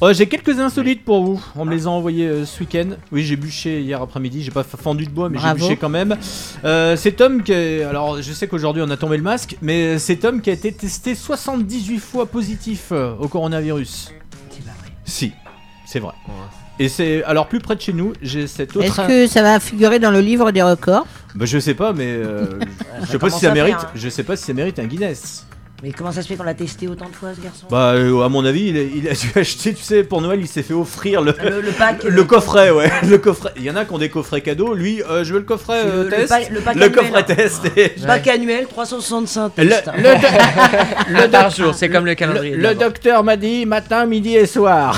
Euh, 0.04 0.14
j'ai 0.14 0.28
quelques 0.28 0.60
insolites 0.60 1.04
pour 1.04 1.24
vous. 1.24 1.44
On 1.56 1.64
me 1.64 1.72
les 1.74 1.88
a 1.88 1.90
envoyés 1.90 2.28
euh, 2.28 2.44
ce 2.44 2.60
week-end. 2.60 2.90
Oui, 3.10 3.24
j'ai 3.24 3.34
bûché 3.34 3.80
hier 3.80 4.00
après-midi. 4.00 4.44
J'ai 4.44 4.52
pas 4.52 4.62
fendu 4.62 5.06
de 5.06 5.10
bois, 5.10 5.28
mais 5.28 5.38
j'ai 5.40 5.52
bûché 5.54 5.76
quand 5.76 5.88
même. 5.88 6.16
Euh, 6.64 6.94
cet 6.96 7.20
homme 7.20 7.42
qui 7.42 7.50
est- 7.50 7.82
Alors, 7.82 8.22
je 8.22 8.32
sais 8.32 8.46
qu'aujourd'hui 8.46 8.84
on 8.86 8.90
a 8.90 8.96
tombé 8.96 9.16
le 9.16 9.24
masque, 9.24 9.56
mais 9.62 9.98
cet 9.98 10.24
homme 10.24 10.40
qui 10.40 10.50
a 10.50 10.52
été 10.52 10.70
testé 10.70 11.16
78 11.16 11.98
fois 11.98 12.26
positif 12.26 12.90
euh, 12.92 13.14
au 13.18 13.26
coronavirus. 13.26 14.12
Si, 15.12 15.32
c'est 15.84 15.98
vrai. 15.98 16.14
Et 16.78 16.88
c'est. 16.88 17.22
Alors, 17.24 17.46
plus 17.46 17.58
près 17.58 17.76
de 17.76 17.82
chez 17.82 17.92
nous, 17.92 18.14
j'ai 18.22 18.46
cet 18.46 18.74
autre. 18.74 18.86
Est-ce 18.86 19.06
que 19.06 19.26
ça 19.26 19.42
va 19.42 19.60
figurer 19.60 19.98
dans 19.98 20.10
le 20.10 20.20
livre 20.20 20.52
des 20.52 20.62
records? 20.62 21.06
Bah, 21.34 21.44
je 21.44 21.58
sais 21.58 21.74
pas, 21.74 21.92
mais 21.92 22.06
euh, 22.06 22.58
je 23.02 23.06
sais 23.06 23.18
pas 23.18 23.28
si 23.28 23.40
ça 23.40 23.52
mérite. 23.52 23.74
faire, 23.74 23.84
hein. 23.84 23.92
Je 23.94 24.08
sais 24.08 24.22
pas 24.22 24.36
si 24.36 24.44
ça 24.44 24.54
mérite 24.54 24.78
un 24.78 24.86
Guinness. 24.86 25.46
Mais 25.82 25.90
comment 25.90 26.12
ça 26.12 26.22
se 26.22 26.28
fait 26.28 26.36
qu'on 26.36 26.44
l'a 26.44 26.54
testé 26.54 26.86
autant 26.86 27.08
de 27.08 27.14
fois 27.14 27.30
ce 27.34 27.40
garçon? 27.40 27.66
Bah, 27.68 27.94
euh, 27.94 28.22
à 28.22 28.28
mon 28.28 28.44
avis, 28.44 28.68
il 28.68 28.76
a, 28.78 28.82
il 28.82 29.08
a 29.08 29.12
dû 29.14 29.32
acheter, 29.34 29.74
tu 29.74 29.82
sais, 29.82 30.04
pour 30.04 30.20
Noël, 30.20 30.38
il 30.40 30.46
s'est 30.46 30.62
fait 30.62 30.74
offrir 30.74 31.20
le, 31.22 31.34
le, 31.42 31.60
le 31.60 31.72
pack. 31.72 32.04
le 32.04 32.22
coffret, 32.24 32.70
ouais. 32.70 32.88
Le 33.02 33.18
coffret. 33.18 33.50
Il 33.56 33.64
y 33.64 33.70
en 33.70 33.74
a 33.74 33.84
qui 33.84 33.92
ont 33.92 33.98
des 33.98 34.08
coffrets 34.08 34.42
cadeaux. 34.42 34.74
Lui, 34.74 35.02
euh, 35.02 35.24
je 35.24 35.32
veux 35.32 35.40
le 35.40 35.44
coffret 35.44 35.82
euh, 35.84 36.04
le- 36.04 36.10
le 36.10 36.10
test. 36.10 36.28
pack- 36.28 36.50
le 36.50 36.60
pack 36.60 36.76
le 36.76 36.82
annuel, 36.84 36.98
coffret 36.98 37.24
test. 37.24 37.66
et- 37.76 37.88
pack 38.06 38.28
annuel 38.28 38.66
365 38.68 39.52
Le, 39.58 39.68
tests. 39.68 39.90
le, 39.96 41.22
Le 41.22 41.28
par 41.28 41.50
jour, 41.50 41.74
c'est 41.74 41.88
comme 41.88 42.06
le 42.06 42.14
calendrier. 42.14 42.54
le, 42.54 42.74
docteur 42.76 43.24
m'a 43.24 43.36
dit 43.36 43.66
matin, 43.66 44.06
midi 44.06 44.36
et 44.36 44.46
soir. 44.46 44.96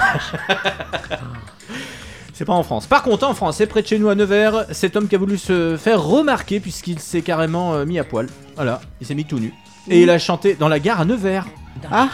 C'est 2.35 2.45
pas 2.45 2.53
en 2.53 2.63
France. 2.63 2.87
Par 2.87 3.03
contre, 3.05 3.27
en 3.27 3.33
France, 3.33 3.57
c'est 3.57 3.67
près 3.67 3.81
de 3.81 3.87
chez 3.87 3.99
nous 3.99 4.09
à 4.11 4.15
Nevers, 4.15 4.67
cet 4.73 4.97
homme 4.97 5.09
qui 5.09 5.15
a 5.15 5.19
voulu 5.19 5.39
se 5.39 5.77
faire 5.79 6.03
remarquer 6.03 6.61
puisqu'il 6.61 6.99
s'est 6.99 7.23
carrément 7.23 7.87
mis 7.87 7.99
à 7.99 8.05
poil. 8.05 8.27
Voilà, 8.57 8.81
il 9.01 9.07
s'est 9.07 9.15
mis 9.15 9.25
tout 9.25 9.39
nu. 9.39 9.55
Et 9.89 10.03
il 10.03 10.11
a 10.11 10.19
chanté 10.19 10.55
dans 10.55 10.69
la 10.69 10.79
gare 10.81 11.01
à 11.01 11.05
Nevers. 11.05 11.47
Dans 11.83 11.89
Ah. 11.91 12.09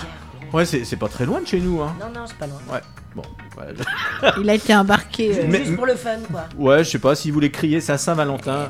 la 0.53 0.57
Ouais, 0.57 0.65
c'est 0.65 0.85
c'est 0.85 0.97
pas 0.97 1.09
très 1.09 1.27
loin 1.27 1.41
de 1.41 1.47
chez 1.47 1.61
nous, 1.61 1.81
hein. 1.81 1.95
Non, 2.01 2.07
non, 2.13 2.27
c'est 2.27 2.37
pas 2.37 2.47
loin. 2.49 2.59
Bon, 3.15 3.23
voilà, 3.55 3.71
je- 3.75 4.41
Il 4.41 4.51
a 4.51 4.55
été 4.55 4.75
embarqué. 4.75 5.33
euh, 5.39 5.45
Mais- 5.49 5.65
Juste 5.65 5.77
pour 5.77 5.87
le 5.87 5.95
fun, 5.95 6.19
quoi. 6.31 6.45
ouais, 6.59 6.83
je 6.85 6.91
sais 6.91 6.99
pas 6.99 7.15
s'il 7.15 7.33
voulait 7.33 7.51
crier, 7.51 7.81
c'est 7.81 7.93
à 7.93 7.99
Saint-Valentin. 7.99 8.69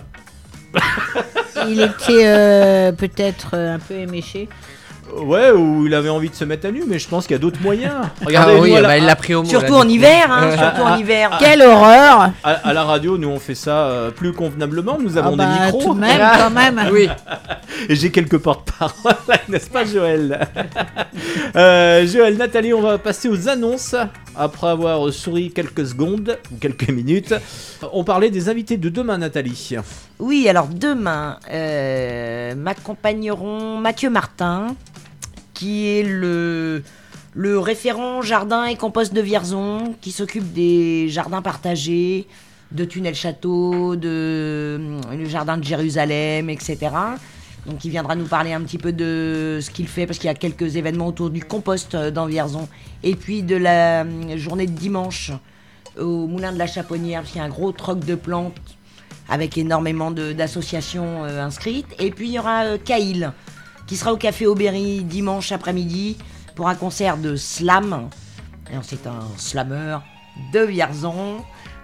il 1.68 1.80
était 1.80 2.26
euh, 2.26 2.92
peut-être 2.92 3.50
euh, 3.54 3.74
un 3.74 3.78
peu 3.78 3.94
éméché. 3.94 4.48
Ouais, 5.18 5.50
ou 5.50 5.86
il 5.86 5.94
avait 5.94 6.08
envie 6.08 6.28
de 6.30 6.34
se 6.34 6.44
mettre 6.44 6.66
à 6.66 6.70
nu, 6.70 6.82
mais 6.86 6.98
je 6.98 7.08
pense 7.08 7.26
qu'il 7.26 7.34
y 7.34 7.38
a 7.38 7.40
d'autres 7.40 7.60
moyens. 7.62 7.92
Ah 8.02 8.10
Regardez, 8.24 8.54
oui, 8.60 8.70
nous, 8.70 8.76
à, 8.76 8.80
la, 8.80 8.88
bah, 8.88 8.98
il 8.98 9.04
l'a 9.04 9.16
pris 9.16 9.34
au 9.34 9.42
mot. 9.42 9.48
Surtout 9.48 9.72
là, 9.74 9.78
en 9.80 9.88
hiver, 9.88 10.26
hein. 10.30 10.50
Surtout 10.56 10.82
Ah, 10.86 10.94
en 10.94 10.96
hiver. 10.98 11.36
Quelle 11.38 11.62
horreur 11.62 12.30
à- 12.42 12.50
à 12.50 12.72
la 12.72 12.84
radio, 12.84 13.18
nous 13.18 13.28
on 13.28 13.38
fait 13.38 13.54
ça 13.54 13.86
euh, 13.86 14.10
plus 14.10 14.32
convenablement. 14.32 14.98
Nous 15.00 15.16
avons 15.16 15.32
Ah 15.34 15.36
bah, 15.36 15.46
des 15.58 15.64
micros. 15.66 15.82
tout 15.82 15.94
de 15.94 16.00
même, 16.00 16.20
quand 16.38 16.50
même. 16.50 16.80
Oui. 16.92 17.08
Et 17.88 17.96
j'ai 17.96 18.10
quelques 18.10 18.38
porte-paroles, 18.38 19.14
n'est-ce 19.48 19.70
pas, 19.70 19.84
Joël? 19.84 20.48
Euh, 21.56 22.06
Joël, 22.06 22.36
Nathalie, 22.36 22.72
on 22.74 22.80
va 22.82 22.98
passer 22.98 23.28
aux 23.28 23.48
annonces. 23.48 23.94
Après 24.36 24.68
avoir 24.68 25.12
souri 25.12 25.50
quelques 25.50 25.86
secondes, 25.86 26.38
ou 26.52 26.56
quelques 26.60 26.88
minutes, 26.88 27.34
on 27.92 28.04
parlait 28.04 28.30
des 28.30 28.48
invités 28.48 28.76
de 28.76 28.88
demain, 28.88 29.18
Nathalie. 29.18 29.74
Oui, 30.18 30.48
alors 30.48 30.66
demain, 30.68 31.38
euh, 31.50 32.54
m'accompagneront 32.54 33.78
Mathieu 33.78 34.08
Martin, 34.08 34.68
qui 35.60 35.86
est 35.86 36.02
le, 36.02 36.82
référent 37.36 38.22
jardin 38.22 38.64
et 38.64 38.76
compost 38.76 39.12
de 39.12 39.20
Vierzon, 39.20 39.94
qui 40.00 40.10
s'occupe 40.10 40.54
des 40.54 41.10
jardins 41.10 41.42
partagés, 41.42 42.26
de 42.72 42.86
Tunnel 42.86 43.14
Château, 43.14 43.94
de 43.94 44.08
euh, 44.08 45.00
le 45.12 45.28
jardin 45.28 45.58
de 45.58 45.64
Jérusalem, 45.64 46.48
etc. 46.48 46.78
Donc 47.66 47.84
il 47.84 47.90
viendra 47.90 48.14
nous 48.14 48.24
parler 48.24 48.54
un 48.54 48.62
petit 48.62 48.78
peu 48.78 48.92
de 48.92 49.58
ce 49.60 49.70
qu'il 49.70 49.86
fait, 49.86 50.06
parce 50.06 50.18
qu'il 50.18 50.28
y 50.28 50.30
a 50.30 50.34
quelques 50.34 50.76
événements 50.76 51.08
autour 51.08 51.28
du 51.28 51.44
compost 51.44 51.94
euh, 51.94 52.10
dans 52.10 52.24
Vierzon, 52.24 52.66
et 53.02 53.14
puis 53.14 53.42
de 53.42 53.56
la 53.56 54.04
euh, 54.04 54.38
journée 54.38 54.66
de 54.66 54.72
dimanche 54.72 55.30
au 55.98 56.26
Moulin 56.26 56.52
de 56.52 56.58
la 56.58 56.68
Chaponnière, 56.68 57.20
parce 57.20 57.32
qu'il 57.32 57.40
y 57.40 57.44
a 57.44 57.46
un 57.46 57.50
gros 57.50 57.72
troc 57.72 57.98
de 57.98 58.14
plantes 58.14 58.54
avec 59.28 59.58
énormément 59.58 60.10
d'associations 60.10 61.24
inscrites. 61.24 61.86
Et 61.98 62.10
puis 62.10 62.28
il 62.28 62.32
y 62.32 62.38
aura 62.38 62.64
euh, 62.64 62.78
qui 63.90 63.96
sera 63.96 64.12
au 64.12 64.16
Café 64.16 64.46
Aubéry 64.46 65.02
dimanche 65.02 65.50
après-midi 65.50 66.16
pour 66.54 66.68
un 66.68 66.76
concert 66.76 67.16
de 67.16 67.34
slam. 67.34 68.08
Et 68.72 68.76
C'est 68.82 69.04
un 69.08 69.18
slammer 69.36 69.96
de 70.52 70.60
Vierzon. 70.60 71.38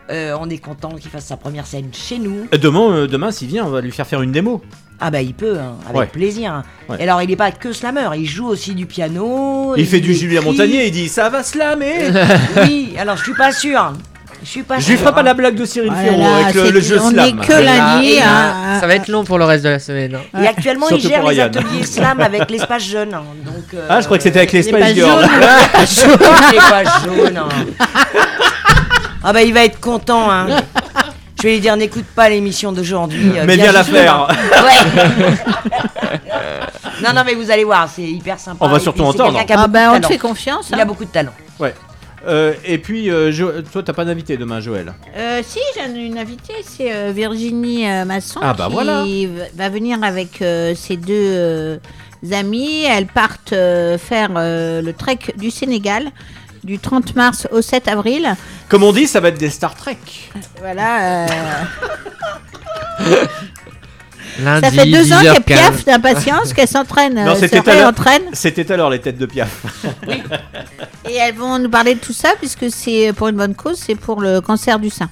Euh, 0.09 0.36
on 0.40 0.48
est 0.48 0.59
content 0.59 0.90
qu'il 0.90 1.11
fasse 1.11 1.26
sa 1.26 1.36
première 1.36 1.66
scène 1.66 1.88
chez 1.92 2.20
nous. 2.20 2.46
Euh, 2.54 2.59
Demain, 2.59 2.92
euh, 2.92 3.07
demain 3.09 3.32
s'il 3.32 3.48
vient, 3.48 3.64
on 3.66 3.70
va 3.70 3.80
lui 3.80 3.90
faire 3.90 4.07
faire 4.07 4.22
une 4.22 4.30
démo. 4.30 4.62
Ah 5.00 5.11
bah 5.11 5.20
il 5.20 5.34
peut, 5.34 5.59
hein, 5.59 5.74
avec 5.84 5.96
Ouais. 5.96 6.07
plaisir. 6.07 6.62
Ouais. 6.88 6.98
Et 7.00 7.02
alors 7.02 7.20
il 7.22 7.28
n'est 7.28 7.34
pas 7.34 7.50
que 7.50 7.72
slammer, 7.72 8.09
il 8.16 8.24
joue 8.24 8.46
aussi 8.46 8.76
du 8.76 8.86
piano. 8.86 9.74
Il 9.76 9.84
fait 9.84 9.98
du. 9.98 10.14
Julien 10.14 10.42
Montagnier, 10.42 10.86
il 10.86 10.92
dit 10.92 11.09
ça 11.09 11.28
va 11.28 11.42
slammer. 11.42 12.12
Oui, 12.62 12.94
alors 12.96 13.16
je 13.16 13.24
suis 13.24 13.34
pas 13.34 13.50
sûr. 13.50 13.94
Je 14.47 14.51
suis 14.53 14.62
pas 14.62 14.78
Je 14.78 14.88
lui 14.90 14.97
ferai 14.97 15.12
pas 15.12 15.20
hein. 15.20 15.24
la 15.24 15.34
blague 15.34 15.57
de 15.57 15.64
Cyril 15.64 15.90
Oh 15.92 15.97
là 15.97 16.03
Ferraud 16.05 16.20
là, 16.22 16.36
avec 16.44 16.55
le, 16.55 16.70
le 16.70 16.80
jeu 16.80 17.01
on 17.03 17.11
slam. 17.11 17.26
est 17.26 17.47
que 17.47 17.53
lundi. 17.53 18.18
hein, 18.22 18.78
Ça 18.80 18.86
va 18.86 18.94
être 18.94 19.09
long 19.09 19.24
pour 19.24 19.38
le 19.38 19.44
reste 19.44 19.64
de 19.64 19.70
la 19.70 19.80
semaine. 19.80 20.14
hein. 20.32 20.40
Et 20.40 20.47
actuellement, 20.47 20.86
il 20.88 21.01
gère 21.01 21.22
les 21.24 21.28
Ryan. 21.30 21.47
ateliers 21.47 21.82
slam 21.84 22.20
avec 22.20 22.49
l'espace 22.49 22.84
jeune. 22.84 23.12
hein. 23.12 23.24
Donc, 23.44 23.64
euh, 23.74 23.86
Ah, 23.90 24.01
je 24.01 24.05
crois 24.07 24.18
que 24.18 24.22
c'était 24.22 24.38
avec 24.38 24.53
les 24.53 24.62
les 24.62 24.68
Spice 24.68 24.78
pages 24.80 24.94
Girls. 24.94 25.20
jaunes. 25.74 26.18
C'est 26.51 26.57
pas 26.70 26.84
jaune. 27.05 27.36
hein. 27.36 27.49
Ah 29.24 29.32
bah 29.32 29.42
il 29.42 29.53
va 29.53 29.64
être 29.64 29.80
content. 29.80 30.30
Hein. 30.30 30.47
Je 31.38 31.42
vais 31.42 31.55
lui 31.55 31.61
dire 31.61 31.76
n'écoute 31.76 32.05
pas 32.14 32.28
l'émission 32.28 32.70
d'aujourd'hui. 32.70 33.32
euh, 33.36 33.42
Mais 33.47 33.57
viens 33.57 33.72
la 33.72 33.82
faire. 33.82 34.28
Ouais. 34.53 36.20
non 37.03 37.11
non 37.14 37.22
mais 37.26 37.34
vous 37.34 37.51
allez 37.51 37.64
voir, 37.64 37.88
c'est 37.94 38.03
hyper 38.03 38.38
sympa. 38.38 38.64
On 38.64 38.68
va 38.68 38.78
surtout 38.78 39.03
entendre. 39.03 39.38
Ah 39.38 39.57
beaucoup 39.57 39.68
bah 39.72 39.80
de 39.84 39.88
on 39.88 39.90
te 39.90 39.97
talent. 39.97 40.09
fait 40.09 40.18
confiance. 40.18 40.68
Il 40.72 40.80
a 40.80 40.84
beaucoup 40.84 41.05
de 41.05 41.11
talent. 41.11 41.32
Euh, 42.27 42.55
et 42.64 42.79
puis, 42.79 43.11
euh, 43.11 43.31
Jo- 43.31 43.62
toi, 43.72 43.83
t'as 43.85 43.93
pas 43.93 44.05
d'invité 44.05 44.37
demain, 44.37 44.61
Joël? 44.61 44.93
Euh, 45.16 45.43
si, 45.47 45.61
j'ai 45.77 46.01
une 46.07 46.18
invitée, 46.18 46.55
c'est 46.64 46.93
euh, 46.93 47.12
Virginie 47.14 47.89
euh, 47.89 48.05
Masson 48.05 48.41
Ah 48.43 48.53
bah 48.53 48.66
qui 48.66 48.72
voilà. 48.72 49.03
v- 49.05 49.31
va 49.55 49.68
venir 49.68 49.99
avec 50.03 50.43
euh, 50.43 50.74
ses 50.74 50.97
deux 50.97 51.12
euh, 51.14 51.79
amis. 52.33 52.83
Elles 52.85 53.07
partent 53.07 53.53
euh, 53.53 53.97
faire 53.99 54.31
euh, 54.37 54.83
le 54.83 54.93
trek 54.93 55.18
du 55.37 55.51
Sénégal 55.51 56.11
du 56.64 56.81
30 56.81 57.14
mars 57.14 57.47
au 57.53 57.62
7 57.62 57.87
avril. 57.87 58.35
Comme 58.68 58.83
on 58.83 58.93
dit, 58.93 59.07
ça 59.07 59.20
va 59.20 59.29
être 59.29 59.39
des 59.39 59.51
Star 59.51 59.77
Trek. 59.77 59.99
Voilà. 60.61 61.27
euh, 61.27 61.27
Lundi, 64.43 64.66
ça 64.66 64.70
fait 64.70 64.91
deux 64.91 65.12
ans 65.12 65.20
qu'elle 65.20 65.32
10h15. 65.34 65.43
piaffe 65.45 65.84
d'impatience, 65.84 66.53
qu'elle 66.53 66.68
s'entraîne, 66.68 67.14
Non, 67.14 67.32
euh, 67.32 67.34
c'était. 67.34 67.62
C'était 68.32 68.72
alors 68.72 68.91
les 68.91 69.01
têtes 69.01 69.18
de 69.18 69.26
Piaf. 69.26 69.64
Et 71.09 71.14
elles 71.14 71.34
vont 71.34 71.59
nous 71.59 71.70
parler 71.70 71.95
de 71.95 72.01
tout 72.01 72.12
ça 72.12 72.30
puisque 72.39 72.70
c'est 72.70 73.12
pour 73.14 73.28
une 73.28 73.37
bonne 73.37 73.55
cause, 73.55 73.78
c'est 73.78 73.95
pour 73.95 74.20
le 74.20 74.41
cancer 74.41 74.78
du 74.78 74.91
sein. 74.91 75.09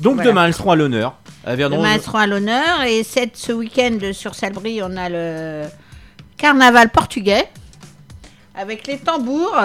Donc 0.00 0.16
Voilà. 0.16 0.30
demain, 0.30 0.46
elles 0.46 0.54
seront 0.54 0.70
à 0.72 0.76
l'honneur. 0.76 1.16
Demain, 1.46 1.94
elles 1.94 2.02
seront 2.02 2.18
à 2.18 2.26
l'honneur. 2.26 2.82
Et 2.86 3.02
cette, 3.04 3.36
ce 3.36 3.52
week-end 3.52 3.98
sur 4.12 4.34
Salbris, 4.34 4.80
on 4.82 4.96
a 4.96 5.08
le 5.08 5.62
carnaval 6.36 6.90
portugais 6.90 7.46
avec 8.54 8.86
les 8.86 8.98
tambours. 8.98 9.56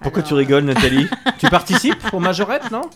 Pourquoi 0.00 0.22
tu 0.22 0.34
rigoles, 0.34 0.64
Nathalie? 0.64 1.08
Tu 1.38 1.48
participes 1.48 1.98
pour 2.10 2.20
Majorette, 2.20 2.70
non? 2.70 2.82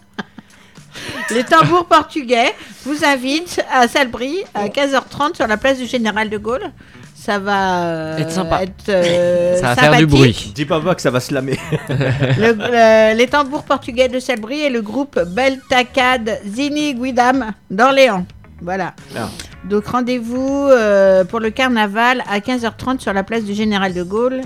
Les 1.31 1.45
tambours 1.45 1.87
portugais 1.87 2.53
vous 2.85 3.05
invitent 3.05 3.61
à 3.73 3.89
Salbris 3.89 4.45
à 4.55 4.69
15h30 4.69 5.35
sur 5.37 5.47
la 5.47 5.57
place 5.57 5.79
du 5.79 5.87
Général 5.87 6.29
de 6.31 6.39
Gaulle. 6.39 6.71
Ça 7.15 7.39
va 7.41 7.83
euh, 7.87 8.19
Être 8.19 8.31
sympa. 8.31 8.63
être, 8.63 8.89
euh, 8.89 9.57
Ça 9.61 9.75
va 9.75 9.77
faire 9.77 9.97
du 9.97 10.07
bruit. 10.07 10.53
Dis 10.55 10.65
pas 10.65 10.81
pas 10.81 10.95
que 10.95 11.03
ça 11.03 11.11
va 11.11 11.19
se 11.19 11.35
lamer. 11.35 11.59
Le- 11.89 12.53
le- 12.53 13.17
les 13.17 13.27
tambours 13.27 13.65
portugais 13.65 14.09
de 14.09 14.21
Salbris 14.21 14.61
et 14.61 14.71
le 14.71 14.81
groupe 14.83 15.19
Beltacad 15.35 16.39
Zini 16.47 16.95
Guidam 16.95 17.53
d'Orléans. 17.71 18.27
Voilà. 18.63 18.95
Ah. 19.17 19.29
Donc 19.65 19.87
rendez-vous 19.89 20.69
euh, 20.71 21.25
pour 21.25 21.41
le 21.41 21.51
carnaval 21.51 22.23
à 22.31 22.39
15h30 22.39 23.01
sur 23.01 23.13
la 23.13 23.23
place 23.25 23.43
du 23.45 23.55
Général 23.55 23.93
de 23.93 24.03
Gaulle 24.05 24.43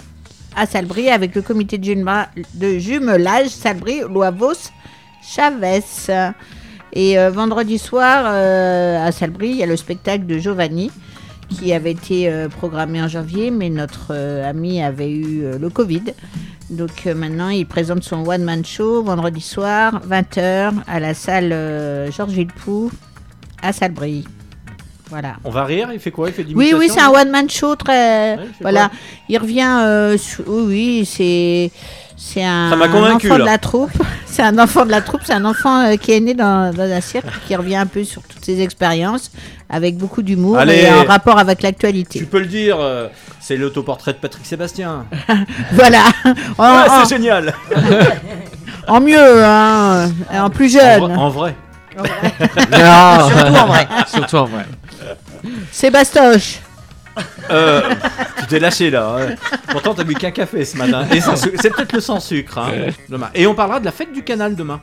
à 0.57 0.67
Salbris 0.67 1.11
avec 1.11 1.35
le 1.35 1.43
comité 1.43 1.77
de, 1.79 1.85
jumela- 1.85 2.29
de 2.55 2.79
jumelage 2.79 3.49
Salbris 3.49 4.01
Loavos 4.09 4.71
Chavez. 5.23 5.83
Et 6.93 7.19
euh, 7.19 7.31
vendredi 7.31 7.79
soir 7.79 8.25
euh, 8.27 9.07
à 9.07 9.13
Salbris, 9.13 9.51
il 9.51 9.57
y 9.57 9.63
a 9.63 9.67
le 9.67 9.77
spectacle 9.77 10.27
de 10.27 10.39
Giovanni 10.39 10.91
qui 11.49 11.73
avait 11.73 11.93
été 11.93 12.29
euh, 12.29 12.49
programmé 12.49 13.01
en 13.03 13.09
janvier, 13.09 13.51
mais 13.51 13.71
notre 13.71 14.15
ami 14.45 14.83
avait 14.83 15.11
eu 15.11 15.45
le 15.59 15.71
Covid. 15.71 16.03
Donc 16.71 17.07
maintenant, 17.07 17.49
il 17.49 17.67
présente 17.67 18.03
son 18.05 18.25
one-man 18.27 18.65
show 18.65 19.03
vendredi 19.03 19.41
soir, 19.41 20.01
20h, 20.09 20.73
à 20.87 21.01
la 21.01 21.15
salle 21.15 22.11
Georges 22.13 22.33
Villepoux, 22.33 22.91
à 23.63 23.73
Salbris. 23.73 24.25
Voilà. 25.11 25.37
On 25.43 25.51
va 25.51 25.65
rire, 25.65 25.91
il 25.93 25.99
fait 25.99 26.13
quoi? 26.13 26.29
Il 26.29 26.33
fait 26.35 26.47
Oui, 26.55 26.73
oui, 26.77 26.89
c'est 26.89 27.01
un 27.01 27.11
one-man 27.11 27.51
show 27.51 27.75
très. 27.75 28.37
Ouais, 28.37 28.43
il 28.45 28.49
fait 28.55 28.55
voilà. 28.63 28.91
Il 29.29 29.39
revient. 29.39 29.81
euh, 29.85 30.17
Oui, 30.47 30.63
oui, 30.69 31.05
c'est. 31.05 31.73
C'est 32.33 32.45
un, 32.45 32.71
enfant 32.71 33.39
de 33.39 33.45
la 33.45 33.57
troupe. 33.57 33.91
C'est 34.27 34.43
un 34.43 34.59
enfant 34.59 34.85
de 34.85 34.91
la 34.91 35.01
troupe. 35.01 35.23
C'est 35.25 35.33
un 35.33 35.45
enfant 35.47 35.97
qui 35.97 36.13
est 36.13 36.21
né 36.21 36.35
dans, 36.35 36.73
dans 36.73 36.83
un 36.83 37.01
cirque, 37.01 37.27
qui 37.47 37.57
revient 37.57 37.77
un 37.77 37.87
peu 37.87 38.05
sur 38.05 38.23
toutes 38.23 38.45
ses 38.45 38.61
expériences, 38.61 39.31
avec 39.71 39.97
beaucoup 39.97 40.21
d'humour 40.23 40.61
et 40.63 40.93
en 40.93 41.05
rapport 41.05 41.39
avec 41.39 41.63
l'actualité. 41.63 42.19
Tu 42.19 42.27
peux 42.27 42.41
le 42.41 42.47
dire, 42.47 42.77
euh, 42.79 43.09
c'est 43.41 43.57
l'autoportrait 43.57 44.13
de 44.13 44.19
Patrick 44.19 44.45
Sébastien. 44.45 45.07
Voilà. 45.73 46.05
En, 46.59 46.63
Ouais, 46.83 46.91
en- 46.91 47.05
c'est 47.05 47.17
génial. 47.17 47.55
en 48.87 49.01
mieux, 49.01 49.45
hein, 49.45 50.11
en 50.33 50.51
plus 50.51 50.73
jeune. 50.73 51.03
En 51.03 51.31
vrai. 51.31 51.55
en 51.99 52.03
vrai. 52.03 52.39
Non. 52.71 53.29
Surtout 53.31 53.57
en 53.57 53.67
vrai. 53.67 53.89
Surtout 54.07 54.37
en 54.37 54.45
vrai. 54.45 54.67
Sébastoche. 55.73 56.59
Euh, 57.51 57.83
tu 58.41 58.47
t'es 58.47 58.59
lâché 58.61 58.91
là. 58.91 59.17
ouais. 59.17 59.35
Pourtant, 59.69 59.95
t'as 59.95 60.05
bu 60.05 60.15
qu'un 60.15 60.31
café 60.31 60.65
ce 60.65 60.77
matin. 60.77 61.07
Et 61.13 61.21
c'est 61.21 61.71
peut-être 61.71 61.93
le 61.93 62.01
sans 62.01 62.21
sucre. 62.21 62.59
hein, 62.59 62.71
demain. 63.09 63.31
Et 63.35 63.47
on 63.47 63.55
parlera 63.55 63.81
de 63.81 63.85
la 63.85 63.93
fête 63.93 64.13
du 64.13 64.23
canal 64.23 64.55
demain. 64.55 64.81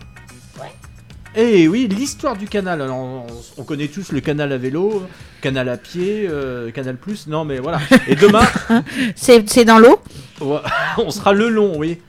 Et 1.35 1.67
oui, 1.67 1.87
l'histoire 1.87 2.35
du 2.35 2.47
canal. 2.47 2.81
Alors, 2.81 2.97
on, 2.97 3.27
on 3.57 3.63
connaît 3.63 3.89
tous 3.89 4.11
le 4.11 4.21
canal 4.21 4.51
à 4.51 4.57
vélo, 4.57 5.03
canal 5.41 5.69
à 5.69 5.77
pied, 5.77 6.27
euh, 6.27 6.71
canal 6.71 6.97
plus. 6.97 7.27
Non, 7.27 7.45
mais 7.45 7.59
voilà. 7.59 7.79
Et 8.07 8.15
demain, 8.15 8.41
C'est 9.15 9.47
c'est 9.47 9.63
dans 9.65 9.77
l'eau? 9.77 10.01
ouais, 10.41 10.57
on 10.97 11.11
sera 11.11 11.33
le 11.33 11.49
long, 11.49 11.73
oui. 11.77 11.99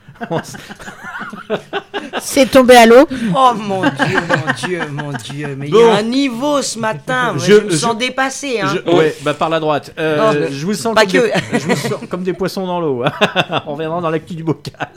C'est 2.21 2.49
tombé 2.51 2.75
à 2.75 2.85
l'eau. 2.85 3.07
Oh 3.35 3.51
mon 3.55 3.81
dieu, 3.81 4.19
mon 4.29 4.53
dieu, 4.67 4.81
mon 4.91 5.11
dieu. 5.13 5.55
Mais 5.57 5.67
il 5.67 5.73
y 5.75 5.77
Bon. 5.77 5.91
a 5.91 5.97
un 5.97 6.01
niveau 6.03 6.61
ce 6.61 6.77
matin. 6.79 7.33
Moi, 7.33 7.43
Je- 7.45 7.53
je, 7.53 7.59
me 7.61 7.69
je- 7.71 7.75
sens 7.77 7.97
dépassé. 7.97 8.59
Hein. 8.61 8.75
Je- 8.85 8.91
ouais, 8.91 9.15
bah 9.23 9.33
par 9.33 9.49
la 9.49 9.59
droite. 9.59 9.93
Euh, 9.99 10.17
Non, 10.43 10.47
je 10.51 10.65
vous 10.65 10.73
sens 10.73 10.93
pas 10.95 11.01
comme, 11.03 11.11
Des, 11.11 11.19
que. 11.31 11.59
je 11.59 11.65
vous 11.67 11.75
sens 11.75 11.93
comme 12.09 12.23
des 12.23 12.33
poissons 12.33 12.65
dans 12.67 12.79
l'eau. 12.79 13.03
On 13.67 13.73
reviendra 13.73 14.01
dans 14.01 14.09
l'actu 14.09 14.35
du 14.35 14.43
bocal. 14.43 14.87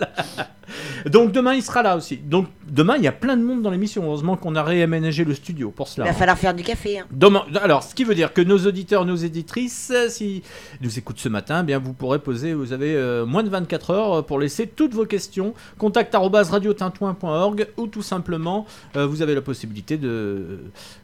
Donc 1.07 1.33
demain 1.33 1.53
il 1.55 1.63
sera 1.63 1.83
là 1.83 1.97
aussi. 1.97 2.17
Donc 2.17 2.47
demain 2.67 2.95
il 2.97 3.03
y 3.03 3.09
a 3.09 3.13
plein 3.13 3.37
de 3.37 3.43
monde 3.43 3.61
dans 3.63 3.71
l'émission. 3.71 4.05
Heureusement 4.05 4.37
qu'on 4.37 4.55
a 4.55 4.63
réaménagé 4.63 5.25
le 5.25 5.35
studio 5.35 5.71
pour 5.71 5.87
Il 5.89 5.95
cela. 5.95 6.07
va 6.07 6.13
falloir 6.15 6.39
faire 6.39 6.55
du 6.55 6.63
café. 6.63 7.01
hein. 7.01 7.05
Demain, 7.11 7.43
alors, 7.63 7.83
ce 7.83 7.95
qui 7.95 8.05
veut 8.05 8.15
dire 8.15 8.33
que 8.33 8.41
nos 8.41 8.59
auditeurs, 8.59 9.05
nos 9.05 9.17
éditrices, 9.17 9.93
euh, 9.95 10.09
si 10.09 10.43
nous 10.81 10.99
écoutent 10.99 11.19
ce 11.19 11.29
matin, 11.29 11.61
eh 11.63 11.67
bien 11.67 11.79
vous 11.79 11.93
pourrez 11.93 12.21
poser, 12.21 12.55
vous 12.55 12.73
avez 12.73 12.95
euh, 12.95 13.27
moins 13.27 13.43
de 13.43 13.51
24 13.51 13.91
heures 13.91 14.25
pour 14.25 14.39
laisser 14.39 14.67
toutes 14.67 14.95
vos 14.95 15.05
questions. 15.13 15.53
Contact 15.79 16.15
arobase 16.15 16.51
radiotintouin.org 16.51 17.69
ou 17.77 17.87
tout 17.87 18.03
simplement, 18.03 18.67
euh, 18.97 19.07
vous 19.07 19.21
avez 19.21 19.35
la 19.35 19.43
possibilité 19.43 19.99
de 19.99 20.61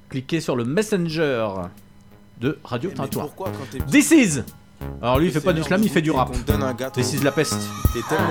cliquer 0.08 0.40
sur 0.40 0.56
le 0.56 0.64
messenger 0.64 1.46
de 2.40 2.58
Radio 2.64 2.90
Tintouin. 2.90 3.28
This 3.90 4.10
is 4.10 4.42
alors 5.02 5.18
lui 5.18 5.26
il 5.26 5.32
fait 5.32 5.40
pas 5.40 5.52
du 5.52 5.62
slam, 5.64 5.80
il 5.82 5.90
fait 5.90 6.02
du 6.02 6.12
rap. 6.12 6.30
This 6.92 7.12
is 7.14 7.24
la 7.24 7.32
peste. 7.32 7.58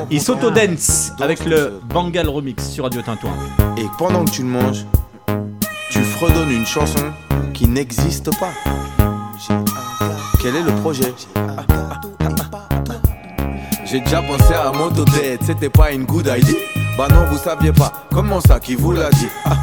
Il 0.10 0.22
s'auto-dance 0.22 1.12
avec 1.20 1.46
le 1.46 1.74
Bangal 1.94 2.30
Remix 2.30 2.70
sur 2.70 2.86
Radio 2.86 3.02
Tintouin. 3.02 3.36
Et 3.78 3.86
pendant 3.98 4.24
que 4.24 4.32
tu 4.32 4.44
le 4.44 4.48
manges, 4.48 4.86
tu 5.92 6.00
fredonnes 6.00 6.52
une 6.52 6.66
chanson 6.66 7.12
qui 7.54 7.68
n'existe 7.68 8.32
pas. 8.40 8.54
Quel 10.42 10.56
est 10.56 10.64
le 10.64 10.72
projet? 10.82 11.14
J'ai 13.90 14.02
déjà 14.02 14.22
pensé 14.22 14.54
à 14.54 14.72
Motoded, 14.78 15.40
c'était 15.44 15.70
pas 15.70 15.92
une 15.92 16.04
good 16.04 16.28
idea. 16.28 16.56
Bah 16.98 17.08
non, 17.10 17.26
vous 17.32 17.38
saviez 17.38 17.72
pas, 17.72 17.92
comment 18.12 18.42
ça 18.42 18.60
qui 18.60 18.76
vous 18.76 18.92
l'a 18.92 19.10
dit? 19.12 19.30
Ah, 19.46 19.56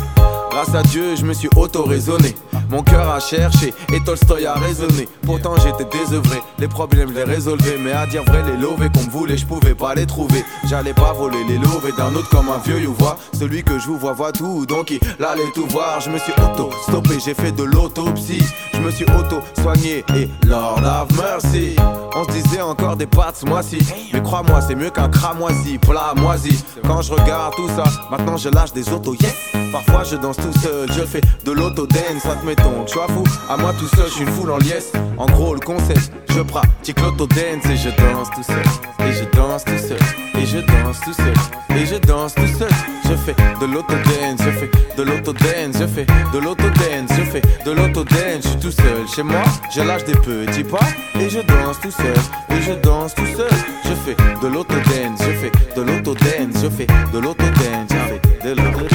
Grâce 0.55 0.73
à 0.73 0.85
Dieu, 0.85 1.17
je 1.17 1.25
me 1.25 1.35
suis 1.35 1.49
auto-raisonné. 1.57 2.33
Mon 2.71 2.85
cœur 2.85 3.11
a 3.11 3.19
cherché 3.19 3.75
et 3.93 3.99
Tolstoy 4.05 4.47
a 4.47 4.55
raisonné. 4.55 5.09
Pourtant 5.27 5.55
j'étais 5.57 5.85
désœuvré, 5.99 6.41
les 6.61 6.69
problèmes 6.69 7.09
je 7.09 7.15
les 7.15 7.25
résolvais. 7.25 7.77
Mais 7.77 7.91
à 7.91 8.07
dire 8.07 8.23
vrai, 8.23 8.45
les 8.45 8.57
lovés 8.57 8.89
qu'on 8.89 9.11
voulait, 9.11 9.37
je 9.37 9.45
pouvais 9.45 9.75
pas 9.75 9.97
les 9.97 10.07
trouver. 10.07 10.45
J'allais 10.69 10.95
pas 10.95 11.13
voler 11.13 11.43
les 11.49 11.59
lovés 11.59 11.91
d'un 11.99 12.15
autre 12.15 12.29
comme 12.31 12.49
un 12.49 12.59
vieux 12.59 12.81
you 12.81 12.95
voit. 12.97 13.17
Celui 13.37 13.65
que 13.65 13.81
je 13.81 13.89
vous 13.89 13.99
vois 13.99 14.13
voit 14.13 14.31
tout, 14.31 14.65
donc 14.65 14.93
il 14.93 15.01
allait 15.25 15.51
tout 15.57 15.67
voir. 15.67 16.01
Je 16.01 16.09
me 16.09 16.19
suis 16.19 16.33
auto-stoppé, 16.35 17.19
j'ai 17.19 17.35
fait 17.35 17.51
de 17.51 17.65
l'autopsie. 17.65 18.45
Je 18.75 18.79
me 18.79 18.93
suis 18.93 19.07
auto-soigné 19.07 20.05
et 20.15 20.29
Lord 20.47 20.79
have 20.85 21.09
mercy. 21.17 21.75
On 22.15 22.23
se 22.23 22.31
disait 22.31 22.61
encore 22.61 22.95
des 22.95 23.07
pattes 23.09 23.39
ce 23.39 23.47
mois-ci. 23.47 23.79
Mais 24.13 24.23
crois-moi, 24.23 24.61
c'est 24.61 24.77
mieux 24.77 24.91
qu'un 24.91 25.09
cramoisi, 25.09 25.79
plat 25.79 26.15
moisi. 26.15 26.65
Quand 26.87 27.03
je 27.03 27.13
regarde 27.13 27.55
tout 27.57 27.69
ça, 27.75 27.83
maintenant 28.09 28.37
je 28.37 28.51
lâche 28.51 28.73
des 28.73 28.89
autos, 28.91 29.15
yes. 29.15 29.35
Parfois 29.73 30.05
je 30.05 30.15
danse 30.15 30.37
tout 30.45 30.61
seul, 30.61 30.93
je 30.93 31.05
fais 31.05 31.21
de 31.45 31.53
l'auto-dance. 31.53 32.27
Admettons 32.31 32.87
je 32.87 32.93
sois 32.93 33.07
fou, 33.09 33.25
à 33.49 33.57
moi 33.57 33.73
tout 33.79 33.89
seul, 33.97 34.07
je 34.09 34.13
suis 34.13 34.25
une 34.25 34.31
foule 34.31 34.51
en 34.51 34.59
liesse. 34.59 34.93
En 35.17 35.27
gros, 35.27 35.55
le 35.55 35.61
concept, 35.61 36.13
je 36.29 36.41
pratique 36.41 37.01
l'auto-dance 37.01 37.65
et 37.71 37.77
je 37.77 37.89
danse 37.91 38.29
tout 38.35 38.43
seul. 38.43 38.63
Et 39.07 39.13
je 39.13 39.25
danse 39.37 39.65
tout 39.65 39.79
seul, 39.79 39.99
et 40.41 40.47
je 40.47 40.59
danse 40.59 41.01
tout 41.01 41.13
seul, 41.13 41.35
et 41.77 41.87
je 41.87 41.97
danse 41.97 42.35
tout 42.35 42.59
seul. 42.59 42.71
Je 43.09 43.15
fais 43.17 43.35
de 43.61 43.67
l'autodance, 43.67 44.39
je 44.39 44.51
fais 44.51 44.71
de 44.97 45.03
l'autodance, 45.03 45.77
je 45.79 45.87
fais 45.87 46.07
de 46.33 46.39
l'autodance, 46.39 47.11
je 47.17 47.23
fais 47.23 47.43
de 47.65 47.71
l'autodance. 47.71 48.43
Je 48.43 48.49
suis 48.49 48.59
tout 48.59 48.71
seul 48.71 49.07
chez 49.15 49.23
moi, 49.23 49.43
je 49.75 49.81
lâche 49.83 50.05
des 50.05 50.13
petits 50.13 50.65
pas 50.65 50.89
et 51.21 51.29
je 51.29 51.41
danse 51.41 51.81
tout 51.81 51.91
seul, 51.91 52.15
et 52.51 52.63
je 52.63 52.73
danse 52.73 53.15
tout 53.15 53.27
seul. 53.37 53.51
Je 53.85 53.95
fais 54.05 54.17
de 54.43 54.49
l'autodance, 54.49 55.21
je 55.21 55.33
fais 55.33 55.53
de 55.77 55.83
l'autodance, 55.83 56.63
je 56.63 56.69
fais 56.69 56.87
de 56.87 57.19
l'autodance, 57.19 57.89
je 57.91 57.97
fais 57.97 58.49
de 58.49 58.61
l'autodance. 58.61 58.94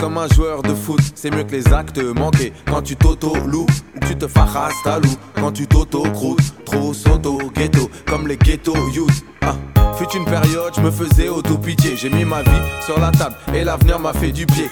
Comme 0.00 0.16
un 0.16 0.28
joueur 0.28 0.62
de 0.62 0.74
foot. 0.74 1.00
C'est 1.14 1.30
mieux 1.30 1.44
que 1.44 1.52
les 1.52 1.72
actes 1.72 1.98
manqués. 1.98 2.52
Quand 2.66 2.82
tu 2.82 2.96
t'auto-loues, 2.96 3.66
tu 4.08 4.16
te 4.16 4.26
farasses 4.26 4.82
ta 4.82 4.98
loup. 4.98 5.16
Quand 5.34 5.52
tu 5.52 5.66
t'auto-croûtes, 5.66 6.64
trop 6.64 6.94
s'auto 6.94 7.38
ghetto, 7.54 7.90
comme 8.06 8.26
les 8.26 8.36
ghetto 8.36 8.74
youth. 8.94 9.24
Ah. 9.42 9.54
Fut 9.96 10.16
une 10.16 10.24
période, 10.24 10.72
je 10.74 10.80
me 10.80 10.90
faisais 10.90 11.28
auto-pitié. 11.28 11.96
J'ai 11.96 12.08
mis 12.08 12.24
ma 12.24 12.42
vie 12.42 12.50
sur 12.84 12.98
la 12.98 13.10
table 13.10 13.36
et 13.54 13.62
l'avenir 13.64 13.98
m'a 13.98 14.12
fait 14.12 14.32
du 14.32 14.46
pied. 14.46 14.70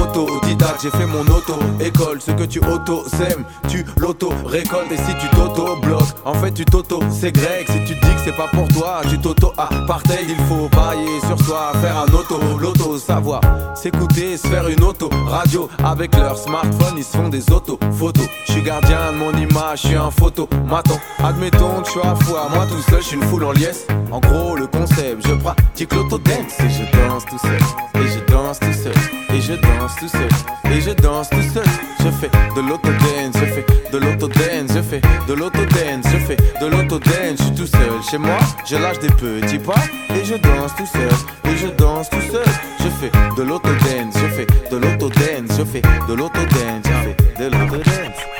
Autodidacte, 0.00 0.82
j'ai 0.82 0.90
fait 0.90 1.06
mon 1.06 1.22
auto-école. 1.22 2.20
Ce 2.20 2.30
que 2.32 2.44
tu 2.44 2.60
auto-sèmes, 2.60 3.44
tu 3.68 3.84
l'auto-récoltes. 3.98 4.92
Et 4.92 4.96
si 4.96 5.14
tu 5.20 5.28
t'auto-bloques, 5.34 6.02
en 6.24 6.34
fait 6.34 6.52
tu 6.52 6.64
t'auto-ségregues. 6.64 7.66
Si 7.66 7.84
tu 7.84 7.94
dis 7.94 8.14
que 8.14 8.20
c'est 8.24 8.36
pas 8.36 8.48
pour 8.48 8.68
toi, 8.68 9.00
tu 9.08 9.18
t'auto-apartheid. 9.18 10.26
Il 10.28 10.44
faut 10.46 10.68
parier 10.68 11.20
sur 11.26 11.38
soi, 11.44 11.72
faire 11.80 11.96
un 11.98 12.12
auto, 12.14 12.38
l'auto-savoir. 12.60 13.40
S'écouter, 13.74 14.36
se 14.36 14.46
faire 14.46 14.68
une 14.68 14.82
auto-radio. 14.82 15.68
Avec 15.84 16.16
leur 16.16 16.36
smartphone, 16.36 16.94
ils 16.96 17.04
se 17.04 17.16
font 17.16 17.28
des 17.28 17.50
auto-photos. 17.50 18.26
Je 18.46 18.52
suis 18.52 18.62
gardien 18.62 19.12
de 19.12 19.18
mon 19.18 19.32
image, 19.32 19.82
je 19.82 19.88
suis 19.88 19.96
un 19.96 20.10
photo. 20.10 20.48
Maton, 20.68 20.98
admettons 21.22 21.80
que 21.80 21.86
je 21.86 21.90
suis 21.92 22.00
à 22.00 22.14
fois. 22.16 22.48
Moi 22.54 22.66
tout 22.66 22.90
seul, 22.90 23.02
je 23.02 23.06
suis 23.06 23.16
une 23.16 23.24
foule 23.24 23.44
en 23.44 23.52
liesse. 23.52 23.86
En 24.10 24.20
gros, 24.20 24.56
le 24.56 24.66
concept, 24.66 25.26
je 25.26 25.34
pratique 25.34 25.92
l'autodance. 25.94 26.60
Et 26.60 26.70
je 26.70 26.84
danse 26.96 27.24
tout 27.26 27.38
seul, 27.38 27.58
et 28.02 28.08
je 28.08 28.32
danse 28.32 28.58
tout 28.60 28.72
seul, 28.72 28.94
et 29.34 29.40
je 29.40 29.52
danse 29.54 29.85
tout 29.94 30.08
seul, 30.08 30.28
et 30.72 30.80
je 30.80 30.90
danse 30.90 31.30
tout 31.30 31.42
seul. 31.54 31.64
Je 32.00 32.10
fais 32.10 32.30
de 32.54 32.60
l'autodance, 32.60 33.34
je 33.34 33.46
fais 33.46 33.66
de 33.92 33.98
l'autodance, 33.98 34.72
je 34.74 34.82
fais 34.82 35.00
de 35.28 35.34
l'autodance, 35.34 36.04
je 36.12 36.18
fais 36.18 36.36
de 36.60 36.66
l'autodance. 36.66 37.38
Je 37.38 37.42
suis 37.42 37.54
tout 37.54 37.66
seul 37.66 38.02
chez 38.10 38.18
moi, 38.18 38.38
je 38.68 38.76
lâche 38.76 38.98
des 38.98 39.08
petits 39.08 39.58
pas, 39.58 39.74
et 40.10 40.24
je 40.24 40.34
danse 40.34 40.74
tout 40.76 40.86
seul, 40.86 41.52
et 41.52 41.56
je 41.56 41.68
danse 41.68 42.10
tout 42.10 42.20
seul. 42.32 42.46
Je 42.80 42.88
fais 42.88 43.10
de 43.36 43.42
l'autodance, 43.42 44.14
je 44.14 44.28
fais 44.28 44.46
de 44.70 44.76
l'autodance, 44.76 45.58
je 45.58 45.64
fais 45.64 45.82
de 46.08 46.14
l'autodance, 46.14 46.84
je 46.84 46.90
fais 46.90 47.44
de 47.44 47.44
l'autodance. 47.50 48.35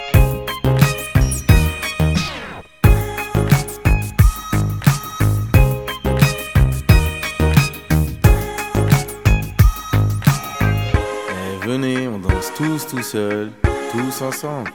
Venez, 11.67 12.07
on 12.07 12.19
danse 12.19 12.53
tous 12.57 12.87
tout 12.87 13.03
seul, 13.03 13.51
tous 13.91 14.23
ensemble. 14.23 14.71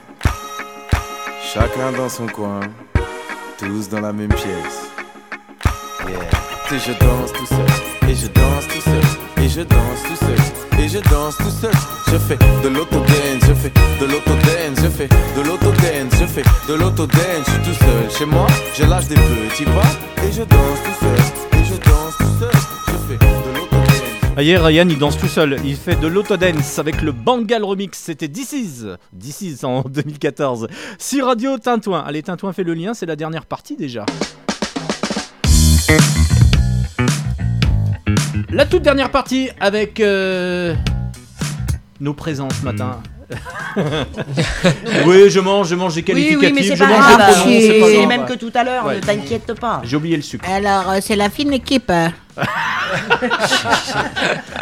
Chacun 1.52 1.90
dans 1.96 2.08
son 2.10 2.26
coin, 2.26 2.60
tous 3.56 3.88
dans 3.88 4.00
la 4.00 4.12
même 4.12 4.28
pièce. 4.28 4.90
Yeah. 6.06 6.18
Et 6.74 6.78
je 6.78 6.92
danse 6.92 7.32
tout 7.32 7.46
seul, 7.46 8.08
et 8.08 8.14
je 8.14 8.26
danse 8.26 8.68
tout 8.68 8.80
seul, 8.82 9.42
et 9.42 9.48
je 9.48 9.62
danse 9.62 10.02
tout 10.06 10.16
seul, 10.16 10.80
et 10.84 10.88
je 10.88 10.98
danse 10.98 11.36
tout 11.38 11.50
seul. 11.50 11.72
Je 12.08 12.18
fais 12.18 12.36
de 12.62 12.68
l'autodance, 12.68 13.42
je 13.48 13.54
fais 13.54 13.72
de 14.00 14.06
l'autodance, 14.06 14.78
je 14.82 14.88
fais 14.88 15.08
de 15.08 15.42
l'autodance, 15.42 16.12
je 16.20 16.26
fais 16.26 16.44
de 16.68 16.74
l'autodance. 16.74 17.46
Je 17.46 17.50
suis 17.52 17.62
tout 17.62 17.84
seul 17.84 18.10
chez 18.10 18.26
moi, 18.26 18.46
je 18.74 18.84
lâche 18.84 19.06
des 19.06 19.14
petits 19.14 19.64
pas, 19.64 20.24
et 20.26 20.30
je 20.30 20.42
danse 20.42 20.80
tout 20.84 21.06
seul, 21.06 21.58
et 21.58 21.64
je 21.64 21.74
danse 21.90 22.01
l'autodance. 24.36 24.60
Ah, 24.62 24.66
Ryan, 24.66 24.88
il 24.88 24.98
danse 24.98 25.18
tout 25.18 25.28
seul. 25.28 25.58
Il 25.64 25.76
fait 25.76 25.96
de 25.96 26.06
l'autodance 26.06 26.78
avec 26.78 27.02
le 27.02 27.12
Bangal 27.12 27.64
Remix. 27.64 27.98
C'était 27.98 28.28
This 28.28 28.52
Is. 28.52 28.84
This 29.18 29.40
Is 29.42 29.64
en 29.64 29.82
2014. 29.88 30.68
Si 30.98 31.20
Radio 31.20 31.58
Tintouin. 31.58 32.00
Allez, 32.06 32.22
Tintouin 32.22 32.52
fait 32.52 32.64
le 32.64 32.74
lien. 32.74 32.94
C'est 32.94 33.06
la 33.06 33.16
dernière 33.16 33.46
partie 33.46 33.76
déjà. 33.76 34.04
La 38.50 38.66
toute 38.66 38.82
dernière 38.82 39.10
partie 39.10 39.48
avec 39.60 39.98
euh, 40.00 40.74
nos 42.00 42.12
présents 42.12 42.48
ce 42.50 42.64
matin. 42.64 43.00
oui, 45.06 45.30
je 45.30 45.40
mange, 45.40 45.68
je 45.68 45.74
mange 45.74 45.94
des 45.94 46.00
Oui, 46.00 46.04
qualificatifs. 46.04 46.48
oui, 46.50 46.52
mais 46.54 46.62
c'est 46.62 46.76
je 46.76 46.84
pas 46.84 46.90
mange 46.90 47.16
grave. 47.16 47.34
c'est 47.46 47.96
les 47.96 48.06
mêmes 48.06 48.26
que 48.26 48.34
tout 48.34 48.50
à 48.54 48.62
l'heure, 48.62 48.84
Ouais. 48.84 48.96
ne 48.96 49.00
t'inquiète 49.00 49.58
pas. 49.58 49.80
J'ai 49.84 49.96
oublié 49.96 50.16
le 50.16 50.22
sucre. 50.22 50.46
Alors, 50.50 50.90
euh, 50.90 50.98
c'est 51.00 51.16
la 51.16 51.30
fine 51.30 51.54
équipe. 51.54 51.90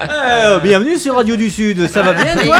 Eh, 0.02 0.60
bienvenue 0.62 0.96
sur 0.98 1.14
Radio 1.16 1.36
du 1.36 1.48
Sud, 1.50 1.88
ça 1.88 2.02
va 2.02 2.12
bien 2.14 2.34
toi 2.36 2.56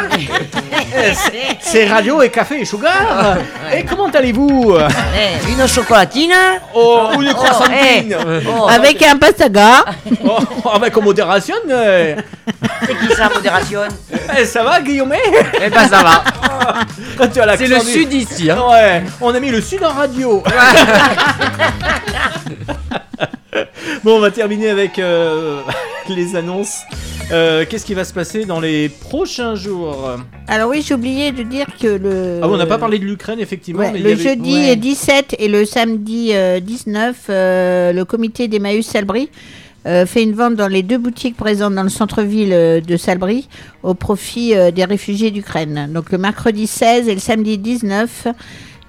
c'est- 1.60 1.86
Radio 1.88 2.22
et 2.22 2.30
Café 2.30 2.60
et 2.60 2.64
Sugar 2.64 3.36
Et 3.72 3.84
comment 3.84 4.08
allez-vous 4.08 4.76
Eh, 5.16 5.50
une 5.52 5.66
chocolatine 5.66 6.32
Oh, 6.74 7.08
une 7.20 7.32
croissantine 7.32 8.14
eh, 8.16 8.46
oh, 8.48 8.68
Avec 8.68 9.02
un 9.02 9.16
pastaga. 9.16 9.84
Oh, 10.24 10.38
Avec 10.74 10.96
modération 10.96 11.56
euh. 11.68 12.16
C'est 12.86 12.94
qui 12.98 13.14
ça, 13.14 13.28
modération 13.34 13.80
Eh, 14.38 14.44
Ça 14.44 14.62
va 14.62 14.80
Guillaume 14.80 15.14
Eh 15.60 15.70
ben 15.70 15.88
ça 15.88 16.02
va. 16.02 16.22
Tu 17.28 17.40
as 17.40 17.46
l'accent 17.46 17.64
C'est 17.64 17.70
le 17.70 17.80
du- 17.80 17.90
sud 17.90 18.12
ici. 18.12 18.50
Hein. 18.50 18.58
Ouais, 18.70 19.02
on 19.20 19.34
a 19.34 19.40
mis 19.40 19.50
le 19.50 19.60
Sud 19.60 19.82
en 19.84 19.90
radio 19.92 20.42
Bon, 24.04 24.16
on 24.16 24.20
va 24.20 24.30
terminer 24.30 24.68
avec 24.70 24.98
euh, 24.98 25.60
les 26.08 26.36
annonces. 26.36 26.80
Euh, 27.32 27.64
Qu'est-ce 27.68 27.84
qui 27.86 27.94
va 27.94 28.04
se 28.04 28.12
passer 28.12 28.44
dans 28.44 28.58
les 28.60 28.88
prochains 28.88 29.54
jours? 29.54 30.16
Alors 30.48 30.70
oui, 30.70 30.82
j'ai 30.86 30.94
oublié 30.94 31.30
de 31.30 31.42
dire 31.44 31.66
que 31.80 31.86
le... 31.86 32.40
Ah, 32.42 32.48
bon, 32.48 32.54
on 32.54 32.56
n'a 32.56 32.66
pas 32.66 32.78
parlé 32.78 32.98
de 32.98 33.04
l'Ukraine, 33.04 33.38
effectivement. 33.38 33.80
Ouais, 33.82 33.92
mais 33.92 33.98
il 34.00 34.04
le 34.04 34.10
y 34.10 34.12
avait- 34.14 34.22
jeudi 34.22 34.54
ouais. 34.54 34.76
17 34.76 35.36
et 35.38 35.48
le 35.48 35.64
samedi 35.64 36.30
euh, 36.34 36.58
19, 36.60 37.16
euh, 37.28 37.92
le 37.92 38.04
comité 38.04 38.48
d'Emmaüs 38.48 38.84
Salbris 38.86 39.28
euh, 39.86 40.04
fait 40.06 40.22
une 40.24 40.34
vente 40.34 40.56
dans 40.56 40.66
les 40.68 40.82
deux 40.82 40.98
boutiques 40.98 41.36
présentes 41.36 41.74
dans 41.74 41.84
le 41.84 41.88
centre-ville 41.88 42.52
euh, 42.52 42.80
de 42.80 42.96
Salbris 42.96 43.48
au 43.84 43.94
profit 43.94 44.54
euh, 44.56 44.70
des 44.72 44.84
réfugiés 44.84 45.30
d'Ukraine. 45.30 45.88
Donc 45.94 46.10
le 46.10 46.18
mercredi 46.18 46.66
16 46.66 47.08
et 47.08 47.14
le 47.14 47.20
samedi 47.20 47.56
19, 47.58 48.26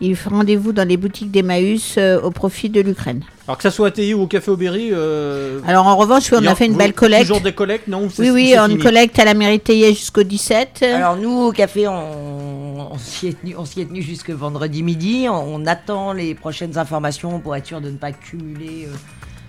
il 0.02 0.16
fait 0.16 0.30
rendez-vous 0.30 0.72
dans 0.74 0.88
les 0.88 0.98
boutiques 0.98 1.32
d'Emmaüs 1.32 1.96
euh, 1.98 2.20
au 2.22 2.32
profit 2.32 2.70
de 2.70 2.82
l'Ukraine. 2.82 3.22
Alors 3.48 3.58
que 3.58 3.64
ça 3.64 3.72
soit 3.72 3.88
à 3.88 3.92
TI 3.92 4.14
ou 4.14 4.22
au 4.24 4.28
Café 4.28 4.50
Aubéry. 4.52 4.90
Euh... 4.92 5.60
Alors 5.68 5.88
en 5.88 5.96
revanche, 5.96 6.32
oui, 6.32 6.38
on 6.42 6.48
a 6.48 6.56
fait 6.56 6.66
une 6.66 6.74
vous- 6.74 6.78
belle 6.78 6.94
collecte. 6.94 7.24
Toujours 7.28 7.42
des 7.42 7.54
collectes, 7.54 7.88
non 7.88 8.08
Oui, 8.20 8.30
oui, 8.30 8.56
on 8.60 8.68
fini 8.68 8.80
collecte 8.80 9.20
à 9.20 9.26
la 9.26 9.34
mairie 9.34 9.60
Thaillet 9.60 9.90
jusqu'au 9.94 10.24
17. 10.24 10.84
Alors 10.84 11.18
nous, 11.18 11.32
au 11.48 11.52
café, 11.52 11.88
on, 11.88 12.94
on 12.94 12.98
s'y 12.98 13.28
est 13.28 13.40
tenu, 13.42 13.56
on 13.58 13.66
s'y 13.66 13.82
est 13.82 13.86
tenu 13.86 14.02
jusque 14.02 14.30
vendredi 14.32 14.84
midi. 14.84 15.26
On, 15.30 15.56
on 15.62 15.66
attend 15.66 16.14
les 16.14 16.34
prochaines 16.36 16.78
informations 16.78 17.40
pour 17.40 17.56
être 17.56 17.66
sûr 17.68 17.82
de 17.82 17.90
ne 17.90 17.98
pas 17.98 18.12
cumuler 18.12 18.88
euh, 18.88 18.96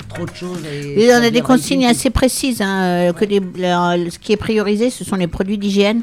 trop 0.09 0.25
de 0.27 0.35
choses. 0.35 0.59
Et 0.67 0.95
Oui, 0.97 1.11
on 1.13 1.23
a 1.23 1.31
des 1.31 1.41
consignes 1.43 1.87
assez 1.87 2.11
précises. 2.11 2.61
hein, 2.61 2.83
euh, 2.83 3.13
que 3.13 3.25
ce 3.25 4.19
qui 4.19 4.33
est 4.33 4.37
priorisé, 4.37 4.91
ce 4.91 5.05
sont 5.05 5.17
les 5.17 5.27
produits 5.29 5.59
d'hygiène 5.59 6.03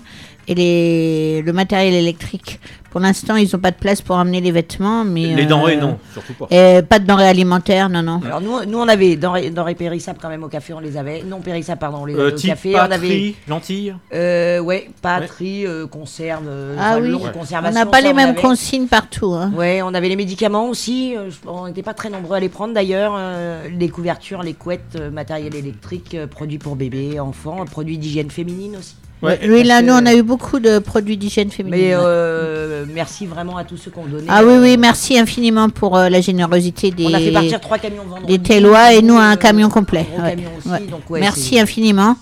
et 0.49 0.55
les, 0.55 1.41
le 1.43 1.53
matériel 1.53 1.93
électrique. 1.93 2.59
Pour 2.91 2.99
l'instant, 3.01 3.35
ils 3.35 3.47
n'ont 3.53 3.59
pas 3.59 3.69
de 3.69 3.75
place 3.77 4.01
pour 4.01 4.15
emmener 4.15 4.41
les 4.41 4.51
vêtements, 4.51 5.05
mais 5.05 5.35
Les 5.35 5.43
euh, 5.43 5.47
denrées, 5.47 5.77
non, 5.77 5.99
surtout 6.11 6.33
pas. 6.33 6.47
et 6.49 6.81
pas 6.81 6.97
de 6.97 7.05
denrées 7.05 7.27
alimentaires, 7.27 7.87
non, 7.87 8.01
non. 8.01 8.19
Alors 8.25 8.41
nous, 8.41 8.65
nous 8.65 8.79
on 8.79 8.87
avait 8.87 9.15
denrées, 9.15 9.51
denrées 9.51 9.75
périssables 9.75 10.17
quand 10.19 10.27
même 10.27 10.43
au 10.43 10.47
café, 10.47 10.73
on 10.73 10.79
les 10.79 10.97
avait. 10.97 11.21
Non 11.21 11.39
périssables, 11.39 11.77
pardon, 11.79 11.99
on 12.01 12.05
les 12.05 12.15
Euh, 12.15 12.27
avait 12.29 12.33
au 12.35 12.47
café. 12.47 12.73
on 12.75 12.79
avait, 12.79 13.35
lentilles. 13.47 13.93
euh, 14.11 14.59
ouais, 14.59 14.89
pâterie, 15.03 15.67
euh, 15.67 15.85
conserve, 15.85 16.45
euh, 16.47 16.75
Ah 16.79 16.97
oui, 16.99 17.13
on 17.13 17.71
n'a 17.71 17.85
pas 17.85 17.97
ça, 18.01 18.01
les 18.01 18.13
mêmes 18.13 18.29
avait. 18.29 18.41
consignes 18.41 18.87
partout. 18.87 19.33
hein. 19.35 19.51
Ouais, 19.55 19.83
on 19.83 19.93
avait 19.93 20.09
les 20.09 20.15
médicaments 20.15 20.67
aussi. 20.67 21.13
euh, 21.15 21.29
on 21.45 21.67
n'était 21.67 21.83
pas 21.83 21.93
très 21.93 22.09
nombreux 22.09 22.37
à 22.37 22.39
les 22.39 22.49
prendre 22.49 22.73
d'ailleurs. 22.73 23.13
euh, 23.15 23.67
les 23.69 23.89
couvertures, 23.89 24.41
les 24.41 24.55
couettes, 24.55 24.95
euh, 24.95 25.11
matériel 25.11 25.53
électrique, 25.55 26.15
euh, 26.15 26.25
produits 26.25 26.57
pour 26.57 26.75
bébés, 26.75 27.19
enfants, 27.19 27.63
produits 27.69 27.99
d'hygiène 27.99 28.31
féminine 28.31 28.77
aussi. 28.77 28.95
Ouais. 29.21 29.39
Oui, 29.43 29.63
là, 29.63 29.81
nous, 29.81 29.91
on 29.93 30.05
a 30.05 30.13
eu 30.15 30.23
beaucoup 30.23 30.59
de 30.59 30.79
produits 30.79 31.17
d'hygiène 31.17 31.51
féminine. 31.51 31.77
Mais 31.79 31.91
euh, 31.93 32.85
merci 32.93 33.25
vraiment 33.25 33.57
à 33.57 33.65
tous 33.65 33.75
ceux 33.75 33.91
qui 33.91 33.99
ont 33.99 34.05
donné. 34.05 34.25
Ah 34.29 34.43
oui, 34.45 34.53
oui, 34.61 34.77
merci 34.77 35.19
infiniment 35.19 35.69
pour 35.69 35.97
euh, 35.97 36.07
la 36.07 36.21
générosité 36.21 36.91
des, 36.91 37.05
On 37.05 37.13
a 37.13 37.19
fait 37.19 37.31
partir 37.31 37.59
trois 37.59 37.77
camions 37.79 38.03
vendredi. 38.05 38.37
des 38.37 38.39
Télois 38.41 38.93
et 38.93 39.01
nous 39.01 39.17
un 39.17 39.33
euh, 39.33 39.35
camion 39.35 39.67
complet. 39.69 40.05
gros 40.09 40.21
Ouais. 40.23 40.29
camion 40.31 40.49
aussi, 40.57 40.69
Ouais. 40.69 40.79
donc 40.89 41.09
ouais, 41.09 41.19
merci 41.19 41.59
infiniment. 41.59 42.15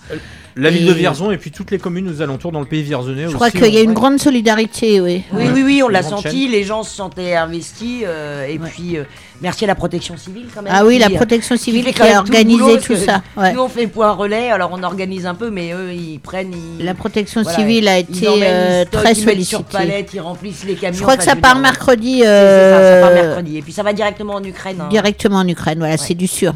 La 0.60 0.70
ville 0.70 0.86
de 0.86 0.92
Vierzon 0.92 1.30
et 1.30 1.38
puis 1.38 1.50
toutes 1.52 1.70
les 1.70 1.78
communes 1.78 2.08
aux 2.10 2.20
alentours 2.20 2.50
dans 2.50 2.58
le 2.60 2.66
pays 2.66 2.82
vierzonais 2.82 3.28
Je 3.28 3.34
crois 3.34 3.46
aussi. 3.46 3.58
qu'il 3.58 3.72
y 3.72 3.78
a 3.78 3.80
ont- 3.80 3.84
une 3.84 3.92
grande 3.92 4.18
solidarité, 4.18 5.00
oui. 5.00 5.22
Oui, 5.32 5.44
oui, 5.54 5.62
oui, 5.64 5.82
on 5.84 5.88
l'a 5.88 6.02
senti, 6.02 6.42
chaîne. 6.42 6.50
les 6.50 6.64
gens 6.64 6.82
se 6.82 6.94
sentaient 6.94 7.36
investis. 7.36 8.02
euh, 8.04 8.44
et 8.46 8.58
puis, 8.58 8.96
euh, 8.96 9.04
merci 9.40 9.64
à 9.64 9.68
la 9.68 9.76
protection 9.76 10.16
civile 10.16 10.46
quand 10.52 10.62
même. 10.62 10.72
Ah 10.74 10.84
oui, 10.84 10.98
la 10.98 11.06
qui, 11.06 11.14
euh, 11.14 11.16
protection 11.16 11.56
civile 11.56 11.84
qui 11.86 11.92
quand 11.92 12.04
a 12.04 12.12
tout 12.14 12.18
organisé 12.18 12.58
boulot, 12.60 12.76
tout 12.78 12.96
ça. 12.96 13.22
ouais. 13.36 13.52
Nous, 13.52 13.60
on 13.60 13.68
fait 13.68 13.86
point 13.86 14.10
relais, 14.10 14.50
alors 14.50 14.70
on 14.72 14.82
organise 14.82 15.26
un 15.26 15.34
peu, 15.36 15.48
mais 15.50 15.72
eux, 15.72 15.92
ils 15.92 16.18
prennent. 16.18 16.52
Ils... 16.80 16.84
La 16.84 16.94
protection 16.94 17.42
voilà, 17.42 17.56
civile 17.58 17.86
a 17.86 17.98
été 17.98 18.26
euh, 18.26 18.84
très 18.90 19.12
ils 19.12 19.26
mettent 19.26 19.42
sur 19.44 19.58
sollicitée. 19.60 19.64
palette, 19.70 20.10
ils 20.14 20.20
remplissent 20.20 20.64
les 20.64 20.74
camions. 20.74 20.96
Je 20.98 21.02
crois 21.02 21.16
que 21.16 21.22
ça 21.24 21.36
part 21.36 21.58
mercredi, 21.60 22.20
ça, 22.20 22.24
ça 22.26 23.00
part 23.00 23.10
euh, 23.10 23.14
mercredi. 23.26 23.58
Et 23.58 23.62
puis 23.62 23.72
ça 23.72 23.84
va 23.84 23.92
directement 23.92 24.34
en 24.34 24.42
Ukraine. 24.42 24.78
hein. 24.80 24.88
directement 24.90 25.36
en 25.38 25.46
Ukraine. 25.46 25.78
Voilà, 25.78 25.96
c'est 25.98 26.14
du 26.14 26.26
sûr. 26.26 26.52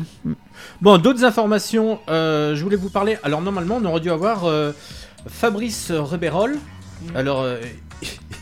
Bon, 0.82 0.98
d'autres 0.98 1.22
informations, 1.22 2.00
euh, 2.08 2.56
je 2.56 2.64
voulais 2.64 2.74
vous 2.74 2.90
parler. 2.90 3.16
Alors, 3.22 3.40
normalement, 3.40 3.78
on 3.80 3.84
aurait 3.84 4.00
dû 4.00 4.10
avoir 4.10 4.46
euh, 4.46 4.72
Fabrice 5.28 5.92
Rebérol. 5.92 6.58
Alors, 7.14 7.42
euh, 7.42 7.60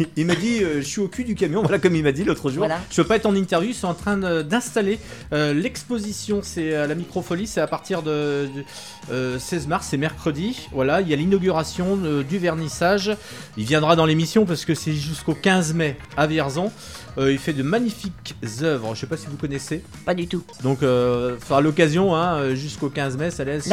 il 0.16 0.26
m'a 0.26 0.34
dit 0.34 0.62
euh, 0.62 0.76
Je 0.76 0.86
suis 0.86 1.00
au 1.00 1.08
cul 1.08 1.24
du 1.24 1.34
camion, 1.34 1.60
voilà 1.62 1.78
comme 1.78 1.94
il 1.94 2.02
m'a 2.02 2.12
dit 2.12 2.24
l'autre 2.24 2.50
jour. 2.50 2.60
Voilà. 2.60 2.80
Je 2.90 2.96
peux 2.96 3.06
pas 3.06 3.16
être 3.16 3.26
en 3.26 3.34
interview, 3.34 3.70
ils 3.70 3.74
sont 3.74 3.88
en 3.88 3.94
train 3.94 4.16
d'installer 4.42 4.98
euh, 5.32 5.52
l'exposition. 5.52 6.40
C'est 6.42 6.74
à 6.74 6.86
la 6.86 6.94
Microfolie, 6.94 7.46
c'est 7.46 7.60
à 7.60 7.66
partir 7.66 8.02
de, 8.02 8.48
de, 8.54 8.64
euh, 9.12 9.38
16 9.38 9.66
mars, 9.66 9.88
c'est 9.90 9.96
mercredi. 9.96 10.68
Voilà, 10.72 11.00
il 11.00 11.08
y 11.08 11.12
a 11.12 11.16
l'inauguration 11.16 11.96
du 11.96 12.38
vernissage. 12.38 13.14
Il 13.56 13.64
viendra 13.64 13.96
dans 13.96 14.06
l'émission 14.06 14.46
parce 14.46 14.64
que 14.64 14.74
c'est 14.74 14.92
jusqu'au 14.92 15.34
15 15.34 15.74
mai 15.74 15.96
à 16.16 16.26
Vierzon. 16.26 16.72
Euh, 17.18 17.32
il 17.32 17.38
fait 17.38 17.52
de 17.52 17.62
magnifiques 17.62 18.36
œuvres, 18.62 18.94
je 18.94 19.00
sais 19.00 19.06
pas 19.06 19.16
si 19.16 19.26
vous 19.26 19.36
connaissez. 19.36 19.82
Pas 20.06 20.14
du 20.14 20.26
tout. 20.28 20.42
Donc, 20.62 20.82
euh, 20.82 21.36
à 21.50 21.60
l'occasion, 21.60 22.14
hein, 22.14 22.54
jusqu'au 22.54 22.88
15 22.88 23.16
mai, 23.16 23.30
ça 23.30 23.44
laisse 23.44 23.68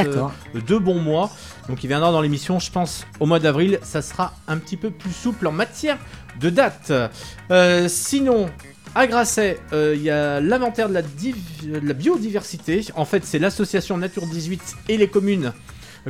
euh, 0.56 0.60
deux 0.68 0.80
bons 0.80 1.00
mois. 1.00 1.30
Donc, 1.70 1.84
il 1.84 1.88
viendra 1.88 2.12
dans 2.12 2.22
l'émission, 2.22 2.60
je 2.60 2.72
pense, 2.72 3.06
au 3.20 3.26
mois 3.26 3.40
d'avril. 3.40 3.80
Ça 3.84 4.02
sera 4.02 4.34
un 4.48 4.58
petit 4.58 4.78
peu 4.78 4.90
plus 4.90 5.12
souple 5.14 5.46
en 5.48 5.52
matière 5.52 5.98
de 6.40 6.50
date. 6.50 6.92
Sinon, 7.88 8.48
à 8.96 9.06
Grasset, 9.06 9.60
euh, 9.74 9.94
il 9.96 10.02
y 10.02 10.10
a 10.10 10.40
l'inventaire 10.40 10.90
de, 10.90 10.94
la 10.96 11.02
div- 11.04 11.36
de 11.64 11.80
la 11.88 11.94
biodiversité. 11.94 12.84
En 12.96 13.06
fait, 13.06 13.24
c'est 13.26 13.38
l'association 13.40 13.98
Nature 13.98 14.26
18 14.26 14.62
et 14.90 14.98
les 14.98 15.08
communes. 15.08 15.54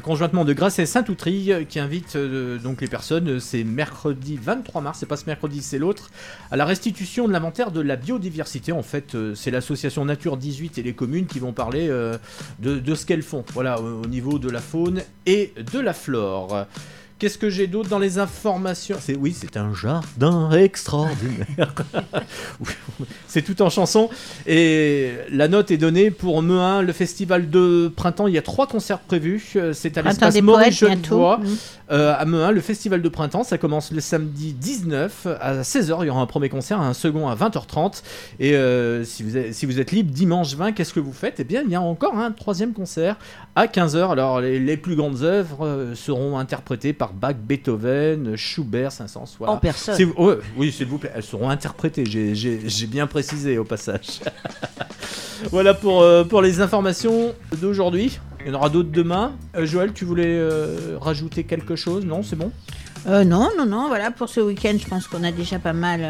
Conjointement 0.02 0.46
de 0.46 0.54
Grasset 0.54 0.84
et 0.84 0.86
Saint-Outry 0.86 1.52
euh, 1.52 1.64
qui 1.64 1.80
invite 1.80 2.16
euh, 2.16 2.60
donc 2.60 2.82
les 2.82 2.88
personnes, 2.88 3.30
euh, 3.30 3.40
c'est 3.40 3.64
mercredi 3.64 4.38
23 4.42 4.82
mars, 4.82 5.00
c'est 5.00 5.06
pas 5.06 5.18
ce 5.18 5.26
mercredi, 5.26 5.62
c'est 5.62 5.80
l'autre, 5.80 6.12
à 6.52 6.58
la 6.58 6.66
restitution 6.66 7.28
de 7.28 7.34
l'inventaire 7.34 7.72
de 7.72 7.82
la 7.82 7.96
biodiversité. 7.96 8.72
En 8.72 8.84
fait, 8.84 9.18
c'est 9.36 9.50
l'association 9.50 10.06
Nature 10.06 10.38
18 10.38 10.78
et 10.78 10.84
les 10.84 10.94
communes 10.94 11.26
qui 11.26 11.40
vont 11.40 11.54
parler 11.54 11.88
de, 12.60 12.96
ce 12.96 13.06
qu'elles 13.06 13.24
font, 13.24 13.44
voilà, 13.54 13.82
au 13.82 14.06
niveau 14.06 14.40
de 14.40 14.50
la 14.50 14.62
faune 14.62 15.02
et 15.26 15.54
de 15.74 15.80
la 15.80 15.94
flore. 15.94 16.68
Qu'est-ce 17.20 17.40
que 17.40 17.50
j'ai 17.50 17.66
d'autre 17.66 17.90
dans 17.90 17.98
les 17.98 18.20
informations 18.20 18.98
C'est 19.02 19.16
oui, 19.16 19.36
c'est 19.36 19.58
un 19.58 19.74
jardin 19.74 20.52
extraordinaire. 20.52 21.74
C'est 23.28 23.42
tout 23.42 23.62
en 23.62 23.70
chanson 23.70 24.10
et 24.46 25.14
la 25.32 25.48
note 25.48 25.72
est 25.72 25.78
donnée 25.78 26.12
pour 26.12 26.42
Mehun, 26.42 26.82
le 26.82 26.94
festival 26.94 27.50
de 27.50 27.92
printemps. 27.96 28.28
Il 28.28 28.34
y 28.34 28.38
a 28.38 28.42
trois 28.42 28.68
concerts 28.68 29.00
prévus. 29.00 29.54
Euh, 29.56 29.74
C'est 29.74 29.98
à 29.98 30.04
l'espace 30.04 30.40
Maurice. 30.42 30.80
Genevois. 30.80 31.38
Mm. 31.38 31.48
Euh, 31.90 32.14
à 32.20 32.52
le 32.52 32.62
festival 32.62 33.02
de 33.02 33.10
printemps, 33.10 33.44
ça 33.44 33.58
commence 33.58 33.92
le 33.92 34.02
samedi 34.02 34.54
19 34.54 35.28
à 35.40 35.62
16h. 35.62 36.00
Il 36.02 36.08
y 36.08 36.10
aura 36.10 36.22
un 36.22 36.26
premier 36.26 36.50
concert, 36.50 36.82
un 36.82 36.94
second 36.94 37.28
à 37.30 37.36
20h30. 37.36 38.04
Et 38.40 38.56
euh, 38.56 39.04
si, 39.04 39.24
vous 39.24 39.38
êtes, 39.38 39.54
si 39.54 39.66
vous 39.66 39.80
êtes 39.80 39.92
libre 39.92 40.12
dimanche 40.12 40.56
20, 40.56 40.74
qu'est-ce 40.74 40.94
que 40.94 41.00
vous 41.00 41.14
faites? 41.14 41.40
Eh 41.40 41.44
bien, 41.44 41.64
il 41.64 41.72
y 41.72 41.76
a 41.76 41.82
encore 41.82 42.16
un 42.16 42.32
troisième 42.32 42.74
concert 42.74 43.16
à 43.56 43.68
15h. 43.68 44.12
Alors, 44.12 44.42
les, 44.42 44.60
les 44.60 44.78
plus 44.78 44.96
grandes 44.96 45.24
œuvres 45.24 45.66
euh, 45.66 45.96
seront 45.96 46.38
interprétées 46.38 46.94
par 46.94 47.07
Bach, 47.14 47.36
Beethoven, 47.36 48.36
Schubert, 48.36 48.92
Saint-Saëns. 48.92 49.36
Voilà. 49.38 49.54
En 49.54 49.58
personne. 49.58 49.96
Si 49.96 50.04
vous- 50.04 50.14
ouais, 50.18 50.38
oui, 50.56 50.72
s'il 50.72 50.88
vous 50.88 50.98
plaît, 50.98 51.12
elles 51.16 51.24
seront 51.24 51.50
interprétées. 51.50 52.06
J'ai- 52.06 52.88
bien 52.88 53.08
précisé 53.08 53.58
au 53.58 53.64
passage. 53.64 54.22
voilà 55.52 55.74
pour, 55.74 56.02
euh, 56.02 56.24
pour 56.24 56.42
les 56.42 56.62
informations 56.62 57.34
d'aujourd'hui. 57.62 58.20
Il 58.42 58.48
y 58.48 58.52
en 58.52 58.60
aura 58.60 58.70
d'autres 58.70 58.92
demain. 58.92 59.34
Euh, 59.56 59.66
Joël, 59.66 59.92
tu 59.94 60.06
voulais 60.06 60.26
euh, 60.28 60.98
rajouter 61.00 61.44
quelque 61.44 61.76
chose? 61.76 62.06
Non, 62.06 62.24
c'est 62.24 62.36
bon? 62.36 62.52
Non, 63.06 63.50
non, 63.58 63.66
non, 63.66 63.88
voilà, 63.88 64.12
pour 64.12 64.28
ce 64.28 64.42
week-end, 64.42 64.76
je 64.78 64.86
pense 64.88 65.08
qu'on 65.08 65.24
a 65.24 65.32
déjà 65.32 65.60
pas 65.60 65.72
mal, 65.72 66.02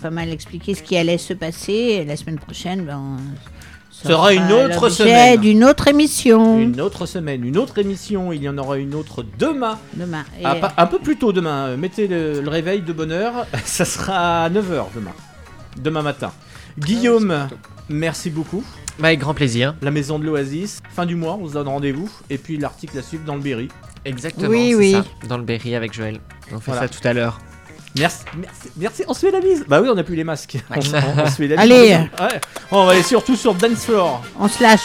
pas 0.00 0.08
mal 0.10 0.30
expliqué 0.30 0.74
ce 0.74 0.82
qui 0.82 0.96
allait 0.96 1.18
se 1.18 1.34
passer. 1.34 1.72
Et 1.72 2.04
la 2.06 2.16
semaine 2.16 2.38
prochaine, 2.38 2.84
ben, 2.84 2.98
on 2.98 3.16
Ce 4.02 4.08
sera 4.08 4.32
une 4.32 4.52
autre 4.52 4.82
l'objet 4.82 4.90
semaine. 4.90 5.40
d'une 5.40 5.64
autre 5.64 5.88
émission. 5.88 6.58
Une 6.60 6.80
autre 6.80 7.04
semaine, 7.06 7.44
une 7.44 7.58
autre 7.58 7.78
émission. 7.78 8.32
Il 8.32 8.42
y 8.42 8.48
en 8.48 8.56
aura 8.58 8.78
une 8.78 8.94
autre 8.94 9.24
demain. 9.38 9.78
Demain. 9.94 10.24
Et- 10.40 10.44
Ah, 10.44 10.72
un 10.76 10.86
peu 10.86 10.98
plus 11.00 11.16
tôt 11.16 11.32
demain. 11.32 11.76
Mettez 11.76 12.06
le, 12.06 12.40
le 12.40 12.48
réveil 12.48 12.82
de 12.82 12.92
bonne 12.92 13.10
heure. 13.12 13.46
Ça 13.64 13.84
sera 13.84 14.44
à 14.44 14.50
9h 14.50 14.86
demain. 14.94 15.10
Demain 15.82 16.02
matin. 16.02 16.32
Guillaume, 16.78 17.48
merci 17.88 18.30
beaucoup. 18.30 18.62
Bah, 19.00 19.08
avec 19.08 19.20
grand 19.20 19.34
plaisir. 19.34 19.74
La 19.82 19.90
maison 19.90 20.18
de 20.18 20.24
l'Oasis. 20.24 20.80
Fin 20.94 21.06
du 21.06 21.14
mois, 21.16 21.36
on 21.40 21.48
se 21.48 21.52
donne 21.54 21.68
rendez-vous. 21.68 22.08
Et 22.30 22.38
puis 22.38 22.56
l'article 22.56 22.98
à 22.98 23.02
suivre 23.02 23.24
dans 23.24 23.34
le 23.34 23.40
Berry. 23.42 23.68
Exactement. 24.04 24.48
Oui, 24.48 24.68
c'est 24.70 24.74
oui. 24.76 24.92
ça, 24.92 25.04
dans 25.28 25.38
le 25.38 25.44
Berry 25.44 25.74
avec 25.74 25.92
Joël. 25.92 26.20
On 26.52 26.60
fait 26.60 26.70
Voilà. 26.70 26.82
ça 26.82 26.88
tout 26.88 27.06
à 27.06 27.12
l'heure. 27.12 27.40
Merci, 27.98 28.18
merci, 28.36 28.70
merci. 28.76 29.04
On 29.08 29.14
se 29.14 29.20
fait 29.20 29.30
la 29.30 29.40
bise. 29.40 29.64
Bah 29.68 29.80
oui, 29.80 29.88
on 29.92 29.96
a 29.98 30.02
plus 30.02 30.14
les 30.16 30.24
masques. 30.24 30.56
On, 30.76 30.80
se- 30.80 30.94
on- 30.96 31.22
on 31.22 31.26
se 31.26 31.32
fait 31.36 31.48
la 31.48 31.56
bise. 31.56 31.72
Allez. 31.72 31.92
Ouais. 32.20 32.40
On 32.70 32.84
va 32.84 32.92
aller 32.92 33.02
surtout 33.02 33.36
sur 33.36 33.54
Dance 33.54 33.84
Floor. 33.84 34.22
On 34.38 34.48
se 34.48 34.62
lâche. 34.62 34.80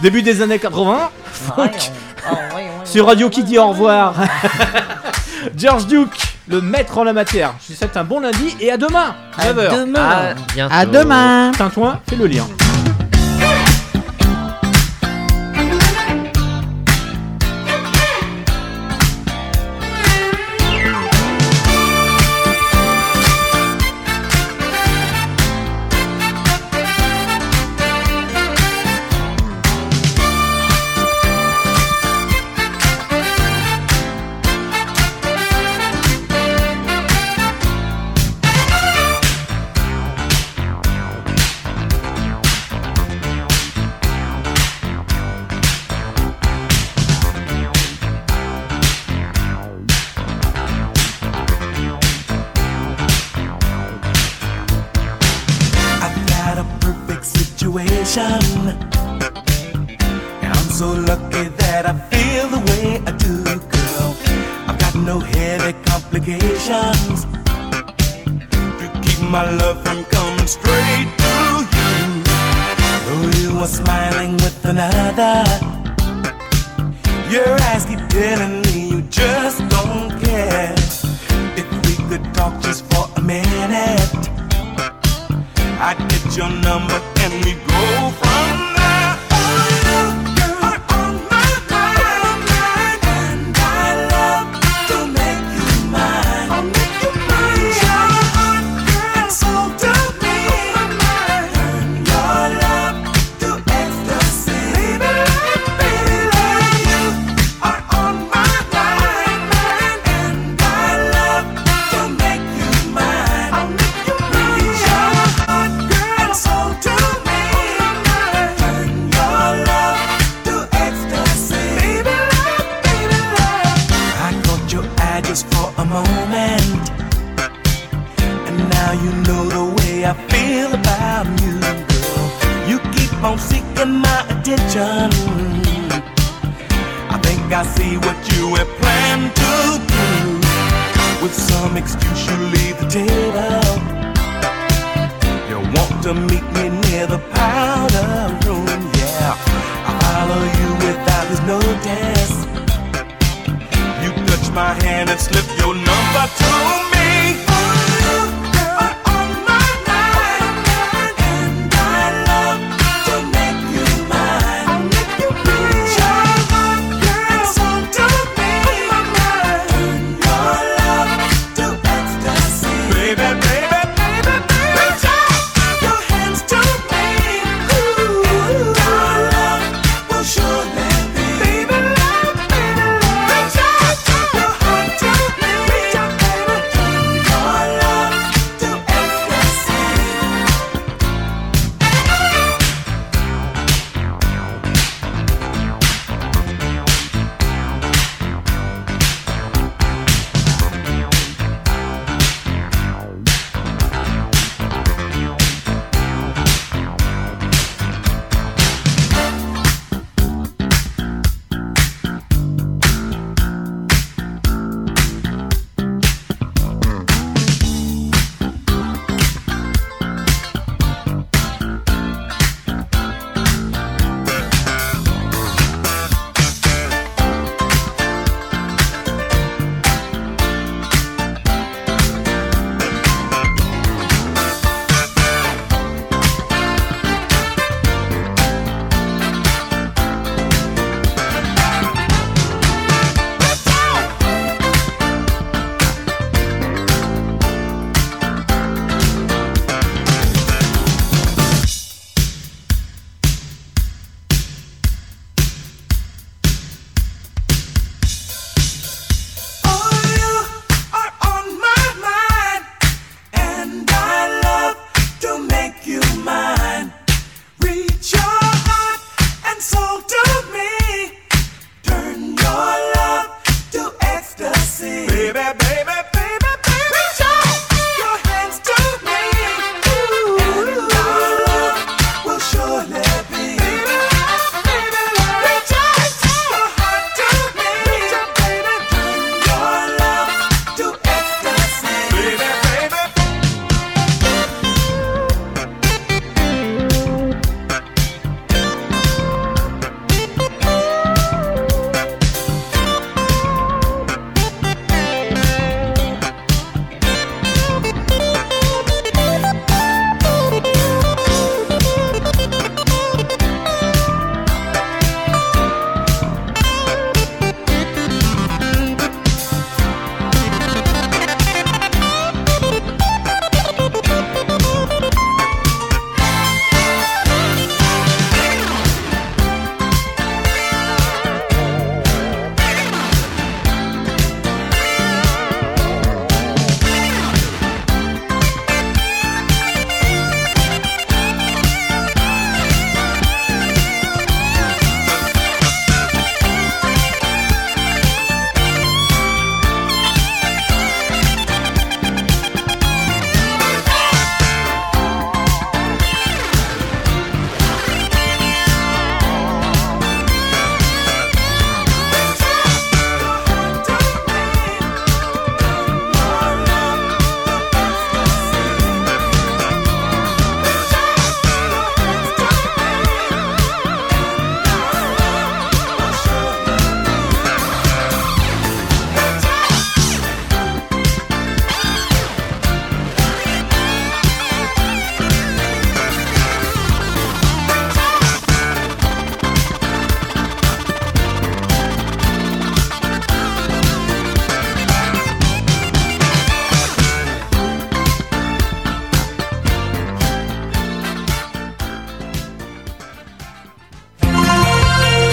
Début 0.00 0.22
des 0.22 0.42
années 0.42 0.58
80. 0.58 0.98
Ah 0.98 1.60
Ouais, 1.60 1.68
Funk. 1.68 1.70
on- 2.30 2.34
ouais, 2.34 2.62
ouais, 2.62 2.70
Sur 2.84 3.06
Radio 3.06 3.28
qui 3.30 3.42
dit 3.44 3.58
au 3.58 3.68
revoir. 3.68 4.14
George 5.56 5.86
Duke, 5.86 6.16
le 6.48 6.60
maître 6.60 6.96
en 6.98 7.04
la 7.04 7.12
matière. 7.12 7.54
Je 7.66 7.72
vous 7.72 7.78
souhaite 7.78 7.96
un 7.96 8.04
bon 8.04 8.20
lundi 8.20 8.56
et 8.60 8.70
à 8.70 8.76
demain. 8.76 9.14
9h. 9.38 9.80
demain. 9.80 10.34
À. 10.70 10.80
À 10.80 10.86
demain. 10.86 11.52
Tintouin, 11.56 12.00
fais 12.08 12.16
le 12.16 12.26
lien. 12.26 12.46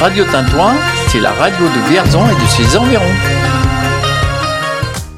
Radio 0.01 0.25
Tintouin, 0.25 0.73
c'est 1.09 1.19
la 1.19 1.31
radio 1.31 1.63
de 1.67 1.87
Vierzon 1.87 2.25
et 2.27 2.33
de 2.33 2.47
ses 2.47 2.75
environs. 2.75 3.05